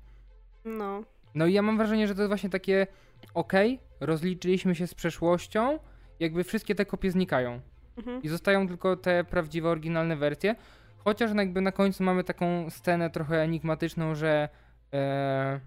[0.66, 1.04] No.
[1.36, 2.88] No i ja mam wrażenie, że to jest właśnie takie
[3.34, 5.80] okej, rozliczyliśmy się z przeszłością,
[6.20, 7.62] jakby wszystkie te kopie znikają
[8.00, 8.24] Mhm.
[8.24, 10.56] i zostają tylko te prawdziwe, oryginalne wersje.
[10.98, 14.50] Chociaż no jakby na końcu mamy taką scenę trochę enigmatyczną, że
[14.94, 15.60] e,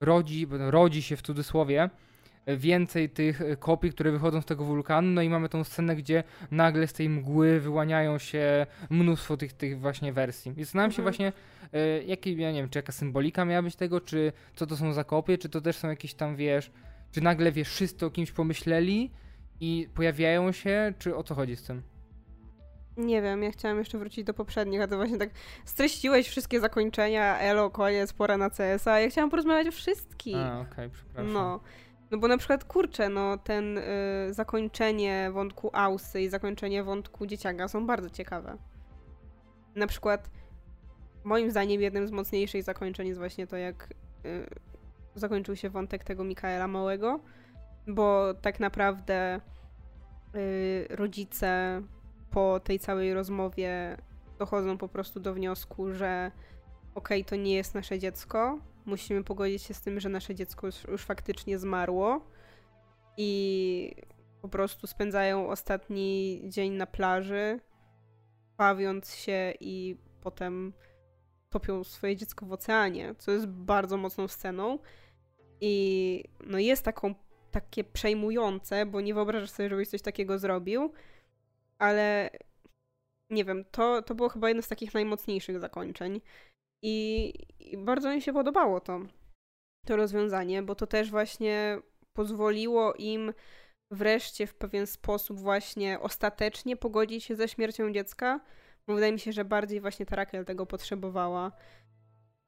[0.00, 1.90] rodzi, rodzi się w cudzysłowie
[2.46, 6.86] więcej tych kopii, które wychodzą z tego wulkanu, no i mamy tą scenę, gdzie nagle
[6.86, 10.52] z tej mgły wyłaniają się mnóstwo tych, tych właśnie wersji.
[10.56, 10.96] I zastanawiam mhm.
[10.96, 11.32] się właśnie,
[11.72, 14.92] e, jaki, ja nie wiem, czy jaka symbolika miała być tego, czy co to są
[14.92, 16.70] za kopie, czy to też są jakieś tam, wiesz,
[17.14, 19.10] czy nagle, wiesz, wszyscy o kimś pomyśleli
[19.60, 21.82] i pojawiają się, czy o co chodzi z tym?
[22.96, 25.30] Nie wiem, ja chciałam jeszcze wrócić do poprzednich, a to właśnie tak
[25.64, 30.36] streściłeś wszystkie zakończenia, elo, koniec, pora na CS-a, ja chciałam porozmawiać o wszystkich.
[30.36, 31.32] A, okej, okay, przepraszam.
[31.32, 31.60] No.
[32.10, 33.82] No bo na przykład, kurczę, no ten y,
[34.30, 38.58] zakończenie wątku Ausy i zakończenie wątku Dzieciaga są bardzo ciekawe.
[39.74, 40.30] Na przykład,
[41.24, 43.88] moim zdaniem jednym z mocniejszych zakończeń jest właśnie to, jak
[44.24, 44.46] y,
[45.14, 47.20] zakończył się wątek tego Mikaela Małego,
[47.86, 49.40] bo tak naprawdę
[50.34, 51.82] y, rodzice
[52.30, 53.96] po tej całej rozmowie
[54.38, 56.30] dochodzą po prostu do wniosku, że
[56.94, 60.66] okej, okay, to nie jest nasze dziecko, musimy pogodzić się z tym, że nasze dziecko
[60.66, 62.20] już, już faktycznie zmarło
[63.16, 63.96] i
[64.42, 67.60] po prostu spędzają ostatni dzień na plaży,
[68.56, 70.72] bawiąc się i potem
[71.50, 74.78] topią swoje dziecko w oceanie, co jest bardzo mocną sceną.
[75.66, 77.14] I no jest taką,
[77.50, 80.92] takie przejmujące, bo nie wyobrażasz sobie, żebyś coś takiego zrobił,
[81.78, 82.30] ale
[83.30, 86.20] nie wiem, to, to było chyba jedno z takich najmocniejszych zakończeń.
[86.82, 89.00] I, I, bardzo mi się podobało to,
[89.86, 91.78] to rozwiązanie, bo to też właśnie
[92.12, 93.32] pozwoliło im
[93.90, 98.40] wreszcie w pewien sposób właśnie ostatecznie pogodzić się ze śmiercią dziecka,
[98.86, 101.52] bo wydaje mi się, że bardziej właśnie ta tego potrzebowała.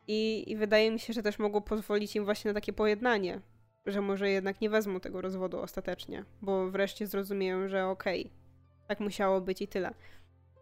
[0.08, 3.40] I, I wydaje mi się, że też mogło pozwolić im właśnie na takie pojednanie,
[3.86, 9.00] że może jednak nie wezmą tego rozwodu ostatecznie, bo wreszcie zrozumieją, że okej, okay, tak
[9.00, 9.94] musiało być i tyle.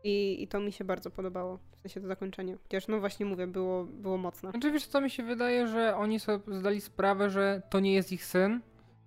[0.04, 2.56] I, I to mi się bardzo podobało, w sensie to zakończenie.
[2.62, 4.50] Chociaż no właśnie mówię, było, było mocne.
[4.50, 8.24] Znaczy co, mi się wydaje, że oni sobie zdali sprawę, że to nie jest ich
[8.24, 8.60] syn,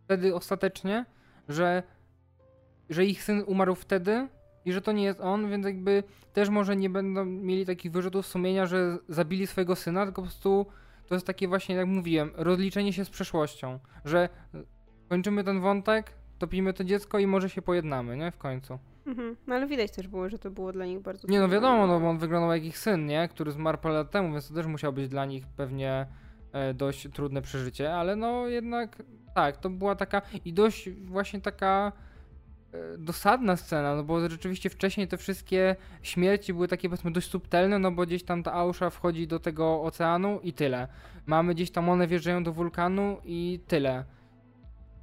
[0.04, 1.06] wtedy ostatecznie,
[1.50, 1.84] że,
[2.90, 4.28] że ich syn umarł wtedy
[4.68, 6.04] i że to nie jest on, więc jakby
[6.34, 10.66] też może nie będą mieli takich wyrzutów sumienia, że zabili swojego syna, tylko po prostu
[11.08, 14.30] to jest takie właśnie, jak mówiłem, rozliczenie się z przeszłością, że
[15.10, 18.32] kończymy ten wątek, topimy to dziecko i może się pojednamy, nie?
[18.32, 18.80] W końcu.
[19.06, 19.36] Mhm.
[19.48, 22.00] No ale widać też było, że to było dla nich bardzo Nie no wiadomo, no
[22.00, 23.28] bo on wyglądał jak ich syn, nie?
[23.28, 26.08] Który zmarł parę lat temu, więc to też musiało być dla nich pewnie
[26.54, 29.04] e, dość trudne przeżycie, ale no jednak
[29.36, 31.92] tak, to była taka i dość właśnie taka
[32.98, 37.92] dosadna scena, no bo rzeczywiście wcześniej te wszystkie śmierci były takie powiedzmy dość subtelne, no
[37.92, 40.88] bo gdzieś tam ta Ausza wchodzi do tego oceanu i tyle.
[41.26, 44.06] Mamy gdzieś tam one wjeżdżają do wulkanu i tyle.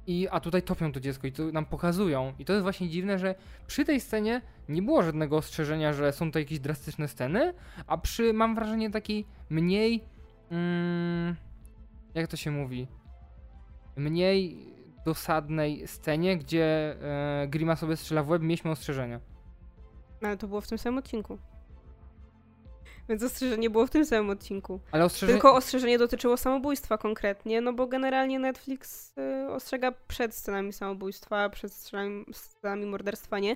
[0.07, 2.33] I, a tutaj topią to dziecko i to nam pokazują.
[2.39, 3.35] I to jest właśnie dziwne, że
[3.67, 7.53] przy tej scenie nie było żadnego ostrzeżenia, że są to jakieś drastyczne sceny,
[7.87, 10.03] a przy, mam wrażenie, takiej mniej.
[10.51, 11.35] Mm,
[12.13, 12.87] jak to się mówi?
[13.95, 14.74] Mniej
[15.05, 19.19] dosadnej scenie, gdzie e, Grima sobie strzela w łeb, mieliśmy ostrzeżenia.
[20.21, 21.37] Ale to było w tym samym odcinku.
[23.09, 24.79] Więc ostrzeżenie było w tym samym odcinku.
[24.91, 25.33] Ale ostrzeżenie...
[25.33, 31.73] Tylko ostrzeżenie dotyczyło samobójstwa konkretnie, no bo generalnie Netflix y, ostrzega przed scenami samobójstwa, przed
[31.73, 33.55] scenami, scenami morderstwa nie.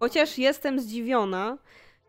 [0.00, 1.58] Chociaż jestem zdziwiona,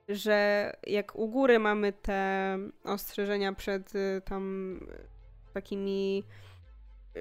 [0.10, 4.80] że jak u góry mamy te ostrzeżenia przed y, tam
[5.54, 6.24] takimi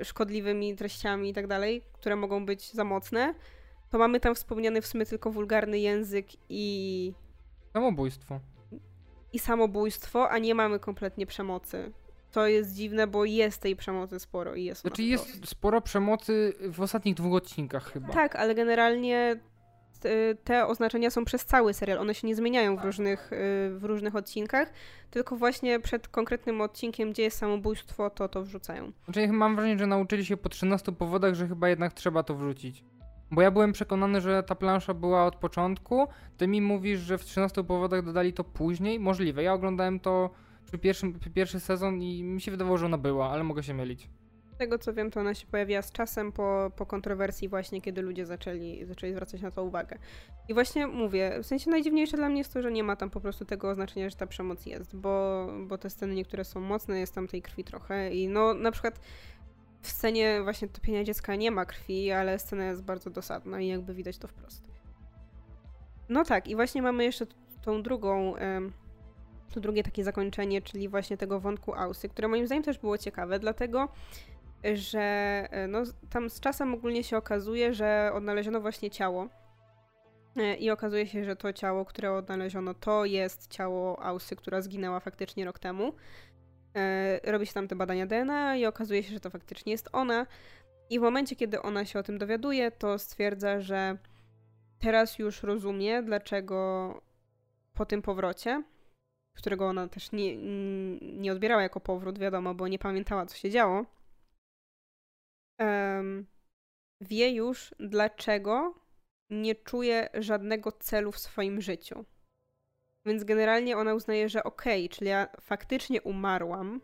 [0.02, 3.34] szkodliwymi treściami i tak dalej, które mogą być za mocne,
[3.90, 7.12] to mamy tam wspomniany w sumie tylko wulgarny język i...
[7.72, 8.40] Samobójstwo
[9.34, 11.92] i samobójstwo, a nie mamy kompletnie przemocy.
[12.32, 14.80] To jest dziwne, bo jest tej przemocy sporo i jest.
[14.80, 18.12] Znaczy jest sporo przemocy w ostatnich dwóch odcinkach chyba.
[18.12, 19.40] Tak, ale generalnie
[20.44, 21.98] te oznaczenia są przez cały serial.
[21.98, 23.36] One się nie zmieniają w różnych, y,
[23.78, 24.72] w różnych odcinkach,
[25.10, 28.92] tylko właśnie przed konkretnym odcinkiem, gdzie jest samobójstwo, to to wrzucają.
[29.04, 32.84] Znaczy mam wrażenie, że nauczyli się po 13 powodach, że chyba jednak trzeba to wrzucić.
[33.30, 36.06] Bo ja byłem przekonany, że ta plansza była od początku.
[36.36, 39.00] Ty mi mówisz, że w 13 powodach dodali to później.
[39.00, 39.42] Możliwe.
[39.42, 40.30] Ja oglądałem to
[40.66, 43.74] przy pierwszym, przy pierwszy sezon i mi się wydawało, że ona była, ale mogę się
[43.74, 44.08] mylić.
[44.58, 48.26] Tego co wiem, to ona się pojawiła z czasem po, po kontrowersji właśnie, kiedy ludzie
[48.26, 49.98] zaczęli, zaczęli zwracać na to uwagę.
[50.48, 53.20] I właśnie mówię, w sensie najdziwniejsze dla mnie jest to, że nie ma tam po
[53.20, 57.14] prostu tego oznaczenia, że ta przemoc jest, bo, bo te sceny niektóre są mocne, jest
[57.14, 59.00] tam tej krwi trochę i no na przykład
[59.82, 63.94] w scenie właśnie topienia dziecka nie ma krwi, ale scena jest bardzo dosadna i jakby
[63.94, 64.62] widać to wprost.
[66.08, 67.26] No tak, i właśnie mamy jeszcze
[67.62, 68.34] tą drugą,
[69.54, 73.38] to drugie takie zakończenie, czyli właśnie tego wątku Ausy, które moim zdaniem też było ciekawe,
[73.38, 73.88] dlatego
[74.72, 75.00] że
[75.50, 79.28] e, no, tam z czasem ogólnie się okazuje, że odnaleziono właśnie ciało.
[80.36, 85.00] E, I okazuje się, że to ciało, które odnaleziono, to jest ciało Ausy, która zginęła
[85.00, 85.92] faktycznie rok temu.
[86.76, 90.26] E, robi się tam te badania DNA i okazuje się, że to faktycznie jest ona.
[90.90, 93.98] I w momencie, kiedy ona się o tym dowiaduje, to stwierdza, że
[94.78, 97.00] teraz już rozumie, dlaczego
[97.74, 98.62] po tym powrocie,
[99.34, 100.36] którego ona też nie,
[101.00, 103.84] nie odbierała jako powrót, wiadomo, bo nie pamiętała, co się działo,
[105.58, 106.26] um,
[107.00, 108.74] wie już, dlaczego
[109.30, 112.04] nie czuje żadnego celu w swoim życiu.
[113.06, 116.80] Więc generalnie ona uznaje, że okej, okay, czyli ja faktycznie umarłam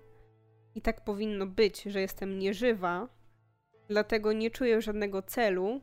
[0.75, 3.09] i tak powinno być, że jestem nieżywa,
[3.89, 5.81] dlatego nie czuję żadnego celu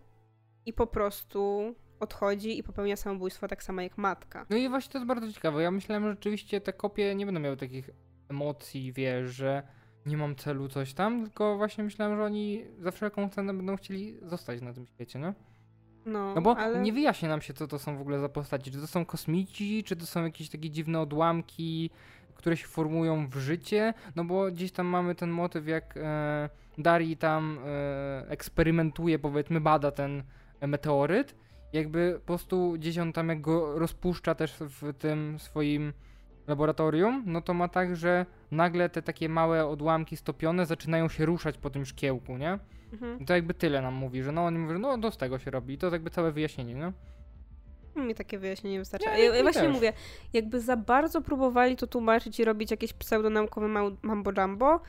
[0.65, 4.45] i po prostu odchodzi i popełnia samobójstwo tak samo jak matka.
[4.49, 5.63] No i właśnie to jest bardzo ciekawe.
[5.63, 7.89] Ja myślałem, że rzeczywiście te kopie nie będą miały takich
[8.29, 9.67] emocji, wiesz, że
[10.07, 14.17] nie mam celu coś tam, tylko właśnie myślałem, że oni za wszelką cenę będą chcieli
[14.21, 15.33] zostać na tym świecie, no?
[16.05, 16.81] No, no bo ale...
[16.81, 18.71] nie wyjaśnia nam się, co to są w ogóle za postaci.
[18.71, 21.89] Czy to są kosmici, czy to są jakieś takie dziwne odłamki,
[22.35, 23.93] które się formują w życie?
[24.15, 29.91] No bo gdzieś tam mamy ten motyw, jak e, Dari tam e, eksperymentuje, powiedzmy, bada
[29.91, 30.23] ten
[30.61, 31.35] meteoryt.
[31.73, 35.93] Jakby po prostu gdzieś on tam, jak go rozpuszcza też w tym swoim
[36.47, 41.57] laboratorium, no to ma tak, że nagle te takie małe odłamki stopione zaczynają się ruszać
[41.57, 42.59] po tym szkiełku, nie?
[42.93, 43.19] Mhm.
[43.19, 45.39] I to jakby tyle nam mówi, że no on mówi, że no to z tego
[45.39, 45.73] się robi.
[45.73, 46.91] I to jakby całe wyjaśnienie, nie?
[48.03, 49.09] Mi takie wyjaśnienie wystarczy.
[49.09, 49.73] Ja, ja, ja właśnie też.
[49.73, 49.93] mówię,
[50.33, 53.67] jakby za bardzo próbowali to tłumaczyć i robić jakieś pseudonaukowe
[54.01, 54.79] mambo jumbo,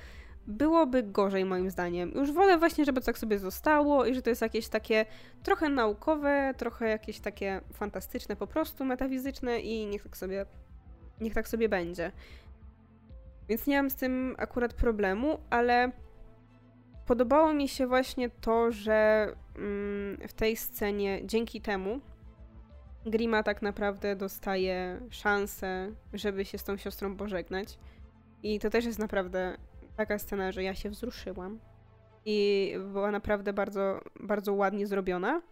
[0.47, 2.12] byłoby gorzej moim zdaniem.
[2.14, 5.06] Już wolę właśnie, żeby to tak sobie zostało i że to jest jakieś takie
[5.43, 10.47] trochę naukowe, trochę jakieś takie fantastyczne po prostu, metafizyczne i niech tak sobie,
[11.20, 12.12] niech tak sobie będzie.
[13.49, 15.93] Więc nie mam z tym akurat problemu, ale
[17.07, 22.01] podobało mi się właśnie to, że mm, w tej scenie dzięki temu
[23.07, 27.78] Grima tak naprawdę dostaje szansę, żeby się z tą siostrą pożegnać.
[28.43, 29.57] I to też jest naprawdę
[29.97, 31.59] taka scena, że ja się wzruszyłam.
[32.24, 35.43] I była naprawdę bardzo, bardzo ładnie zrobiona.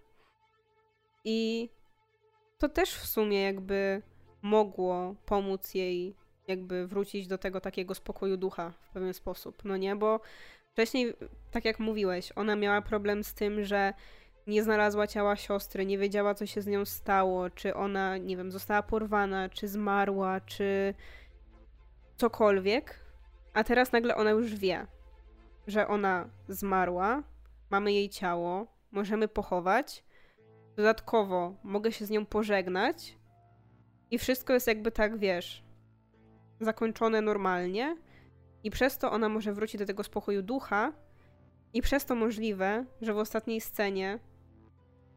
[1.25, 1.71] I
[2.59, 4.03] to też w sumie jakby
[4.47, 6.15] mogło pomóc jej
[6.49, 9.97] jakby wrócić do tego takiego spokoju ducha w pewien sposób, no nie?
[9.97, 10.21] Bo
[10.73, 11.15] wcześniej,
[11.51, 13.95] tak jak mówiłeś, ona miała problem z tym, że
[14.47, 18.53] nie znalazła ciała siostry, nie wiedziała, co się z nią stało, czy ona, nie wiem,
[18.53, 20.95] została porwana, czy zmarła, czy
[22.17, 23.01] cokolwiek.
[23.55, 24.87] A teraz nagle ona już wie,
[25.67, 27.23] że ona zmarła,
[27.71, 30.05] mamy jej ciało, możemy pochować.
[30.77, 33.17] Dodatkowo mogę się z nią pożegnać
[34.11, 35.65] i wszystko jest jakby tak, wiesz,
[36.61, 37.97] zakończone normalnie.
[38.65, 40.93] I przez to ona może wrócić do tego spokoju ducha.
[41.73, 44.19] I przez to możliwe, że w ostatniej scenie,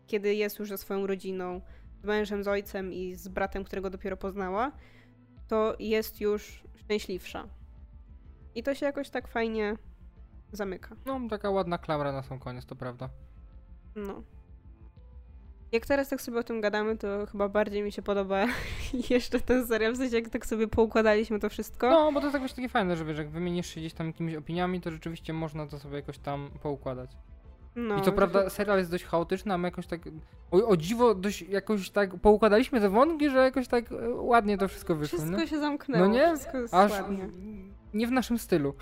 [0.07, 1.61] kiedy jest już ze swoją rodziną,
[2.01, 4.71] z mężem, z ojcem i z bratem, którego dopiero poznała,
[5.47, 7.47] to jest już szczęśliwsza.
[8.55, 9.75] I to się jakoś tak fajnie
[10.51, 10.95] zamyka.
[11.05, 13.09] No, taka ładna klamra na sam koniec, to prawda.
[13.95, 14.23] No.
[15.71, 18.45] Jak teraz tak sobie o tym gadamy, to chyba bardziej mi się podoba
[19.09, 21.89] jeszcze ten serial, w sensie jak tak sobie poukładaliśmy to wszystko.
[21.89, 24.35] No, bo to jest właśnie takie fajne, że wiesz, jak wymienisz się gdzieś tam jakimiś
[24.35, 27.11] opiniami, to rzeczywiście można to sobie jakoś tam poukładać.
[27.75, 28.49] No, I co prawda to...
[28.49, 30.01] serial jest dość chaotyczny, a my jakoś tak,
[30.51, 34.67] o, o, dziwo, dość jakoś tak poukładaliśmy te wątki, że jakoś tak e, ładnie to
[34.67, 35.19] wszystko wyszło.
[35.19, 36.27] Wszystko się zamknęło, no nie?
[36.27, 37.29] wszystko jest Aż ładnie.
[37.93, 38.73] nie w naszym stylu.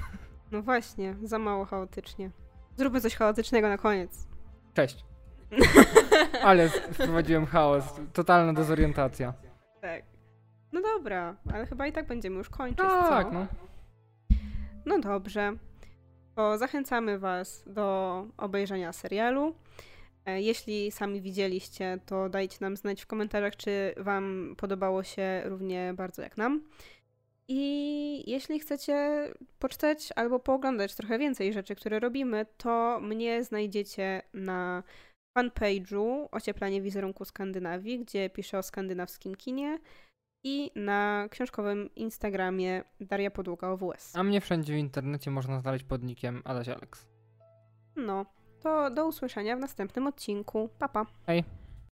[0.52, 2.32] No właśnie, za mało chaotycznie.
[2.78, 4.28] Zróbmy coś chaotycznego na koniec.
[4.74, 5.07] Cześć.
[6.44, 7.84] Ale wprowadziłem chaos.
[8.14, 9.34] Totalna dezorientacja.
[9.82, 10.04] Tak.
[10.72, 13.34] No dobra, ale chyba i tak będziemy już kończyć, Tak, co?
[13.34, 13.48] no.
[14.86, 15.54] No dobrze.
[16.36, 19.56] To zachęcamy Was do obejrzenia serialu.
[20.26, 25.94] E, jeśli sami widzieliście, to dajcie nam znać w komentarzach, czy Wam podobało się równie
[25.96, 26.62] bardzo jak nam.
[27.48, 29.28] I jeśli chcecie
[29.60, 34.84] poczytać albo pooglądać trochę więcej rzeczy, które robimy, to mnie znajdziecie na
[35.38, 39.80] fanpage'u Ocieplanie wizerunku Skandynawii, gdzie piszę o skandynawskim kinie
[40.44, 44.16] i na książkowym Instagramie Daria Podługa OWS.
[44.16, 47.08] A mnie wszędzie w internecie można znaleźć pod nickiem Alex Alex.
[47.96, 48.26] No,
[48.62, 50.70] to do usłyszenia w następnym odcinku.
[50.80, 51.06] Pa, pa.
[51.28, 51.44] Hej.